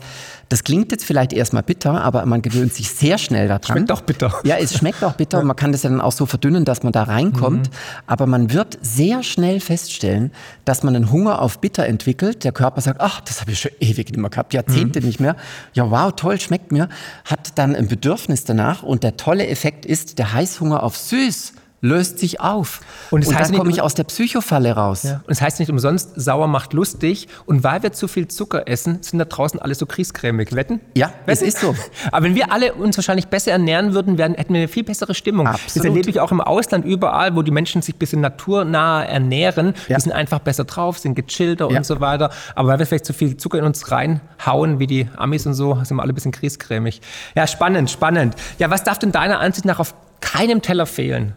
Das 0.50 0.64
klingt 0.64 0.92
jetzt 0.92 1.06
vielleicht 1.06 1.32
erstmal 1.32 1.64
bitter, 1.64 2.04
aber 2.04 2.26
man 2.26 2.42
gewöhnt 2.42 2.74
sich 2.74 2.90
sehr 2.90 3.18
schnell 3.18 3.48
daran. 3.48 3.64
Schmeckt 3.64 3.92
auch 3.92 4.02
bitter. 4.02 4.34
Ja, 4.44 4.58
es 4.58 4.78
schmeckt 4.78 5.04
auch 5.04 5.14
bitter. 5.14 5.30
Ja. 5.40 5.46
Man 5.46 5.56
kann 5.56 5.72
das 5.72 5.84
ja 5.84 5.90
dann 5.90 6.02
auch 6.02 6.12
so 6.12 6.26
verdünnen, 6.26 6.66
dass 6.66 6.84
man 6.84 6.92
da 6.92 7.04
reinkommt. 7.04 7.69
Aber 8.08 8.26
man 8.26 8.54
wird 8.54 8.78
sehr 8.82 9.24
schnell 9.24 9.60
feststellen, 9.60 10.32
dass 10.66 10.84
man 10.84 10.96
einen 10.96 11.12
Hunger 11.12 11.42
auf 11.42 11.60
Bitter 11.60 11.86
entwickelt. 11.86 12.44
Der 12.44 12.52
Körper 12.52 12.82
sagt, 12.82 13.02
ach, 13.02 13.22
das 13.22 13.42
habe 13.42 13.52
ich 13.52 13.60
schon 13.60 13.72
ewig 13.80 14.10
nicht 14.10 14.18
mehr 14.18 14.30
gehabt, 14.30 14.54
Jahrzehnte 14.54 15.02
mhm. 15.02 15.08
nicht 15.08 15.20
mehr. 15.20 15.36
Ja, 15.74 15.90
wow, 15.92 16.12
toll, 16.16 16.40
schmeckt 16.40 16.72
mir. 16.72 16.90
Hat 17.26 17.58
dann 17.58 17.76
ein 17.76 17.88
Bedürfnis 17.88 18.44
danach. 18.44 18.84
Und 18.84 19.04
der 19.04 19.18
tolle 19.18 19.48
Effekt 19.48 19.86
ist 19.86 20.20
der 20.20 20.34
Heißhunger 20.34 20.84
auf 20.84 20.98
Süß 20.98 21.54
löst 21.82 22.20
sich 22.20 22.42
auf. 22.42 22.82
Und, 23.10 23.24
das 23.24 23.30
und 23.30 23.38
heißt 23.38 23.52
dann 23.52 23.58
komme 23.58 23.72
ich 23.72 23.82
aus 23.82 23.94
der 23.94 24.04
Psychofalle 24.04 24.74
raus. 24.74 25.04
Ja. 25.04 25.16
Und 25.16 25.22
es 25.28 25.38
das 25.38 25.42
heißt 25.42 25.60
nicht 25.60 25.70
umsonst, 25.70 26.12
sauer 26.16 26.48
macht 26.48 26.74
lustig. 26.74 27.28
Und 27.46 27.64
weil 27.64 27.84
wir 27.84 27.94
zu 27.94 28.08
viel 28.08 28.28
Zucker 28.28 28.68
essen, 28.68 29.00
sind 29.02 29.20
da 29.20 29.26
draußen 29.26 29.60
alle 29.60 29.76
so 29.76 29.86
kriescremig. 29.86 30.56
Wetten? 30.56 30.82
Ja, 30.96 31.08
Wetten? 31.08 31.32
es 31.32 31.42
ist 31.42 31.60
so. 31.60 31.76
Aber 32.12 32.26
wenn 32.26 32.36
wir 32.36 32.52
alle 32.52 32.74
uns 32.74 32.98
wahrscheinlich 32.98 33.28
besser 33.28 33.52
ernähren 33.52 33.94
würden, 33.94 34.18
werden, 34.18 34.36
hätten 34.36 34.54
wir 34.54 34.62
eine 34.62 34.68
viel 34.68 34.84
bessere 34.84 35.14
Stimmung. 35.14 35.48
Absolut. 35.48 35.76
Das 35.76 35.86
erlebe 35.86 36.10
ich 36.10 36.20
auch 36.20 36.32
im 36.32 36.42
Ausland 36.42 36.86
überall, 36.86 37.36
wo 37.36 37.42
die 37.42 37.52
Menschen 37.52 37.82
sich 37.82 37.96
ein 37.96 38.00
bisschen 38.00 38.22
naturnah 38.22 39.04
ernähren. 39.04 39.74
Ja. 39.88 39.98
Die 39.98 40.02
sind 40.02 40.12
einfach 40.12 40.40
besser 40.40 40.66
drauf, 40.66 40.98
sind 40.98 41.16
gechillter 41.16 41.70
ja. 41.72 41.78
und 41.78 41.86
so 41.86 42.00
weiter. 42.02 42.32
Aber 42.56 42.70
weil 42.70 42.80
wir 42.80 42.86
vielleicht 42.86 43.06
zu 43.06 43.14
viel 43.14 43.38
Zucker 43.38 43.60
in 43.60 43.66
uns 43.66 43.92
reinhauen, 43.92 44.80
wie 44.80 44.88
die 44.88 45.08
Amis 45.16 45.46
und 45.46 45.54
so, 45.54 45.80
sind 45.84 45.98
wir 45.98 46.04
alle 46.04 46.12
ein 46.12 46.16
bisschen 46.16 46.32
kriescremig. 46.32 47.02
Ja, 47.36 47.48
spannend, 47.48 47.90
spannend. 47.90 48.36
Ja, 48.58 48.70
was 48.70 48.84
darf 48.84 49.00
denn 49.00 49.12
deiner 49.12 49.40
Ansicht 49.40 49.66
nach 49.66 49.80
auf 49.80 49.94
keinem 50.22 50.62
Teller 50.62 50.86
fehlen? 50.86 51.34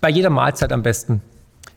Bei 0.00 0.10
jeder 0.10 0.30
Mahlzeit 0.30 0.72
am 0.72 0.82
besten. 0.82 1.22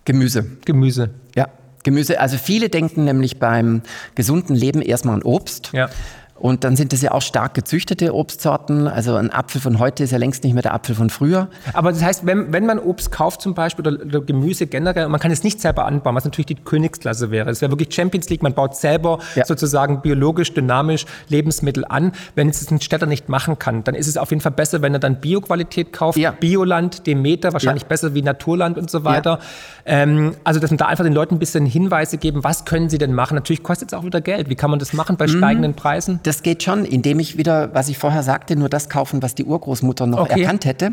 Gemüse. 0.05 0.45
Gemüse. 0.65 1.11
Ja, 1.35 1.47
Gemüse. 1.83 2.19
Also 2.19 2.37
viele 2.37 2.69
denken 2.69 3.05
nämlich 3.05 3.39
beim 3.39 3.81
gesunden 4.15 4.55
Leben 4.55 4.81
erstmal 4.81 5.15
an 5.15 5.23
Obst. 5.23 5.71
Ja. 5.73 5.89
Und 6.39 6.63
dann 6.63 6.75
sind 6.75 6.93
das 6.93 7.01
ja 7.01 7.11
auch 7.11 7.21
stark 7.21 7.53
gezüchtete 7.53 8.15
Obstsorten. 8.15 8.87
Also 8.87 9.15
ein 9.15 9.31
Apfel 9.31 9.59
von 9.59 9.77
heute 9.77 10.03
ist 10.03 10.11
ja 10.11 10.17
längst 10.17 10.43
nicht 10.43 10.53
mehr 10.53 10.63
der 10.63 10.73
Apfel 10.73 10.95
von 10.95 11.09
früher. 11.09 11.49
Aber 11.73 11.91
das 11.91 12.01
heißt, 12.01 12.25
wenn, 12.25 12.53
wenn 12.53 12.65
man 12.65 12.79
Obst 12.79 13.11
kauft 13.11 13.41
zum 13.41 13.53
Beispiel 13.53 13.85
oder, 13.85 14.05
oder 14.05 14.21
Gemüse 14.21 14.65
generell, 14.67 15.09
man 15.09 15.19
kann 15.19 15.31
es 15.31 15.43
nicht 15.43 15.59
selber 15.59 15.85
anbauen, 15.85 16.15
was 16.15 16.23
natürlich 16.23 16.47
die 16.47 16.55
Königsklasse 16.55 17.29
wäre. 17.29 17.47
Das 17.47 17.61
wäre 17.61 17.71
wirklich 17.71 17.93
Champions 17.93 18.29
League, 18.29 18.41
man 18.41 18.53
baut 18.53 18.75
selber 18.75 19.19
ja. 19.35 19.45
sozusagen 19.45 20.01
biologisch, 20.01 20.53
dynamisch 20.53 21.05
Lebensmittel 21.27 21.83
an. 21.83 22.13
Wenn 22.35 22.49
es 22.49 22.71
ein 22.71 22.79
Städter 22.79 23.05
nicht 23.05 23.27
machen 23.27 23.59
kann, 23.59 23.83
dann 23.83 23.95
ist 23.95 24.07
es 24.07 24.15
auf 24.15 24.29
jeden 24.29 24.41
Fall 24.41 24.53
besser, 24.53 24.81
wenn 24.81 24.93
er 24.93 24.99
dann 24.99 25.19
Bioqualität 25.19 25.91
kauft. 25.91 26.17
Ja. 26.17 26.31
Bioland, 26.31 27.05
Demeter, 27.05 27.51
wahrscheinlich 27.51 27.83
ja. 27.83 27.89
besser 27.89 28.13
wie 28.13 28.21
Naturland 28.21 28.77
und 28.77 28.89
so 28.89 29.03
weiter. 29.03 29.39
Ähm, 29.85 30.35
also, 30.43 30.59
dass 30.59 30.71
man 30.71 30.77
da 30.77 30.85
einfach 30.85 31.03
den 31.03 31.13
Leuten 31.13 31.35
ein 31.35 31.39
bisschen 31.39 31.65
Hinweise 31.65 32.17
geben, 32.17 32.43
was 32.43 32.63
können 32.63 32.89
sie 32.89 32.97
denn 32.97 33.13
machen. 33.13 33.35
Natürlich 33.35 33.63
kostet 33.63 33.91
es 33.91 33.97
auch 33.97 34.05
wieder 34.05 34.21
Geld. 34.21 34.49
Wie 34.49 34.55
kann 34.55 34.69
man 34.69 34.79
das 34.79 34.93
machen 34.93 35.17
bei 35.17 35.25
mhm. 35.27 35.37
steigenden 35.37 35.73
Preisen? 35.73 36.19
Das 36.29 36.43
geht 36.43 36.61
schon, 36.61 36.85
indem 36.85 37.19
ich 37.19 37.39
wieder, 37.39 37.73
was 37.73 37.89
ich 37.89 37.97
vorher 37.97 38.21
sagte, 38.21 38.55
nur 38.55 38.69
das 38.69 38.87
kaufen, 38.87 39.23
was 39.23 39.33
die 39.33 39.45
Urgroßmutter 39.45 40.05
noch 40.05 40.19
okay. 40.19 40.41
erkannt 40.41 40.63
hätte. 40.63 40.91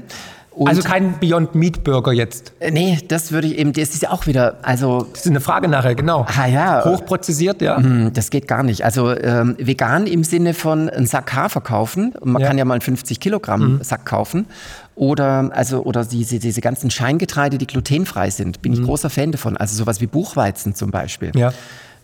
Und 0.50 0.66
also 0.66 0.80
kein 0.80 1.20
Beyond 1.20 1.54
Meat 1.54 1.84
Burger 1.84 2.10
jetzt? 2.14 2.54
Äh, 2.58 2.70
nee, 2.70 2.98
das 3.06 3.32
würde 3.32 3.48
ich 3.48 3.58
eben, 3.58 3.74
das 3.74 3.90
ist 3.90 4.00
ja 4.00 4.12
auch 4.12 4.26
wieder, 4.26 4.56
also... 4.62 5.06
Das 5.12 5.26
ist 5.26 5.30
eine 5.30 5.42
Frage 5.42 5.68
nachher, 5.68 5.94
genau. 5.94 6.24
Ah 6.34 6.46
ja. 6.46 6.82
Hochprozessiert, 6.86 7.60
ja. 7.60 7.76
Hm, 7.76 8.14
das 8.14 8.30
geht 8.30 8.48
gar 8.48 8.62
nicht. 8.62 8.82
Also 8.82 9.14
ähm, 9.14 9.56
vegan 9.58 10.06
im 10.06 10.24
Sinne 10.24 10.54
von 10.54 10.88
einen 10.88 11.06
Sack 11.06 11.34
Hafer 11.34 11.60
kaufen. 11.60 12.14
Man 12.24 12.40
ja. 12.40 12.48
kann 12.48 12.56
ja 12.56 12.64
mal 12.64 12.72
einen 12.72 12.80
50 12.80 13.20
Kilogramm 13.20 13.74
mhm. 13.74 13.84
Sack 13.84 14.06
kaufen. 14.06 14.46
Oder, 14.94 15.50
also, 15.52 15.82
oder 15.82 16.06
diese, 16.06 16.38
diese 16.38 16.62
ganzen 16.62 16.90
Scheingetreide, 16.90 17.58
die 17.58 17.66
glutenfrei 17.66 18.30
sind. 18.30 18.62
Bin 18.62 18.72
mhm. 18.72 18.78
ich 18.78 18.84
großer 18.86 19.10
Fan 19.10 19.32
davon. 19.32 19.58
Also 19.58 19.76
sowas 19.76 20.00
wie 20.00 20.06
Buchweizen 20.06 20.74
zum 20.74 20.90
Beispiel. 20.90 21.32
Ja. 21.34 21.52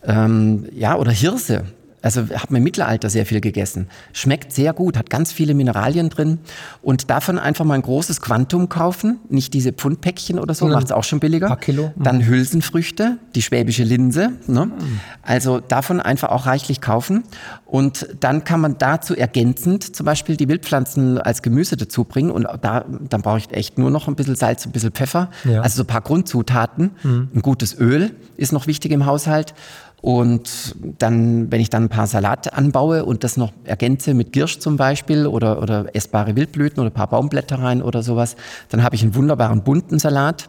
Ähm, 0.04 0.66
ja, 0.74 0.96
oder 0.96 1.12
Hirse. 1.12 1.62
Also 2.02 2.22
habe 2.22 2.48
mir 2.50 2.58
im 2.58 2.64
Mittelalter 2.64 3.08
sehr 3.08 3.26
viel 3.26 3.40
gegessen. 3.40 3.88
Schmeckt 4.12 4.52
sehr 4.52 4.72
gut, 4.72 4.96
hat 4.96 5.08
ganz 5.08 5.32
viele 5.32 5.54
Mineralien 5.54 6.10
drin. 6.10 6.38
Und 6.82 7.10
davon 7.10 7.38
einfach 7.38 7.64
mal 7.64 7.74
ein 7.74 7.82
großes 7.82 8.20
Quantum 8.20 8.68
kaufen, 8.68 9.20
nicht 9.28 9.54
diese 9.54 9.72
Pfundpäckchen 9.72 10.38
oder 10.38 10.54
so, 10.54 10.66
macht 10.66 10.86
es 10.86 10.92
auch 10.92 11.04
schon 11.04 11.20
billiger. 11.20 11.46
Ein 11.46 11.50
paar 11.50 11.60
Kilo. 11.60 11.92
Mhm. 11.94 12.02
Dann 12.02 12.26
Hülsenfrüchte, 12.26 13.18
die 13.34 13.42
schwäbische 13.42 13.84
Linse. 13.84 14.32
Ne? 14.46 14.66
Mhm. 14.66 15.00
Also 15.22 15.60
davon 15.60 16.00
einfach 16.00 16.30
auch 16.30 16.46
reichlich 16.46 16.80
kaufen. 16.80 17.22
Und 17.66 18.08
dann 18.20 18.44
kann 18.44 18.60
man 18.60 18.78
dazu 18.78 19.16
ergänzend 19.16 19.94
zum 19.94 20.04
Beispiel 20.04 20.36
die 20.36 20.48
Wildpflanzen 20.48 21.18
als 21.18 21.42
Gemüse 21.42 21.76
dazu 21.76 22.04
bringen. 22.04 22.30
Und 22.30 22.48
da, 22.62 22.84
dann 23.08 23.22
brauche 23.22 23.38
ich 23.38 23.52
echt 23.52 23.78
nur 23.78 23.90
noch 23.90 24.08
ein 24.08 24.16
bisschen 24.16 24.34
Salz, 24.34 24.66
ein 24.66 24.72
bisschen 24.72 24.90
Pfeffer. 24.90 25.30
Ja. 25.44 25.62
Also 25.62 25.76
so 25.76 25.82
ein 25.84 25.86
paar 25.86 26.00
Grundzutaten. 26.00 26.90
Mhm. 27.02 27.28
Ein 27.34 27.42
gutes 27.42 27.78
Öl 27.78 28.10
ist 28.36 28.52
noch 28.52 28.66
wichtig 28.66 28.90
im 28.90 29.06
Haushalt. 29.06 29.54
Und 30.02 30.74
dann, 30.98 31.52
wenn 31.52 31.60
ich 31.60 31.70
dann 31.70 31.84
ein 31.84 31.88
paar 31.88 32.08
Salat 32.08 32.52
anbaue 32.52 33.04
und 33.04 33.22
das 33.22 33.36
noch 33.36 33.52
ergänze 33.62 34.14
mit 34.14 34.32
Girsch 34.32 34.58
zum 34.58 34.76
Beispiel 34.76 35.28
oder, 35.28 35.62
oder 35.62 35.94
essbare 35.94 36.34
Wildblüten 36.34 36.80
oder 36.80 36.90
ein 36.90 36.94
paar 36.94 37.06
Baumblätter 37.06 37.60
rein 37.60 37.82
oder 37.82 38.02
sowas, 38.02 38.34
dann 38.68 38.82
habe 38.82 38.96
ich 38.96 39.02
einen 39.02 39.14
wunderbaren 39.14 39.62
bunten 39.62 40.00
Salat. 40.00 40.48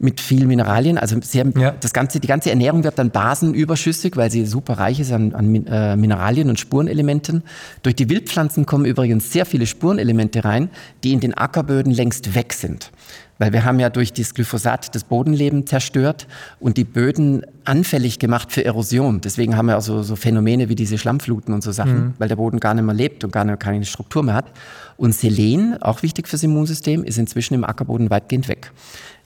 Mit 0.00 0.20
viel 0.20 0.46
Mineralien. 0.46 0.98
Also 0.98 1.16
sehr, 1.20 1.46
ja. 1.56 1.72
das 1.72 1.92
ganze, 1.92 2.20
die 2.20 2.26
ganze 2.26 2.50
Ernährung 2.50 2.82
wird 2.84 2.98
dann 2.98 3.10
basenüberschüssig, 3.10 4.16
weil 4.16 4.30
sie 4.30 4.46
super 4.46 4.78
reich 4.78 4.98
ist 4.98 5.12
an, 5.12 5.34
an 5.34 5.66
äh, 5.66 5.96
Mineralien 5.96 6.48
und 6.48 6.58
Spurenelementen. 6.58 7.42
Durch 7.82 7.94
die 7.94 8.08
Wildpflanzen 8.08 8.64
kommen 8.64 8.86
übrigens 8.86 9.30
sehr 9.30 9.44
viele 9.44 9.66
Spurenelemente 9.66 10.44
rein, 10.44 10.70
die 11.04 11.12
in 11.12 11.20
den 11.20 11.36
Ackerböden 11.36 11.92
längst 11.92 12.34
weg 12.34 12.54
sind. 12.54 12.90
Weil 13.38 13.52
wir 13.52 13.64
haben 13.64 13.80
ja 13.80 13.88
durch 13.88 14.12
das 14.12 14.34
Glyphosat 14.34 14.94
das 14.94 15.04
Bodenleben 15.04 15.66
zerstört 15.66 16.26
und 16.60 16.76
die 16.76 16.84
Böden 16.84 17.42
anfällig 17.64 18.18
gemacht 18.18 18.52
für 18.52 18.64
Erosion. 18.64 19.20
Deswegen 19.22 19.56
haben 19.56 19.66
wir 19.66 19.76
also 19.76 20.02
so 20.02 20.16
Phänomene 20.16 20.68
wie 20.68 20.74
diese 20.74 20.98
Schlammfluten 20.98 21.54
und 21.54 21.62
so 21.62 21.72
Sachen, 21.72 21.94
mhm. 21.94 22.14
weil 22.18 22.28
der 22.28 22.36
Boden 22.36 22.60
gar 22.60 22.74
nicht 22.74 22.84
mehr 22.84 22.94
lebt 22.94 23.24
und 23.24 23.32
gar 23.32 23.44
nicht, 23.44 23.60
keine 23.60 23.84
Struktur 23.84 24.22
mehr 24.22 24.34
hat. 24.34 24.52
Und 24.98 25.14
Selen, 25.14 25.82
auch 25.82 26.02
wichtig 26.02 26.28
fürs 26.28 26.42
Immunsystem, 26.42 27.02
ist 27.02 27.16
inzwischen 27.16 27.54
im 27.54 27.64
Ackerboden 27.64 28.10
weitgehend 28.10 28.48
weg. 28.48 28.72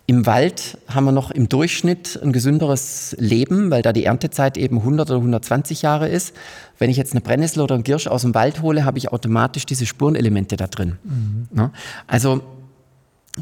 Im 0.07 0.27
Wald 0.27 0.77
haben 0.87 1.05
wir 1.05 1.13
noch 1.13 1.31
im 1.31 1.49
Durchschnitt 1.49 2.21
ein 2.23 2.33
gesünderes 2.33 3.17
Leben, 3.19 3.71
weil 3.71 3.81
da 3.81 3.93
die 3.95 4.05
Erntezeit 4.05 4.59
eben 4.59 4.79
100 4.79 5.09
oder 5.09 5.19
120 5.19 5.81
Jahre 5.81 6.09
ist. 6.09 6.35
Wenn 6.79 6.91
ich 6.91 6.99
jetzt 6.99 7.13
eine 7.13 7.23
Brennnessel 7.23 7.63
oder 7.63 7.75
einen 7.75 7.85
Girsch 7.85 8.07
aus 8.07 8.23
dem 8.23 8.35
Wald 8.35 8.61
hole, 8.61 8.85
habe 8.85 8.99
ich 8.99 9.13
automatisch 9.13 9.65
diese 9.65 9.87
Spurenelemente 9.87 10.57
da 10.57 10.67
drin. 10.67 10.99
Mhm. 11.05 11.71
Also 12.07 12.43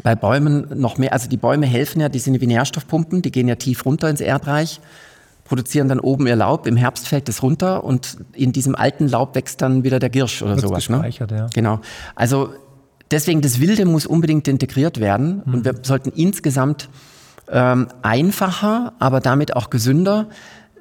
bei 0.04 0.14
Bäumen 0.14 0.66
noch 0.74 0.98
mehr, 0.98 1.12
also 1.12 1.28
die 1.28 1.36
Bäume 1.36 1.66
helfen 1.66 2.00
ja, 2.00 2.08
die 2.08 2.20
sind 2.20 2.40
wie 2.40 2.46
Nährstoffpumpen, 2.46 3.22
die 3.22 3.32
gehen 3.32 3.48
ja 3.48 3.56
tief 3.56 3.84
runter 3.84 4.08
ins 4.08 4.20
Erdreich, 4.20 4.80
produzieren 5.44 5.88
dann 5.88 6.00
oben 6.00 6.26
ihr 6.28 6.36
Laub, 6.36 6.66
im 6.68 6.76
Herbst 6.76 7.08
fällt 7.08 7.28
es 7.28 7.42
runter 7.42 7.82
und 7.82 8.18
in 8.32 8.52
diesem 8.52 8.74
alten 8.74 9.08
Laub 9.08 9.34
wächst 9.34 9.60
dann 9.60 9.82
wieder 9.82 9.98
der 9.98 10.10
Girsch 10.10 10.42
oder 10.42 10.52
Wird's 10.52 10.62
sowas. 10.62 10.88
Ne? 10.88 11.10
Ja. 11.10 11.48
Genau. 11.52 11.80
Also 12.14 12.54
deswegen, 13.12 13.40
das 13.40 13.60
Wilde 13.60 13.84
muss 13.84 14.06
unbedingt 14.06 14.48
integriert 14.48 15.00
werden 15.00 15.42
mhm. 15.44 15.54
und 15.54 15.64
wir 15.64 15.74
sollten 15.82 16.10
insgesamt 16.10 16.88
ähm, 17.50 17.88
einfacher, 18.02 18.94
aber 18.98 19.20
damit 19.20 19.54
auch 19.56 19.70
gesünder 19.70 20.28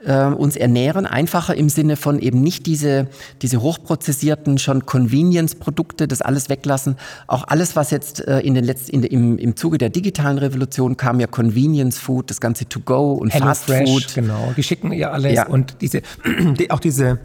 äh, 0.05 0.25
uns 0.25 0.55
ernähren, 0.55 1.05
einfacher 1.05 1.55
im 1.55 1.69
Sinne 1.69 1.95
von 1.95 2.19
eben 2.19 2.41
nicht 2.41 2.65
diese, 2.65 3.07
diese 3.41 3.61
hochprozessierten, 3.61 4.57
schon 4.57 4.86
Convenience-Produkte, 4.86 6.07
das 6.07 6.21
alles 6.21 6.49
weglassen. 6.49 6.95
Auch 7.27 7.47
alles, 7.47 7.75
was 7.75 7.91
jetzt 7.91 8.27
äh, 8.27 8.39
in 8.39 8.53
den 8.53 8.63
letzten, 8.63 8.95
in, 8.95 9.03
im, 9.03 9.38
im 9.38 9.55
Zuge 9.55 9.77
der 9.77 9.89
digitalen 9.89 10.38
Revolution 10.38 10.97
kam, 10.97 11.19
ja 11.19 11.27
Convenience-Food, 11.27 12.29
das 12.29 12.41
ganze 12.41 12.67
To-Go 12.67 13.13
und 13.13 13.34
Fast-Food. 13.34 14.15
Genau, 14.15 14.53
die 14.55 14.63
schicken 14.63 14.91
ja 14.91 15.11
alles 15.11 15.34
ja. 15.34 15.47
und 15.47 15.77
diese, 15.82 16.01
die, 16.57 16.71
auch 16.71 16.79
diese 16.79 17.19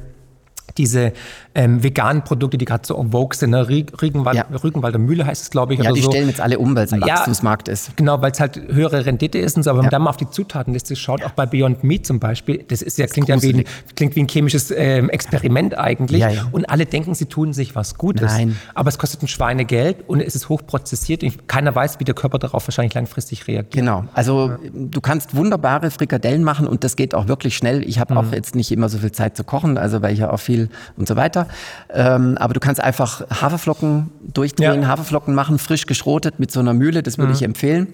diese 0.79 1.13
ähm, 1.55 1.83
veganen 1.83 2.23
Produkte, 2.23 2.59
die 2.59 2.65
gerade 2.65 2.87
so 2.87 2.97
en 3.01 3.13
vogue 3.13 3.37
sind. 3.37 3.51
Ne? 3.51 3.69
Rügenwald, 3.69 4.37
ja. 4.37 4.47
Rügenwalder 4.63 4.99
Mühle 4.99 5.27
heißt 5.27 5.43
es, 5.43 5.51
glaube 5.51 5.75
ich. 5.75 5.81
Ja, 5.81 5.93
die 5.93 6.03
so. 6.03 6.11
stellen 6.11 6.29
jetzt 6.29 6.41
alle 6.41 6.59
um, 6.59 6.77
weil 6.77 6.85
es 6.85 6.93
ein 6.93 7.01
ja, 7.01 7.15
Wachstumsmarkt 7.15 7.69
ist. 7.69 7.97
Genau, 7.97 8.21
weil 8.21 8.33
es 8.33 8.41
halt 8.41 8.57
höhere 8.57 9.07
Rendite 9.07 9.39
ist 9.39 9.57
und 9.57 9.63
so. 9.63 9.71
Aber 9.71 9.79
wenn 9.79 9.87
man 9.87 9.91
da 9.91 9.99
mal 9.99 10.11
auf 10.11 10.17
die 10.17 10.29
Zutatenliste 10.29 10.97
schaut, 10.97 11.25
auch 11.25 11.31
bei 11.31 11.47
Beyond 11.47 11.85
Meat 11.85 12.07
zum 12.07 12.21
Beispiel, 12.21 12.65
das 12.69 12.83
ist 12.83 12.99
ja, 12.99 13.07
das 13.07 13.13
klingt, 13.13 13.29
ja 13.29 13.41
wie 13.43 13.55
ein, 13.55 13.65
klingt 13.95 14.17
wie 14.17 14.21
ein 14.21 14.29
chemisches 14.29 14.71
ähm, 14.71 15.09
Experiment 15.11 15.79
eigentlich. 15.79 16.25
Und 16.53 16.69
alle 16.69 16.87
denken, 16.87 17.15
sie 17.15 17.27
tun 17.27 17.53
sich 17.53 17.75
was 17.75 17.97
Gutes. 17.97 18.33
Nein. 18.33 18.57
Aber 18.75 18.89
es 18.89 18.99
kostet 18.99 19.23
ein 19.23 19.29
Schweinegeld 19.29 20.09
und 20.09 20.21
es 20.21 20.35
ist 20.35 20.49
hochprozessiert. 20.49 21.23
Und 21.23 21.49
keiner 21.49 21.75
weiß, 21.75 22.01
wie 22.01 22.05
der 22.05 22.15
Körper 22.15 22.39
darauf 22.39 22.67
wahrscheinlich 22.67 22.95
langfristig 22.95 23.47
reagiert. 23.47 23.73
Genau. 23.73 24.05
Also 24.15 24.53
du 24.73 25.01
kannst 25.01 25.35
wunderbare 25.35 25.91
Frikadellen 25.91 26.45
machen 26.45 26.67
und 26.67 26.85
das 26.85 26.97
geht 26.97 27.15
auch 27.15 27.29
wirklich 27.29 27.57
schnell. 27.57 27.83
Ich 27.89 27.99
habe 27.99 28.15
mhm. 28.15 28.21
auch 28.21 28.33
jetzt 28.33 28.55
nicht 28.55 28.73
immer 28.73 28.89
so 28.89 28.99
viel 28.99 29.13
Zeit 29.13 29.37
zu 29.37 29.45
kochen, 29.45 29.79
also 29.79 30.03
weil 30.03 30.13
ich 30.13 30.21
ja 30.21 30.31
auch 30.31 30.41
viel 30.41 30.66
und 30.97 31.09
so 31.09 31.17
weiter. 31.17 31.49
Ähm, 31.91 32.37
aber 32.39 32.55
du 32.55 32.61
kannst 32.61 32.81
einfach 32.81 33.23
Haferflocken 33.31 34.11
durchdrehen, 34.21 34.83
ja. 34.83 34.89
Haferflocken 34.89 35.35
machen, 35.35 35.59
frisch 35.59 35.87
geschrotet 35.87 36.39
mit 36.39 36.51
so 36.51 36.61
einer 36.61 36.75
Mühle, 36.75 37.03
das 37.03 37.19
würde 37.19 37.31
mhm. 37.31 37.37
ich 37.37 37.43
empfehlen. 37.43 37.89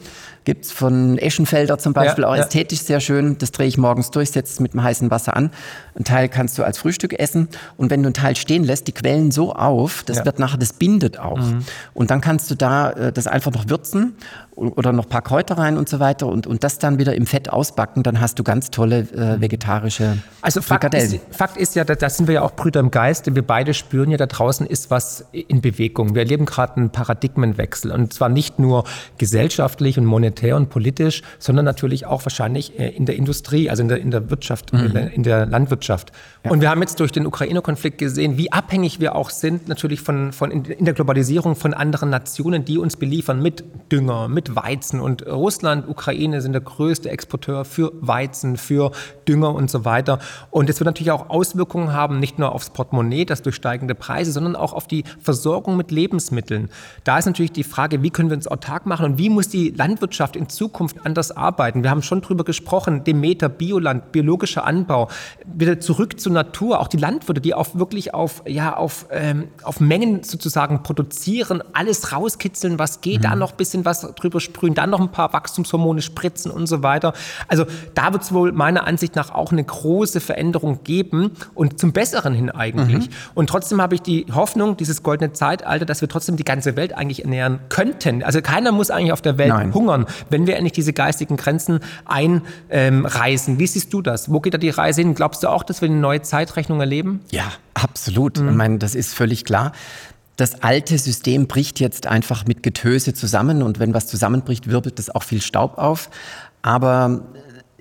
Gibt 0.45 0.65
es 0.65 0.73
von 0.73 1.19
Eschenfelder 1.19 1.79
zum 1.79 1.93
Beispiel, 1.93 2.23
ja, 2.23 2.31
auch 2.31 2.35
ja. 2.35 2.43
ästhetisch 2.43 2.81
sehr 2.81 3.01
schön. 3.01 3.39
Das 3.39 3.53
drehe 3.53 3.69
ich 3.69 3.79
morgens 3.79 4.11
durch, 4.11 4.31
setze 4.31 4.55
es 4.55 4.61
mit 4.61 4.73
dem 4.73 4.83
heißen 4.83 5.11
Wasser 5.11 5.37
an. 5.37 5.51
Ein 5.97 6.05
Teil 6.05 6.29
kannst 6.29 6.59
du 6.59 6.65
als 6.65 6.79
Frühstück 6.79 7.19
essen. 7.19 7.49
Und 7.77 7.91
wenn 7.91 8.03
du 8.03 8.09
einen 8.09 8.15
Teil 8.15 8.35
stehen 8.35 8.65
lässt, 8.65 8.89
die 8.89 8.93
quellen 8.93 9.31
so 9.31 9.53
auf, 9.55 10.03
das 10.05 10.19
ja. 10.19 10.25
wird 10.25 10.39
nachher, 10.39 10.59
das 10.59 10.73
bindet 10.73 11.19
auch. 11.19 11.39
Mhm. 11.39 11.65
Und 11.95 12.11
dann 12.11 12.21
kannst 12.21 12.51
du 12.51 12.57
da 12.57 12.91
äh, 12.91 13.13
das 13.13 13.27
einfach 13.27 13.53
noch 13.53 13.69
würzen 13.69 14.17
oder 14.55 14.93
noch 14.93 15.05
ein 15.05 15.09
paar 15.09 15.23
Kräuter 15.23 15.57
rein 15.57 15.79
und 15.79 15.89
so 15.89 15.99
weiter 15.99 16.27
und, 16.27 16.47
und 16.47 16.63
das 16.63 16.79
dann 16.79 16.99
wieder 16.99 17.15
im 17.15 17.27
Fett 17.27 17.51
ausbacken, 17.51 18.03
dann 18.03 18.21
hast 18.21 18.39
du 18.39 18.45
ganz 18.45 18.71
tolle 18.71 19.01
äh, 19.01 19.41
vegetarische 19.41 20.19
Also 20.43 20.61
Fakt 20.61 20.95
ist, 20.95 21.21
Fakt 21.31 21.57
ist 21.57 21.75
ja, 21.75 21.85
da, 21.85 21.95
da 21.95 22.11
sind 22.11 22.29
wir 22.29 22.35
ja 22.35 22.43
auch 22.43 22.53
Brüder 22.53 22.81
im 22.81 22.91
Geist, 22.91 23.27
denn 23.27 23.35
wir 23.35 23.47
beide 23.47 23.73
spüren 23.73 24.11
ja, 24.11 24.19
da 24.19 24.27
draußen 24.27 24.67
ist 24.67 24.91
was 24.91 25.25
in 25.33 25.63
Bewegung. 25.63 26.15
Wir 26.15 26.23
erleben 26.23 26.45
gerade 26.45 26.77
einen 26.77 26.91
Paradigmenwechsel 26.91 27.91
und 27.93 28.13
zwar 28.13 28.29
nicht 28.29 28.59
nur 28.59 28.85
gesellschaftlich 29.17 29.99
und 29.99 30.05
monetär 30.05 30.32
und 30.57 30.69
politisch, 30.69 31.23
sondern 31.39 31.65
natürlich 31.65 32.07
auch 32.07 32.25
wahrscheinlich 32.25 32.79
äh, 32.79 32.89
in 32.91 33.07
der 33.07 33.17
Industrie, 33.17 33.71
also 33.71 33.83
in 33.83 33.89
der, 33.89 33.99
in 33.99 34.11
der 34.11 34.31
Wirtschaft, 34.31 34.73
mhm. 34.73 34.87
in, 34.87 34.93
der, 34.93 35.13
in 35.13 35.23
der 35.23 35.47
Landwirtschaft. 35.47 36.13
Ja. 36.45 36.51
Und 36.51 36.61
wir 36.61 36.71
haben 36.71 36.81
jetzt 36.81 36.99
durch 37.01 37.13
den 37.13 37.27
Ukraine-Konflikt 37.27 37.99
gesehen, 37.99 38.37
wie 38.39 38.53
abhängig 38.53 39.01
wir 39.01 39.15
auch 39.15 39.31
sind, 39.31 39.69
natürlich 39.69 40.01
von, 40.01 40.33
von 40.33 40.51
in 40.51 40.85
der 40.85 40.95
Globalisierung 40.95 41.57
von 41.57 41.75
anderen 41.75 42.11
Nationen, 42.11 42.65
die 42.65 42.79
uns 42.79 42.97
beliefern 42.97 43.41
mit 43.41 43.65
Dünger, 43.91 44.29
mit 44.29 44.57
Weizen. 44.57 45.01
Und 45.01 45.27
Russland, 45.27 45.89
Ukraine 45.89 46.41
sind 46.41 46.53
der 46.53 46.63
größte 46.63 47.11
Exporteur 47.11 47.65
für 47.65 47.93
Weizen, 48.01 48.57
für 48.57 48.93
Dünger 49.29 49.55
und 49.55 49.71
so 49.71 49.85
weiter. 49.85 50.19
Und 50.51 50.69
es 50.71 50.81
wird 50.81 50.87
natürlich 50.87 51.11
auch 51.11 51.31
Auswirkungen 51.31 51.93
haben, 51.93 52.19
nicht 52.19 52.39
nur 52.39 52.53
aufs 52.53 52.71
Portemonnaie, 52.71 53.25
das 53.25 53.43
durch 53.43 53.55
steigende 53.55 53.95
Preise, 53.95 54.33
sondern 54.33 54.57
auch 54.57 54.73
auf 54.73 54.87
die 54.87 55.05
Versorgung 55.21 55.77
mit 55.77 55.91
Lebensmitteln. 55.91 56.71
Da 57.05 57.19
ist 57.19 57.27
natürlich 57.27 57.53
die 57.53 57.65
Frage, 57.65 58.03
wie 58.03 58.11
können 58.11 58.31
wir 58.31 58.37
uns 58.37 58.49
autark 58.49 58.87
machen 58.87 59.05
und 59.05 59.19
wie 59.19 59.29
muss 59.29 59.49
die 59.49 59.71
Landwirtschaft 59.71 60.22
in 60.37 60.49
Zukunft 60.49 60.97
anders 61.05 61.37
arbeiten? 61.37 61.83
Wir 61.83 61.91
haben 61.91 62.03
schon 62.03 62.21
drüber 62.21 62.45
gesprochen, 62.45 63.05
Demeter, 63.05 63.49
Bioland, 63.49 64.13
biologischer 64.13 64.65
Anbau, 64.65 65.09
wieder 65.45 65.81
zurück 65.81 66.21
zu 66.21 66.31
Natur, 66.31 66.81
auch 66.81 66.89
die 66.89 66.97
Landwirte, 66.97 67.41
die 67.41 67.55
auf 67.55 67.79
wirklich 67.79 68.15
auf, 68.15 68.43
ja, 68.47 68.77
auf, 68.77 69.07
ähm, 69.11 69.49
auf 69.63 69.81
Mengen 69.81 70.23
sozusagen 70.23 70.83
produzieren, 70.83 71.63
alles 71.73 72.13
rauskitzeln, 72.13 72.79
was 72.79 73.01
geht, 73.01 73.19
mhm. 73.19 73.23
da 73.23 73.37
noch 73.37 73.53
ein 73.53 73.57
bisschen 73.57 73.85
was 73.85 74.03
drüber 74.15 74.41
sprühen, 74.41 74.75
dann 74.75 74.91
noch 74.91 75.01
ein 75.01 75.11
paar 75.11 75.33
Wachstumshormone 75.33 76.03
spritzen 76.03 76.51
und 76.51 76.67
so 76.67 76.83
weiter. 76.83 77.13
Also 77.49 77.67
da 77.95 78.13
wird 78.13 78.23
es 78.23 78.33
wohl 78.33 78.53
meiner 78.53 78.87
Ansicht 78.87 79.17
nach 79.17 79.31
auch 79.31 79.53
eine 79.53 79.65
große 79.65 80.21
Veränderung 80.21 80.85
geben 80.85 81.33
und 81.55 81.79
zum 81.79 81.93
Besseren 81.93 82.35
hin 82.35 82.51
eigentlich. 82.51 83.09
Mhm. 83.09 83.15
Und 83.35 83.49
trotzdem 83.49 83.81
habe 83.81 83.95
ich 83.95 84.03
die 84.03 84.27
Hoffnung, 84.33 84.77
dieses 84.77 85.03
goldene 85.03 85.33
Zeitalter, 85.33 85.85
dass 85.85 86.01
wir 86.01 86.09
trotzdem 86.09 86.37
die 86.37 86.45
ganze 86.45 86.77
Welt 86.77 86.97
eigentlich 86.97 87.25
ernähren 87.25 87.61
könnten. 87.69 88.23
Also 88.23 88.41
keiner 88.43 88.73
muss 88.73 88.91
eigentlich 88.91 89.13
auf 89.13 89.23
der 89.23 89.39
Welt 89.39 89.51
Nein. 89.51 89.75
hungern, 89.75 90.07
wenn 90.31 90.47
wir 90.47 90.57
endlich 90.57 90.73
diese 90.73 90.93
geistigen 90.93 91.37
Grenzen 91.37 91.81
einreißen. 92.05 93.59
Wie 93.59 93.67
siehst 93.67 93.93
du 93.93 94.03
das? 94.03 94.31
Wo 94.31 94.41
geht 94.41 94.55
da 94.55 94.59
die 94.59 94.71
Reise 94.71 95.03
hin? 95.03 95.15
Glaubst 95.15 95.43
du 95.43 95.49
auch, 95.49 95.63
dass 95.63 95.81
wir 95.81 95.89
eine 95.89 95.99
neue 95.99 96.23
Zeitrechnung 96.23 96.81
erleben? 96.81 97.21
Ja, 97.31 97.53
absolut. 97.75 98.41
Mhm. 98.41 98.49
Ich 98.49 98.55
meine, 98.55 98.79
das 98.79 98.95
ist 98.95 99.15
völlig 99.15 99.45
klar. 99.45 99.73
Das 100.37 100.63
alte 100.63 100.97
System 100.99 101.47
bricht 101.47 101.79
jetzt 101.79 102.07
einfach 102.07 102.47
mit 102.47 102.63
Getöse 102.63 103.13
zusammen 103.15 103.63
und 103.63 103.79
wenn 103.79 103.93
was 103.93 104.07
zusammenbricht, 104.07 104.69
wirbelt 104.69 104.99
das 104.99 105.11
auch 105.11 105.23
viel 105.23 105.43
Staub 105.43 105.79
auf. 105.79 106.09
Aber 106.63 107.21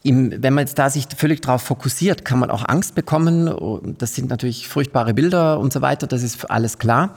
äh, 0.04 0.10
im, 0.10 0.44
wenn 0.44 0.54
man 0.54 0.66
jetzt 0.66 0.78
da 0.78 0.90
sich 0.90 1.08
völlig 1.16 1.42
darauf 1.42 1.62
fokussiert, 1.62 2.26
kann 2.26 2.40
man 2.40 2.50
auch 2.50 2.68
Angst 2.68 2.96
bekommen. 2.96 3.96
Das 3.98 4.16
sind 4.16 4.30
natürlich 4.30 4.68
furchtbare 4.68 5.14
Bilder 5.14 5.60
und 5.60 5.72
so 5.72 5.82
weiter, 5.82 6.08
das 6.08 6.24
ist 6.24 6.50
alles 6.50 6.78
klar. 6.78 7.16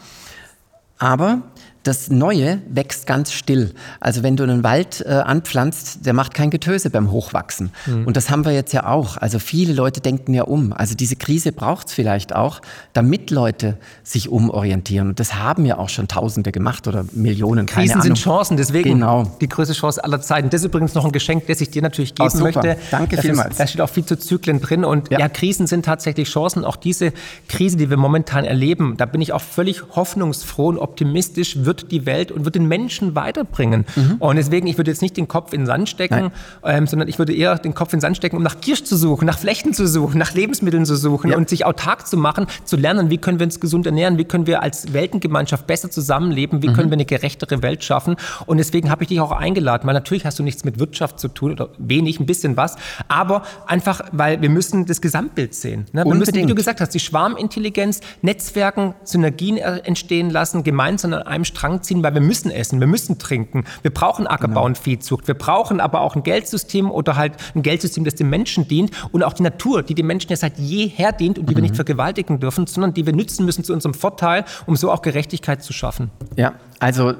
Aber 0.98 1.42
das 1.84 2.10
Neue 2.10 2.60
wächst 2.68 3.06
ganz 3.06 3.30
still. 3.32 3.74
Also 4.00 4.22
wenn 4.22 4.36
du 4.36 4.42
einen 4.42 4.64
Wald 4.64 5.04
äh, 5.06 5.10
anpflanzt, 5.10 6.04
der 6.06 6.14
macht 6.14 6.32
kein 6.34 6.50
Getöse 6.50 6.88
beim 6.90 7.10
Hochwachsen. 7.10 7.70
Mhm. 7.86 8.06
Und 8.06 8.16
das 8.16 8.30
haben 8.30 8.44
wir 8.44 8.52
jetzt 8.52 8.72
ja 8.72 8.86
auch. 8.86 9.18
Also 9.18 9.38
viele 9.38 9.74
Leute 9.74 10.00
denken 10.00 10.32
ja 10.32 10.44
um. 10.44 10.72
Also 10.72 10.94
diese 10.94 11.16
Krise 11.16 11.52
braucht 11.52 11.88
es 11.88 11.92
vielleicht 11.92 12.34
auch, 12.34 12.62
damit 12.94 13.30
Leute 13.30 13.76
sich 14.02 14.30
umorientieren. 14.30 15.08
Und 15.10 15.20
das 15.20 15.34
haben 15.34 15.66
ja 15.66 15.76
auch 15.76 15.90
schon 15.90 16.08
Tausende 16.08 16.52
gemacht 16.52 16.88
oder 16.88 17.04
Millionen. 17.12 17.66
Keine 17.66 17.86
Krisen 17.86 18.00
Ahnung. 18.00 18.16
sind 18.16 18.18
Chancen, 18.18 18.56
deswegen 18.56 18.90
genau. 18.90 19.30
die 19.40 19.48
größte 19.48 19.74
Chance 19.74 20.02
aller 20.02 20.20
Zeiten. 20.22 20.48
Das 20.48 20.62
ist 20.62 20.66
übrigens 20.66 20.94
noch 20.94 21.04
ein 21.04 21.12
Geschenk, 21.12 21.46
das 21.48 21.60
ich 21.60 21.70
dir 21.70 21.82
natürlich 21.82 22.14
geben 22.14 22.30
oh, 22.34 22.38
möchte. 22.38 22.78
Danke 22.90 23.16
das 23.16 23.24
vielmals. 23.26 23.50
Ist, 23.50 23.60
da 23.60 23.66
steht 23.66 23.80
auch 23.82 23.90
viel 23.90 24.06
zu 24.06 24.18
Zyklen 24.18 24.60
drin. 24.62 24.84
Und 24.84 25.10
ja. 25.10 25.18
ja, 25.18 25.28
Krisen 25.28 25.66
sind 25.66 25.84
tatsächlich 25.84 26.30
Chancen. 26.30 26.64
Auch 26.64 26.76
diese 26.76 27.12
Krise, 27.48 27.76
die 27.76 27.90
wir 27.90 27.98
momentan 27.98 28.44
erleben, 28.44 28.96
da 28.96 29.04
bin 29.04 29.20
ich 29.20 29.34
auch 29.34 29.42
völlig 29.42 29.82
hoffnungsfroh 29.94 30.68
und 30.68 30.78
optimistisch, 30.78 31.64
wird 31.64 31.73
wird 31.74 31.90
die 31.90 32.06
Welt 32.06 32.30
und 32.30 32.44
wird 32.44 32.54
den 32.54 32.66
Menschen 32.66 33.14
weiterbringen. 33.14 33.84
Mhm. 33.96 34.16
Und 34.18 34.36
deswegen, 34.36 34.66
ich 34.66 34.76
würde 34.76 34.90
jetzt 34.90 35.02
nicht 35.02 35.16
den 35.16 35.28
Kopf 35.28 35.52
in 35.52 35.62
den 35.62 35.66
Sand 35.66 35.88
stecken, 35.88 36.30
ähm, 36.64 36.86
sondern 36.86 37.08
ich 37.08 37.18
würde 37.18 37.34
eher 37.34 37.58
den 37.58 37.74
Kopf 37.74 37.92
in 37.92 37.98
den 37.98 38.02
Sand 38.02 38.16
stecken, 38.16 38.36
um 38.36 38.42
nach 38.42 38.60
Kirsch 38.60 38.84
zu 38.84 38.96
suchen, 38.96 39.26
nach 39.26 39.38
Flechten 39.38 39.74
zu 39.74 39.86
suchen, 39.86 40.18
nach 40.18 40.34
Lebensmitteln 40.34 40.84
zu 40.84 40.96
suchen 40.96 41.30
ja. 41.30 41.36
und 41.36 41.48
sich 41.48 41.66
autark 41.66 42.06
zu 42.06 42.16
machen, 42.16 42.46
zu 42.64 42.76
lernen, 42.76 43.10
wie 43.10 43.18
können 43.18 43.38
wir 43.38 43.46
uns 43.46 43.60
gesund 43.60 43.86
ernähren, 43.86 44.18
wie 44.18 44.24
können 44.24 44.46
wir 44.46 44.62
als 44.62 44.92
Weltengemeinschaft 44.92 45.66
besser 45.66 45.90
zusammenleben, 45.90 46.62
wie 46.62 46.68
mhm. 46.68 46.74
können 46.74 46.90
wir 46.90 46.94
eine 46.94 47.04
gerechtere 47.04 47.62
Welt 47.62 47.82
schaffen. 47.82 48.16
Und 48.46 48.58
deswegen 48.58 48.90
habe 48.90 49.02
ich 49.02 49.08
dich 49.08 49.20
auch 49.20 49.32
eingeladen, 49.32 49.86
weil 49.86 49.94
natürlich 49.94 50.24
hast 50.26 50.38
du 50.38 50.42
nichts 50.42 50.64
mit 50.64 50.78
Wirtschaft 50.78 51.18
zu 51.18 51.28
tun 51.28 51.52
oder 51.52 51.70
wenig, 51.78 52.20
ein 52.20 52.26
bisschen 52.26 52.56
was, 52.56 52.76
aber 53.08 53.42
einfach, 53.66 54.02
weil 54.12 54.40
wir 54.40 54.50
müssen 54.50 54.86
das 54.86 55.00
Gesamtbild 55.00 55.54
sehen. 55.54 55.86
Ne? 55.92 56.04
Wir 56.04 56.14
müssen, 56.14 56.34
wie 56.34 56.46
du 56.46 56.54
gesagt 56.54 56.80
hast, 56.80 56.90
die 56.90 57.00
Schwarmintelligenz, 57.00 58.00
Netzwerken, 58.22 58.94
Synergien 59.02 59.56
entstehen 59.56 60.30
lassen, 60.30 60.62
gemeinsam 60.62 61.12
an 61.12 61.22
einem 61.22 61.44
Strang 61.44 61.63
Strang 61.64 61.82
ziehen, 61.82 62.02
weil 62.02 62.12
wir 62.12 62.20
müssen 62.20 62.50
essen, 62.50 62.78
wir 62.78 62.86
müssen 62.86 63.18
trinken, 63.18 63.64
wir 63.80 63.90
brauchen 63.90 64.26
Ackerbau 64.26 64.54
genau. 64.54 64.66
und 64.66 64.78
Viehzucht, 64.78 65.26
wir 65.26 65.34
brauchen 65.34 65.80
aber 65.80 66.02
auch 66.02 66.14
ein 66.14 66.22
Geldsystem 66.22 66.90
oder 66.90 67.16
halt 67.16 67.32
ein 67.54 67.62
Geldsystem, 67.62 68.04
das 68.04 68.14
dem 68.16 68.28
Menschen 68.28 68.68
dient 68.68 68.90
und 69.12 69.22
auch 69.22 69.32
die 69.32 69.42
Natur, 69.42 69.82
die 69.82 69.94
dem 69.94 70.06
Menschen 70.06 70.28
ja 70.28 70.36
seit 70.36 70.58
jeher 70.58 71.12
dient 71.12 71.38
und 71.38 71.48
die 71.48 71.52
mhm. 71.52 71.56
wir 71.56 71.62
nicht 71.62 71.76
vergewaltigen 71.76 72.38
dürfen, 72.38 72.66
sondern 72.66 72.92
die 72.92 73.06
wir 73.06 73.14
nützen 73.14 73.46
müssen 73.46 73.64
zu 73.64 73.72
unserem 73.72 73.94
Vorteil, 73.94 74.44
um 74.66 74.76
so 74.76 74.92
auch 74.92 75.00
Gerechtigkeit 75.00 75.62
zu 75.62 75.72
schaffen. 75.72 76.10
Ja, 76.36 76.52
also 76.80 77.14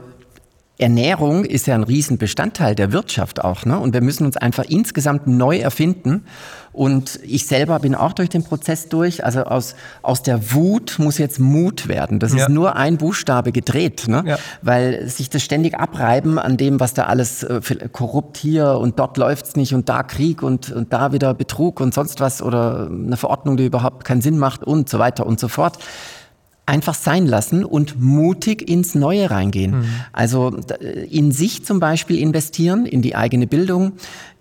Ernährung 0.77 1.45
ist 1.45 1.69
ja 1.69 1.77
ein 1.77 1.85
Riesenbestandteil 1.85 2.75
der 2.75 2.91
Wirtschaft 2.91 3.45
auch. 3.45 3.65
Ne? 3.65 3.79
Und 3.79 3.95
wir 3.95 4.01
müssen 4.01 4.27
uns 4.27 4.37
einfach 4.37 4.65
insgesamt 4.65 5.29
neu 5.29 5.59
erfinden. 5.59 6.25
Und 6.73 7.21
ich 7.23 7.47
selber 7.47 7.79
bin 7.79 7.95
auch 7.95 8.13
durch 8.13 8.29
den 8.29 8.43
Prozess 8.43 8.89
durch. 8.89 9.25
Also 9.25 9.45
aus, 9.45 9.77
aus 10.03 10.25
der 10.25 10.53
Wut 10.53 10.97
muss 10.99 11.19
jetzt 11.19 11.39
Mut 11.39 11.87
werden. 11.87 12.19
Das 12.19 12.35
ja. 12.35 12.43
ist 12.43 12.49
nur 12.49 12.75
ein 12.75 12.97
Buchstabe 12.97 13.53
gedreht. 13.53 14.09
Ne? 14.09 14.25
Ja. 14.27 14.39
Weil 14.63 15.09
sich 15.09 15.31
das 15.31 15.43
ständig 15.43 15.79
abreiben 15.79 16.41
an 16.41 16.57
dem, 16.57 16.81
was 16.81 16.93
da 16.93 17.05
alles 17.05 17.45
äh, 17.45 17.61
korrupt 17.93 18.37
hier 18.37 18.73
und 18.73 18.99
dort 18.99 19.17
läuft's 19.17 19.55
nicht 19.55 19.75
und 19.75 19.89
da 19.89 20.03
Krieg 20.03 20.43
und, 20.43 20.73
und 20.73 20.93
da 20.93 21.13
wieder 21.13 21.35
Betrug 21.35 21.81
und 21.81 21.95
sonst 21.95 22.19
was 22.19 22.43
oder 22.43 22.89
eine 22.91 23.17
Verordnung, 23.17 23.57
die 23.57 23.67
überhaupt 23.67 24.05
keinen 24.05 24.23
Sinn 24.23 24.39
macht 24.39 24.65
und 24.65 24.89
so 24.89 24.99
weiter 24.99 25.25
und 25.25 25.39
so 25.39 25.47
fort 25.47 25.79
einfach 26.67 26.95
sein 26.95 27.27
lassen 27.27 27.65
und 27.65 28.01
mutig 28.01 28.69
ins 28.69 28.95
Neue 28.95 29.31
reingehen. 29.31 29.81
Mhm. 29.81 29.85
Also 30.13 30.57
in 31.11 31.31
sich 31.31 31.65
zum 31.65 31.79
Beispiel 31.79 32.19
investieren, 32.19 32.87
in 32.87 33.03
die 33.03 33.17
eigene 33.17 33.47
Bildung, 33.47 33.93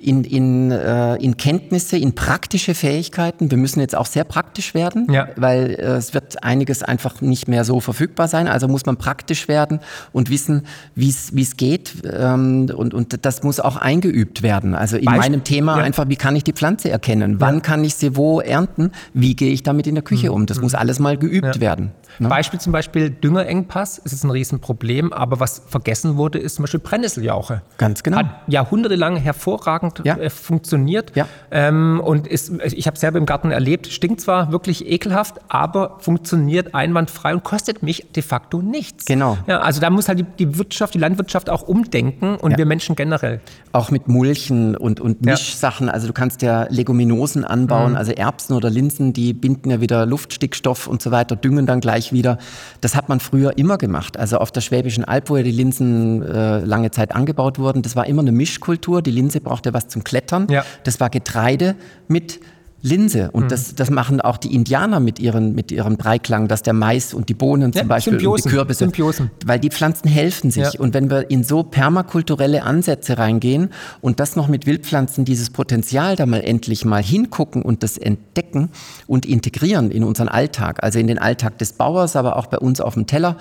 in, 0.03 0.23
in, 0.23 0.71
äh, 0.71 1.15
in 1.15 1.37
Kenntnisse, 1.37 1.97
in 1.97 2.13
praktische 2.13 2.75
Fähigkeiten. 2.75 3.51
Wir 3.51 3.57
müssen 3.57 3.79
jetzt 3.79 3.95
auch 3.95 4.05
sehr 4.05 4.23
praktisch 4.25 4.73
werden, 4.73 5.07
ja. 5.11 5.29
weil 5.35 5.71
äh, 5.71 5.95
es 5.95 6.13
wird 6.13 6.43
einiges 6.43 6.83
einfach 6.83 7.21
nicht 7.21 7.47
mehr 7.47 7.63
so 7.63 7.79
verfügbar 7.79 8.27
sein. 8.27 8.47
Also 8.47 8.67
muss 8.67 8.85
man 8.85 8.97
praktisch 8.97 9.47
werden 9.47 9.79
und 10.11 10.29
wissen, 10.29 10.63
wie 10.95 11.09
es 11.09 11.57
geht. 11.57 11.93
Ähm, 12.09 12.69
und, 12.75 12.93
und 12.93 13.25
das 13.25 13.43
muss 13.43 13.59
auch 13.59 13.77
eingeübt 13.77 14.43
werden. 14.43 14.75
Also 14.75 14.97
in 14.97 15.05
Beispiel, 15.05 15.21
meinem 15.21 15.43
Thema 15.43 15.77
ja. 15.77 15.83
einfach, 15.83 16.07
wie 16.09 16.17
kann 16.17 16.35
ich 16.35 16.43
die 16.43 16.53
Pflanze 16.53 16.89
erkennen? 16.89 17.39
Wann 17.39 17.61
kann 17.61 17.83
ich 17.83 17.95
sie 17.95 18.15
wo 18.15 18.41
ernten? 18.41 18.91
Wie 19.13 19.35
gehe 19.35 19.51
ich 19.51 19.63
damit 19.63 19.87
in 19.87 19.95
der 19.95 20.03
Küche 20.03 20.27
mhm. 20.27 20.35
um? 20.35 20.45
Das 20.45 20.57
mhm. 20.57 20.63
muss 20.63 20.75
alles 20.75 20.99
mal 20.99 21.17
geübt 21.17 21.59
werden. 21.59 21.91
Ne? 22.19 22.27
Beispiel 22.27 22.59
zum 22.59 22.71
Beispiel 22.71 23.09
Düngerengpass, 23.09 24.01
es 24.03 24.13
ist 24.13 24.23
ein 24.23 24.29
Riesenproblem, 24.29 25.13
aber 25.13 25.39
was 25.39 25.63
vergessen 25.67 26.17
wurde, 26.17 26.39
ist 26.39 26.55
zum 26.55 26.63
Beispiel 26.63 26.79
Brennnesseljauche. 26.79 27.61
Ganz 27.77 28.03
genau. 28.03 28.17
Hat 28.17 28.27
jahrhundertelang 28.47 29.17
hervorragend 29.17 30.01
ja. 30.03 30.17
äh, 30.17 30.29
funktioniert. 30.29 31.15
Ja. 31.15 31.27
Ähm, 31.51 32.01
und 32.03 32.27
ist, 32.27 32.51
ich 32.63 32.87
habe 32.87 32.97
selber 32.97 33.17
im 33.17 33.25
Garten 33.25 33.51
erlebt, 33.51 33.87
stinkt 33.87 34.21
zwar 34.21 34.51
wirklich 34.51 34.89
ekelhaft, 34.89 35.35
aber 35.47 35.97
funktioniert 35.99 36.75
einwandfrei 36.75 37.33
und 37.33 37.43
kostet 37.43 37.83
mich 37.83 38.07
de 38.15 38.23
facto 38.23 38.61
nichts. 38.61 39.05
Genau. 39.05 39.37
Ja, 39.47 39.59
also 39.59 39.81
da 39.81 39.89
muss 39.89 40.07
halt 40.07 40.19
die, 40.19 40.23
die 40.23 40.57
Wirtschaft, 40.57 40.93
die 40.93 40.99
Landwirtschaft 40.99 41.49
auch 41.49 41.63
umdenken 41.63 42.35
und 42.35 42.51
ja. 42.51 42.57
wir 42.57 42.65
Menschen 42.65 42.95
generell. 42.95 43.41
Auch 43.71 43.91
mit 43.91 44.07
Mulchen 44.07 44.75
und, 44.75 44.99
und 44.99 45.25
Mischsachen. 45.25 45.89
Also 45.89 46.07
du 46.07 46.13
kannst 46.13 46.41
ja 46.41 46.67
Leguminosen 46.69 47.45
anbauen, 47.45 47.91
mhm. 47.91 47.97
also 47.97 48.11
Erbsen 48.11 48.55
oder 48.55 48.69
Linsen, 48.69 49.13
die 49.13 49.33
binden 49.33 49.71
ja 49.71 49.81
wieder 49.81 50.05
Luftstickstoff 50.05 50.87
und 50.87 51.01
so 51.01 51.11
weiter, 51.11 51.35
düngen 51.35 51.65
dann 51.65 51.79
gleich 51.79 52.02
wieder. 52.11 52.37
Das 52.81 52.95
hat 52.95 53.09
man 53.09 53.19
früher 53.19 53.57
immer 53.57 53.77
gemacht. 53.77 54.17
Also 54.17 54.37
auf 54.37 54.51
der 54.51 54.61
Schwäbischen 54.61 55.05
Alb, 55.05 55.29
wo 55.29 55.37
ja 55.37 55.43
die 55.43 55.51
Linsen 55.51 56.21
äh, 56.23 56.59
lange 56.59 56.91
Zeit 56.91 57.15
angebaut 57.15 57.59
wurden, 57.59 57.81
das 57.81 57.95
war 57.95 58.07
immer 58.07 58.21
eine 58.21 58.31
Mischkultur. 58.31 59.01
Die 59.01 59.11
Linse 59.11 59.39
brauchte 59.41 59.73
was 59.73 59.87
zum 59.87 60.03
Klettern. 60.03 60.47
Ja. 60.49 60.65
Das 60.83 60.99
war 60.99 61.09
Getreide 61.09 61.75
mit 62.07 62.39
Linse. 62.83 63.31
Und 63.31 63.45
mhm. 63.45 63.47
das, 63.47 63.75
das 63.75 63.89
machen 63.89 64.19
auch 64.19 64.37
die 64.37 64.53
Indianer 64.53 64.99
mit, 64.99 65.17
ihren, 65.17 65.55
mit 65.55 65.71
ihrem 65.71 65.97
Dreiklang, 65.97 66.49
dass 66.49 66.63
der 66.63 66.73
Mais 66.73 67.13
und 67.13 67.29
die 67.29 67.33
Bohnen 67.33 67.71
zum 67.71 67.83
ja, 67.83 67.87
Beispiel 67.87 68.13
Symbiosen, 68.13 68.43
und 68.43 68.51
die 68.51 68.55
Kürbisse, 68.55 68.79
Symbiosen. 68.79 69.31
weil 69.45 69.57
die 69.57 69.69
Pflanzen 69.69 70.09
helfen 70.09 70.51
sich. 70.51 70.73
Ja. 70.73 70.79
Und 70.79 70.93
wenn 70.93 71.09
wir 71.09 71.31
in 71.31 71.45
so 71.45 71.63
permakulturelle 71.63 72.63
Ansätze 72.63 73.17
reingehen 73.17 73.69
und 74.01 74.19
das 74.19 74.35
noch 74.35 74.49
mit 74.49 74.65
Wildpflanzen, 74.65 75.23
dieses 75.23 75.49
Potenzial 75.49 76.17
da 76.17 76.25
mal 76.25 76.41
endlich 76.41 76.83
mal 76.83 77.01
hingucken 77.01 77.61
und 77.61 77.83
das 77.83 77.97
entdecken 77.97 78.69
und 79.07 79.25
integrieren 79.25 79.89
in 79.89 80.03
unseren 80.03 80.27
Alltag, 80.27 80.83
also 80.83 80.99
in 80.99 81.07
den 81.07 81.19
Alltag 81.19 81.57
des 81.59 81.71
Bauers, 81.73 82.17
aber 82.17 82.35
auch 82.35 82.47
bei 82.47 82.59
uns 82.59 82.81
auf 82.81 82.95
dem 82.95 83.07
Teller, 83.07 83.37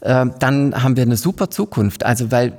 äh, 0.00 0.24
dann 0.38 0.82
haben 0.82 0.96
wir 0.96 1.02
eine 1.02 1.18
super 1.18 1.50
Zukunft. 1.50 2.06
Also 2.06 2.30
weil 2.30 2.54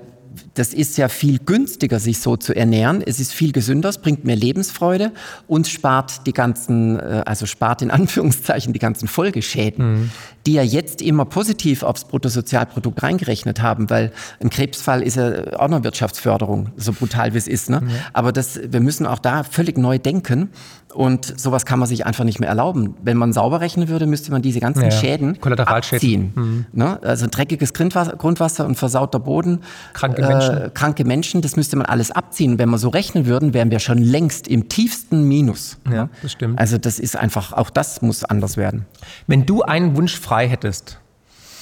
das 0.53 0.73
ist 0.73 0.97
ja 0.97 1.09
viel 1.09 1.39
günstiger, 1.39 1.99
sich 1.99 2.19
so 2.19 2.37
zu 2.37 2.55
ernähren. 2.55 3.03
Es 3.05 3.19
ist 3.19 3.33
viel 3.33 3.51
gesünder, 3.51 3.89
es 3.89 3.97
bringt 3.97 4.25
mehr 4.25 4.35
Lebensfreude 4.35 5.11
und 5.47 5.67
spart 5.67 6.25
die 6.27 6.33
ganzen, 6.33 6.99
äh, 6.99 7.23
also 7.25 7.45
spart 7.45 7.81
in 7.81 7.91
Anführungszeichen 7.97 8.73
die 8.73 8.79
ganzen 8.79 9.07
Folgeschäden, 9.07 9.93
mhm. 9.93 10.11
die 10.45 10.53
ja 10.53 10.63
jetzt 10.63 11.01
immer 11.01 11.25
positiv 11.25 11.83
aufs 11.83 12.05
Bruttosozialprodukt 12.05 13.01
reingerechnet 13.03 13.61
haben, 13.61 13.89
weil 13.89 14.11
ein 14.39 14.49
Krebsfall 14.49 15.03
ist 15.03 15.17
ja 15.17 15.57
auch 15.57 15.65
eine 15.65 15.83
Wirtschaftsförderung, 15.83 16.71
so 16.77 16.93
brutal 16.93 17.33
wie 17.33 17.37
es 17.37 17.47
ist. 17.47 17.69
Ne? 17.69 17.81
Mhm. 17.81 17.89
Aber 18.13 18.31
das, 18.31 18.59
wir 18.63 18.79
müssen 18.79 19.05
auch 19.05 19.19
da 19.19 19.43
völlig 19.43 19.77
neu 19.77 19.99
denken 19.99 20.49
und 20.93 21.39
sowas 21.39 21.65
kann 21.65 21.79
man 21.79 21.87
sich 21.87 22.05
einfach 22.05 22.23
nicht 22.23 22.39
mehr 22.39 22.49
erlauben. 22.49 22.95
Wenn 23.03 23.17
man 23.17 23.33
sauber 23.33 23.61
rechnen 23.61 23.87
würde, 23.87 24.07
müsste 24.07 24.31
man 24.31 24.41
diese 24.41 24.59
ganzen 24.59 24.85
ja, 24.85 24.91
Schäden 24.91 25.37
abziehen. 25.43 26.31
Mhm. 26.33 26.65
Ne? 26.71 26.99
Also 27.03 27.27
dreckiges 27.29 27.73
Grundwasser 27.73 28.65
und 28.65 28.75
versauter 28.77 29.19
Boden, 29.19 29.59
kranke 29.93 30.21
Menschen. 30.27 30.73
Kranke 30.73 31.05
Menschen, 31.05 31.41
das 31.41 31.55
müsste 31.55 31.75
man 31.75 31.85
alles 31.85 32.11
abziehen. 32.11 32.59
Wenn 32.59 32.69
wir 32.69 32.77
so 32.77 32.89
rechnen 32.89 33.25
würden, 33.25 33.53
wären 33.53 33.71
wir 33.71 33.79
schon 33.79 33.97
längst 33.97 34.47
im 34.47 34.69
tiefsten 34.69 35.23
Minus. 35.23 35.77
Ja, 35.91 36.09
das 36.21 36.31
stimmt. 36.33 36.59
Also 36.59 36.77
das 36.77 36.99
ist 36.99 37.15
einfach, 37.15 37.53
auch 37.53 37.69
das 37.69 38.01
muss 38.01 38.23
anders 38.23 38.57
werden. 38.57 38.85
Wenn 39.27 39.45
du 39.45 39.63
einen 39.63 39.95
Wunsch 39.95 40.19
frei 40.19 40.47
hättest, 40.47 40.99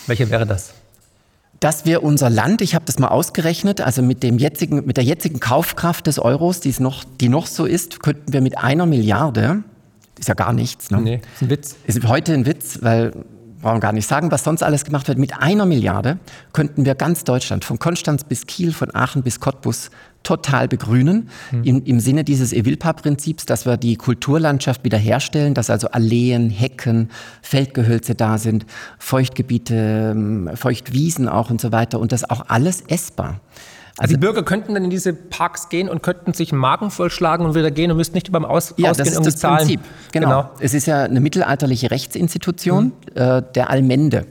welcher 0.07 0.29
wäre 0.29 0.45
das? 0.45 0.73
dass 1.59 1.85
wir 1.85 2.03
unser 2.03 2.29
Land, 2.29 2.61
ich 2.61 2.75
habe 2.75 2.85
das 2.85 2.99
mal 2.99 3.07
ausgerechnet, 3.07 3.81
also 3.81 4.01
mit, 4.01 4.23
dem 4.23 4.37
jetzigen, 4.37 4.85
mit 4.85 4.97
der 4.97 5.03
jetzigen 5.03 5.39
Kaufkraft 5.39 6.05
des 6.05 6.19
Euros, 6.19 6.59
die, 6.59 6.73
noch, 6.79 7.03
die 7.03 7.29
noch 7.29 7.47
so 7.47 7.65
ist, 7.65 8.03
könnten 8.03 8.33
wir 8.33 8.41
mit 8.41 8.57
einer 8.57 8.85
Milliarde, 8.85 9.63
ist 10.19 10.27
ja 10.27 10.33
gar 10.33 10.53
nichts, 10.53 10.91
ne? 10.91 11.01
Nee, 11.01 11.21
ist 11.33 11.41
ein 11.41 11.49
Witz. 11.49 11.75
Ist 11.85 12.07
heute 12.07 12.33
ein 12.33 12.45
Witz, 12.45 12.79
weil 12.81 13.13
brauchen 13.65 13.79
gar 13.79 13.93
nicht 13.93 14.07
sagen, 14.07 14.29
was 14.29 14.43
sonst 14.43 14.61
alles 14.61 14.85
gemacht 14.85 15.07
wird. 15.07 15.17
Mit 15.17 15.41
einer 15.41 15.65
Milliarde 15.65 16.19
könnten 16.53 16.85
wir 16.85 16.93
ganz 16.93 17.23
Deutschland, 17.23 17.65
von 17.65 17.79
Konstanz 17.79 18.23
bis 18.23 18.45
Kiel, 18.45 18.71
von 18.71 18.93
Aachen 18.93 19.23
bis 19.23 19.39
Cottbus, 19.39 19.89
total 20.21 20.67
begrünen, 20.67 21.29
mhm. 21.51 21.63
im, 21.63 21.83
im 21.83 21.99
Sinne 21.99 22.23
dieses 22.23 22.53
Evilpa-Prinzips, 22.53 23.47
dass 23.47 23.65
wir 23.65 23.77
die 23.77 23.95
Kulturlandschaft 23.95 24.83
wiederherstellen, 24.83 25.55
dass 25.55 25.71
also 25.71 25.87
Alleen, 25.87 26.51
Hecken, 26.51 27.09
Feldgehölze 27.41 28.13
da 28.13 28.37
sind, 28.37 28.67
Feuchtgebiete, 28.99 30.11
ähm, 30.13 30.51
Feuchtwiesen 30.53 31.27
auch 31.27 31.49
und 31.49 31.59
so 31.59 31.71
weiter 31.71 31.99
und 31.99 32.11
das 32.11 32.29
auch 32.29 32.45
alles 32.47 32.81
essbar. 32.81 33.41
Also, 33.97 34.13
die 34.13 34.19
Bürger 34.19 34.43
könnten 34.43 34.73
dann 34.73 34.83
in 34.83 34.89
diese 34.89 35.13
Parks 35.13 35.69
gehen 35.69 35.87
und 35.87 36.03
könnten 36.03 36.33
sich 36.33 36.51
einen 36.51 36.59
Magen 36.59 36.91
vollschlagen 36.91 37.45
und 37.45 37.55
wieder 37.55 37.71
gehen 37.71 37.91
und 37.91 37.97
müssten 37.97 38.15
nicht 38.15 38.31
beim 38.31 38.43
Aus 38.43 38.73
ja, 38.77 38.91
Ausgehen 38.91 39.05
das 39.05 39.17
ist 39.17 39.25
das 39.25 39.37
zahlen. 39.37 39.57
Prinzip. 39.59 39.79
Genau. 40.11 40.27
genau. 40.27 40.49
Es 40.59 40.73
ist 40.73 40.85
ja 40.85 41.03
eine 41.03 41.21
mittelalterliche 41.21 41.91
Rechtsinstitution 41.91 42.85
mhm. 42.85 42.91
äh, 43.21 43.41
der 43.53 43.69
Allmende. 43.69 44.25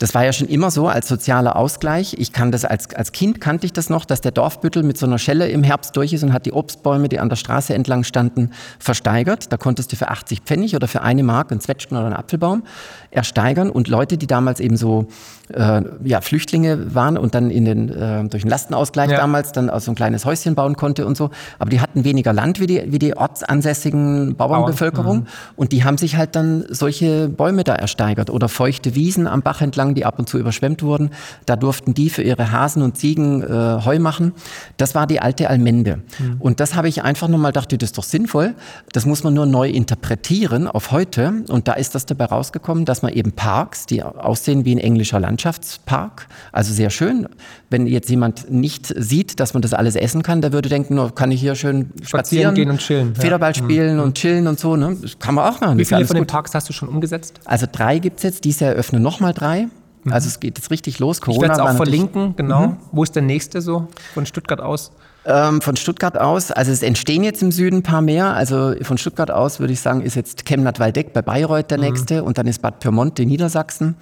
Das 0.00 0.14
war 0.14 0.24
ja 0.24 0.32
schon 0.32 0.48
immer 0.48 0.70
so 0.70 0.88
als 0.88 1.08
sozialer 1.08 1.56
Ausgleich. 1.56 2.14
Ich 2.18 2.32
kann 2.32 2.50
das 2.50 2.64
als, 2.64 2.94
als 2.94 3.12
Kind 3.12 3.38
kannte 3.38 3.66
ich 3.66 3.74
das 3.74 3.90
noch, 3.90 4.06
dass 4.06 4.22
der 4.22 4.32
Dorfbüttel 4.32 4.82
mit 4.82 4.96
so 4.96 5.04
einer 5.04 5.18
Schelle 5.18 5.48
im 5.48 5.62
Herbst 5.62 5.94
durch 5.94 6.14
ist 6.14 6.22
und 6.22 6.32
hat 6.32 6.46
die 6.46 6.54
Obstbäume, 6.54 7.10
die 7.10 7.20
an 7.20 7.28
der 7.28 7.36
Straße 7.36 7.74
entlang 7.74 8.02
standen, 8.02 8.52
versteigert. 8.78 9.52
Da 9.52 9.58
konntest 9.58 9.92
du 9.92 9.96
für 9.96 10.08
80 10.08 10.40
Pfennig 10.40 10.74
oder 10.74 10.88
für 10.88 11.02
eine 11.02 11.22
Mark 11.22 11.50
einen 11.50 11.60
Zwetschgen 11.60 11.98
oder 11.98 12.06
einen 12.06 12.16
Apfelbaum 12.16 12.62
ersteigern 13.10 13.68
und 13.68 13.88
Leute, 13.88 14.16
die 14.16 14.26
damals 14.26 14.60
eben 14.60 14.78
so 14.78 15.06
äh, 15.54 15.82
ja, 16.04 16.20
Flüchtlinge 16.20 16.94
waren 16.94 17.16
und 17.18 17.34
dann 17.34 17.50
in 17.50 17.64
den, 17.64 17.88
äh, 17.88 18.24
durch 18.28 18.42
den 18.42 18.50
Lastenausgleich 18.50 19.10
ja. 19.10 19.16
damals 19.16 19.52
dann 19.52 19.70
aus 19.70 19.84
so 19.84 19.92
ein 19.92 19.94
kleines 19.94 20.24
Häuschen 20.24 20.54
bauen 20.54 20.76
konnte 20.76 21.06
und 21.06 21.16
so. 21.16 21.30
Aber 21.58 21.70
die 21.70 21.80
hatten 21.80 22.04
weniger 22.04 22.32
Land 22.32 22.60
wie 22.60 22.66
die, 22.66 22.82
wie 22.86 22.98
die 22.98 23.16
ortsansässigen 23.16 24.36
Bauernbevölkerung 24.36 25.20
mhm. 25.20 25.26
und 25.56 25.72
die 25.72 25.84
haben 25.84 25.98
sich 25.98 26.16
halt 26.16 26.36
dann 26.36 26.64
solche 26.68 27.28
Bäume 27.28 27.64
da 27.64 27.74
ersteigert 27.74 28.30
oder 28.30 28.48
feuchte 28.48 28.94
Wiesen 28.94 29.26
am 29.26 29.42
Bach 29.42 29.60
entlang, 29.60 29.94
die 29.94 30.04
ab 30.04 30.18
und 30.18 30.28
zu 30.28 30.38
überschwemmt 30.38 30.82
wurden. 30.82 31.10
Da 31.46 31.56
durften 31.56 31.94
die 31.94 32.10
für 32.10 32.22
ihre 32.22 32.52
Hasen 32.52 32.82
und 32.82 32.96
Ziegen 32.96 33.42
äh, 33.42 33.84
Heu 33.84 33.98
machen. 33.98 34.32
Das 34.76 34.94
war 34.94 35.06
die 35.06 35.20
alte 35.20 35.50
Almende. 35.50 36.00
Mhm. 36.18 36.36
Und 36.38 36.60
das 36.60 36.74
habe 36.74 36.88
ich 36.88 37.02
einfach 37.02 37.28
nur 37.28 37.38
mal 37.38 37.48
gedacht, 37.48 37.72
das 37.72 37.90
ist 37.90 37.98
doch 37.98 38.04
sinnvoll. 38.04 38.54
Das 38.92 39.06
muss 39.06 39.24
man 39.24 39.34
nur 39.34 39.46
neu 39.46 39.68
interpretieren 39.68 40.66
auf 40.68 40.90
heute. 40.90 41.44
Und 41.48 41.68
da 41.68 41.72
ist 41.74 41.94
das 41.94 42.06
dabei 42.06 42.26
rausgekommen, 42.26 42.84
dass 42.84 43.02
man 43.02 43.12
eben 43.12 43.32
Parks, 43.32 43.86
die 43.86 44.02
aussehen 44.02 44.64
wie 44.64 44.74
ein 44.74 44.78
englischer 44.78 45.20
Land, 45.20 45.39
Landschaftspark, 45.40 46.26
also 46.52 46.72
sehr 46.72 46.90
schön. 46.90 47.26
Wenn 47.70 47.86
jetzt 47.86 48.10
jemand 48.10 48.50
nicht 48.50 48.92
sieht, 48.96 49.40
dass 49.40 49.54
man 49.54 49.62
das 49.62 49.72
alles 49.72 49.96
essen 49.96 50.22
kann, 50.22 50.42
der 50.42 50.52
würde 50.52 50.68
denken, 50.68 50.96
nur 50.96 51.14
kann 51.14 51.30
ich 51.30 51.40
hier 51.40 51.54
schön 51.54 51.90
spazieren, 52.02 52.06
spazieren 52.06 52.54
gehen 52.54 52.70
und 52.70 52.78
chillen. 52.78 53.14
Federball 53.14 53.52
ja. 53.52 53.54
spielen 53.54 53.96
mhm. 53.96 54.02
und 54.02 54.14
chillen 54.18 54.46
und 54.46 54.60
so. 54.60 54.76
Ne? 54.76 54.96
Das 55.00 55.18
kann 55.18 55.34
man 55.34 55.50
auch 55.50 55.60
machen. 55.60 55.78
Wie 55.78 55.84
viele 55.84 56.04
von 56.04 56.16
den 56.16 56.26
Parks 56.26 56.54
hast 56.54 56.68
du 56.68 56.72
schon 56.72 56.88
umgesetzt? 56.88 57.40
Also 57.46 57.66
drei 57.70 57.98
gibt 57.98 58.18
es 58.18 58.24
jetzt. 58.24 58.44
Dieses 58.44 58.60
Jahr 58.60 58.72
eröffnen 58.72 59.02
nochmal 59.02 59.32
drei. 59.32 59.68
Mhm. 60.04 60.12
Also 60.12 60.28
es 60.28 60.40
geht 60.40 60.58
jetzt 60.58 60.70
richtig 60.70 60.98
los. 60.98 61.20
Corona 61.20 61.36
ich 61.36 61.48
werde 61.48 61.62
es 61.62 61.68
auch 61.68 61.76
verlinken, 61.76 62.36
genau. 62.36 62.68
Mhm. 62.68 62.76
Wo 62.92 63.02
ist 63.02 63.14
der 63.14 63.22
nächste 63.22 63.62
so 63.62 63.88
von 64.12 64.26
Stuttgart 64.26 64.60
aus? 64.60 64.92
Ähm, 65.26 65.60
von 65.60 65.76
Stuttgart 65.76 66.18
aus, 66.18 66.50
also 66.50 66.72
es 66.72 66.82
entstehen 66.82 67.22
jetzt 67.22 67.42
im 67.42 67.52
Süden 67.52 67.76
ein 67.76 67.82
paar 67.82 68.00
mehr. 68.00 68.32
Also 68.34 68.74
von 68.80 68.96
Stuttgart 68.96 69.30
aus 69.30 69.60
würde 69.60 69.74
ich 69.74 69.80
sagen, 69.80 70.00
ist 70.00 70.14
jetzt 70.14 70.46
Chemnat-Waldeck 70.46 71.12
bei 71.12 71.20
Bayreuth 71.20 71.70
der 71.70 71.76
mhm. 71.76 71.84
nächste 71.84 72.24
und 72.24 72.38
dann 72.38 72.46
ist 72.46 72.62
Bad 72.62 72.80
Pyrmont 72.80 73.18
in 73.20 73.28
Niedersachsen 73.28 73.96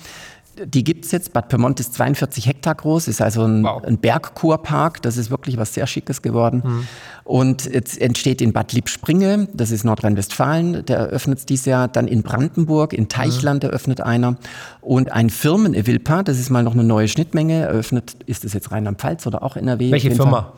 Die 0.64 0.84
gibt 0.84 1.04
es 1.04 1.12
jetzt. 1.12 1.32
Bad 1.32 1.48
Pyrmont 1.48 1.80
ist 1.80 1.94
42 1.94 2.46
Hektar 2.46 2.74
groß, 2.74 3.09
ist 3.09 3.20
also 3.20 3.44
ein, 3.44 3.62
wow. 3.64 3.82
ein 3.84 3.98
Bergkurpark. 3.98 5.02
Das 5.02 5.16
ist 5.16 5.30
wirklich 5.30 5.56
was 5.56 5.74
sehr 5.74 5.86
Schickes 5.86 6.22
geworden. 6.22 6.62
Mhm. 6.64 6.88
Und 7.24 7.66
jetzt 7.66 8.00
entsteht 8.00 8.40
in 8.40 8.52
Bad 8.52 8.72
Liebspringe, 8.72 9.48
das 9.52 9.70
ist 9.70 9.84
Nordrhein-Westfalen, 9.84 10.84
der 10.86 10.98
eröffnet 10.98 11.40
es 11.40 11.46
dieses 11.46 11.66
Jahr. 11.66 11.88
Dann 11.88 12.09
in 12.09 12.22
Brandenburg, 12.22 12.92
in 12.92 13.09
Teichland 13.09 13.62
mhm. 13.62 13.70
eröffnet 13.70 14.00
einer. 14.00 14.36
Und 14.80 15.12
ein 15.12 15.30
Firmen-Evilpa, 15.30 16.22
das 16.22 16.38
ist 16.38 16.50
mal 16.50 16.62
noch 16.62 16.72
eine 16.74 16.84
neue 16.84 17.09
Schnittmenge, 17.09 17.62
eröffnet, 17.62 18.16
ist 18.26 18.44
das 18.44 18.54
jetzt 18.54 18.72
Rheinland-Pfalz 18.72 19.26
oder 19.26 19.42
auch 19.42 19.56
NRW? 19.56 19.90
Welche 19.90 20.11
Firma? 20.11 20.54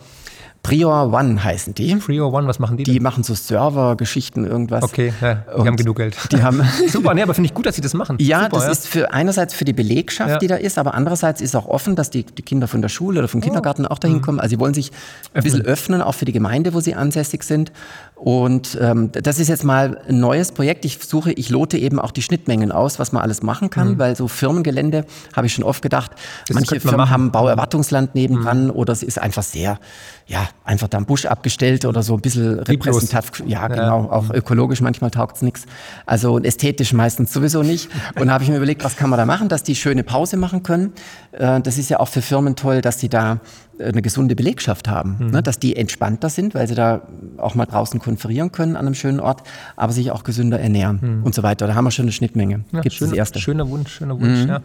Prior 0.62 1.12
One 1.12 1.42
heißen 1.42 1.74
die. 1.74 1.94
Prior 1.96 2.32
One, 2.32 2.46
was 2.46 2.58
machen 2.58 2.76
die? 2.76 2.84
Die 2.84 2.94
denn? 2.94 3.02
machen 3.02 3.22
so 3.22 3.34
Server-Geschichten, 3.34 4.44
irgendwas. 4.44 4.84
Okay, 4.84 5.12
ja, 5.20 5.34
die 5.34 5.66
haben 5.66 5.76
genug 5.76 5.96
Geld. 5.96 6.16
Die 6.30 6.42
haben 6.42 6.62
Super, 6.88 7.14
nee, 7.14 7.22
aber 7.22 7.34
finde 7.34 7.46
ich 7.46 7.54
gut, 7.54 7.66
dass 7.66 7.76
sie 7.76 7.80
das 7.80 7.94
machen. 7.94 8.18
Ja, 8.20 8.44
Super, 8.44 8.56
das 8.56 8.64
ja. 8.64 8.70
ist 8.72 8.86
für 8.88 9.12
einerseits 9.12 9.54
für 9.54 9.64
die 9.64 9.72
Belegschaft, 9.72 10.30
ja. 10.30 10.38
die 10.38 10.46
da 10.48 10.56
ist, 10.56 10.78
aber 10.78 10.94
andererseits 10.94 11.40
ist 11.40 11.56
auch 11.56 11.66
offen, 11.66 11.96
dass 11.96 12.10
die, 12.10 12.24
die 12.24 12.42
Kinder 12.42 12.68
von 12.68 12.82
der 12.82 12.90
Schule 12.90 13.20
oder 13.20 13.28
vom 13.28 13.40
oh. 13.40 13.44
Kindergarten 13.44 13.86
oh. 13.86 13.90
auch 13.90 13.98
dahin 13.98 14.18
mhm. 14.18 14.22
kommen. 14.22 14.40
Also 14.40 14.50
sie 14.50 14.60
wollen 14.60 14.74
sich 14.74 14.90
öffnen. 14.90 15.30
ein 15.32 15.42
bisschen 15.42 15.62
öffnen, 15.62 16.02
auch 16.02 16.14
für 16.14 16.26
die 16.26 16.32
Gemeinde, 16.32 16.74
wo 16.74 16.80
sie 16.80 16.94
ansässig 16.94 17.42
sind. 17.42 17.72
Und 18.20 18.76
ähm, 18.78 19.10
das 19.12 19.38
ist 19.38 19.48
jetzt 19.48 19.64
mal 19.64 19.98
ein 20.06 20.20
neues 20.20 20.52
Projekt. 20.52 20.84
Ich 20.84 20.98
suche, 21.02 21.32
ich 21.32 21.48
lote 21.48 21.78
eben 21.78 21.98
auch 21.98 22.10
die 22.10 22.20
Schnittmengen 22.20 22.70
aus, 22.70 22.98
was 22.98 23.12
man 23.12 23.22
alles 23.22 23.42
machen 23.42 23.70
kann, 23.70 23.92
mhm. 23.92 23.98
weil 23.98 24.14
so 24.14 24.28
Firmengelände, 24.28 25.06
habe 25.34 25.46
ich 25.46 25.54
schon 25.54 25.64
oft 25.64 25.80
gedacht, 25.80 26.10
das 26.46 26.54
manche 26.54 26.80
Firmen 26.80 27.08
haben 27.08 27.32
Bauerwartungsland 27.32 28.14
nebendran 28.14 28.64
mhm. 28.64 28.70
oder 28.72 28.92
es 28.92 29.02
ist 29.02 29.18
einfach 29.18 29.42
sehr, 29.42 29.78
ja, 30.26 30.46
einfach 30.64 30.88
da 30.88 30.98
am 30.98 31.06
Busch 31.06 31.24
abgestellt 31.24 31.86
oder 31.86 32.02
so 32.02 32.12
ein 32.12 32.20
bisschen 32.20 32.58
repräsentativ. 32.58 33.42
Ja, 33.46 33.66
genau. 33.68 34.02
Ja. 34.02 34.10
Auch 34.10 34.28
ökologisch 34.28 34.82
manchmal 34.82 35.10
taugt 35.10 35.36
es 35.36 35.42
nichts. 35.42 35.64
Also 36.04 36.38
ästhetisch 36.40 36.92
meistens 36.92 37.32
sowieso 37.32 37.62
nicht. 37.62 37.88
Und 38.18 38.26
da 38.26 38.34
habe 38.34 38.44
ich 38.44 38.50
mir 38.50 38.58
überlegt, 38.58 38.84
was 38.84 38.96
kann 38.96 39.08
man 39.08 39.18
da 39.18 39.24
machen, 39.24 39.48
dass 39.48 39.62
die 39.62 39.74
schöne 39.74 40.04
Pause 40.04 40.36
machen 40.36 40.62
können. 40.62 40.92
Äh, 41.32 41.62
das 41.62 41.78
ist 41.78 41.88
ja 41.88 42.00
auch 42.00 42.08
für 42.08 42.20
Firmen 42.20 42.54
toll, 42.54 42.82
dass 42.82 43.00
sie 43.00 43.08
da 43.08 43.40
eine 43.82 44.02
gesunde 44.02 44.36
Belegschaft 44.36 44.88
haben, 44.88 45.16
mhm. 45.18 45.30
ne, 45.30 45.42
dass 45.42 45.58
die 45.58 45.76
entspannter 45.76 46.28
sind, 46.28 46.54
weil 46.54 46.66
sie 46.68 46.74
da 46.74 47.02
auch 47.38 47.54
mal 47.54 47.66
draußen 47.66 48.00
konferieren 48.00 48.52
können 48.52 48.76
an 48.76 48.86
einem 48.86 48.94
schönen 48.94 49.20
Ort, 49.20 49.42
aber 49.76 49.92
sich 49.92 50.10
auch 50.10 50.24
gesünder 50.24 50.60
ernähren 50.60 50.98
mhm. 51.00 51.24
und 51.24 51.34
so 51.34 51.42
weiter. 51.42 51.66
Da 51.66 51.74
haben 51.74 51.84
wir 51.84 51.90
schon 51.90 52.04
eine 52.04 52.12
Schnittmenge. 52.12 52.64
Ja, 52.72 52.80
Gibt's 52.80 52.98
schöne, 52.98 53.10
das 53.10 53.18
erste. 53.18 53.38
Schöner 53.40 53.68
Wunsch, 53.68 53.92
schöner 53.92 54.18
Wunsch. 54.20 54.40
Mhm. 54.40 54.48
Ja. 54.48 54.60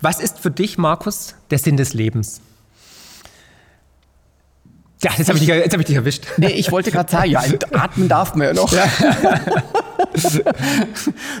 Was 0.00 0.20
ist 0.20 0.38
für 0.38 0.50
dich, 0.50 0.78
Markus, 0.78 1.34
der 1.50 1.58
Sinn 1.58 1.76
des 1.76 1.94
Lebens? 1.94 2.40
Ja, 5.02 5.10
jetzt 5.18 5.28
habe 5.28 5.38
ich, 5.38 5.50
hab 5.50 5.80
ich 5.80 5.86
dich 5.86 5.96
erwischt. 5.96 6.24
Nee, 6.38 6.52
ich 6.52 6.72
wollte 6.72 6.90
gerade 6.90 7.10
sagen, 7.10 7.30
ja, 7.30 7.42
atmen 7.72 8.08
darf 8.08 8.34
man 8.34 8.46
ja 8.46 8.54
noch. 8.54 8.72
Ja. 8.72 8.86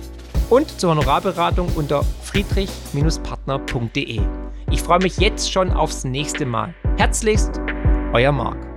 und 0.52 0.80
zur 0.80 0.92
Honorarberatung 0.92 1.70
unter 1.76 2.04
friedrich-partner.de. 2.22 4.22
Ich 4.70 4.82
freue 4.84 5.00
mich 5.00 5.18
jetzt 5.18 5.52
schon 5.52 5.72
aufs 5.72 6.04
nächste 6.04 6.46
Mal. 6.46 6.76
Herzlichst, 6.98 7.60
euer 8.14 8.32
Marc. 8.32 8.75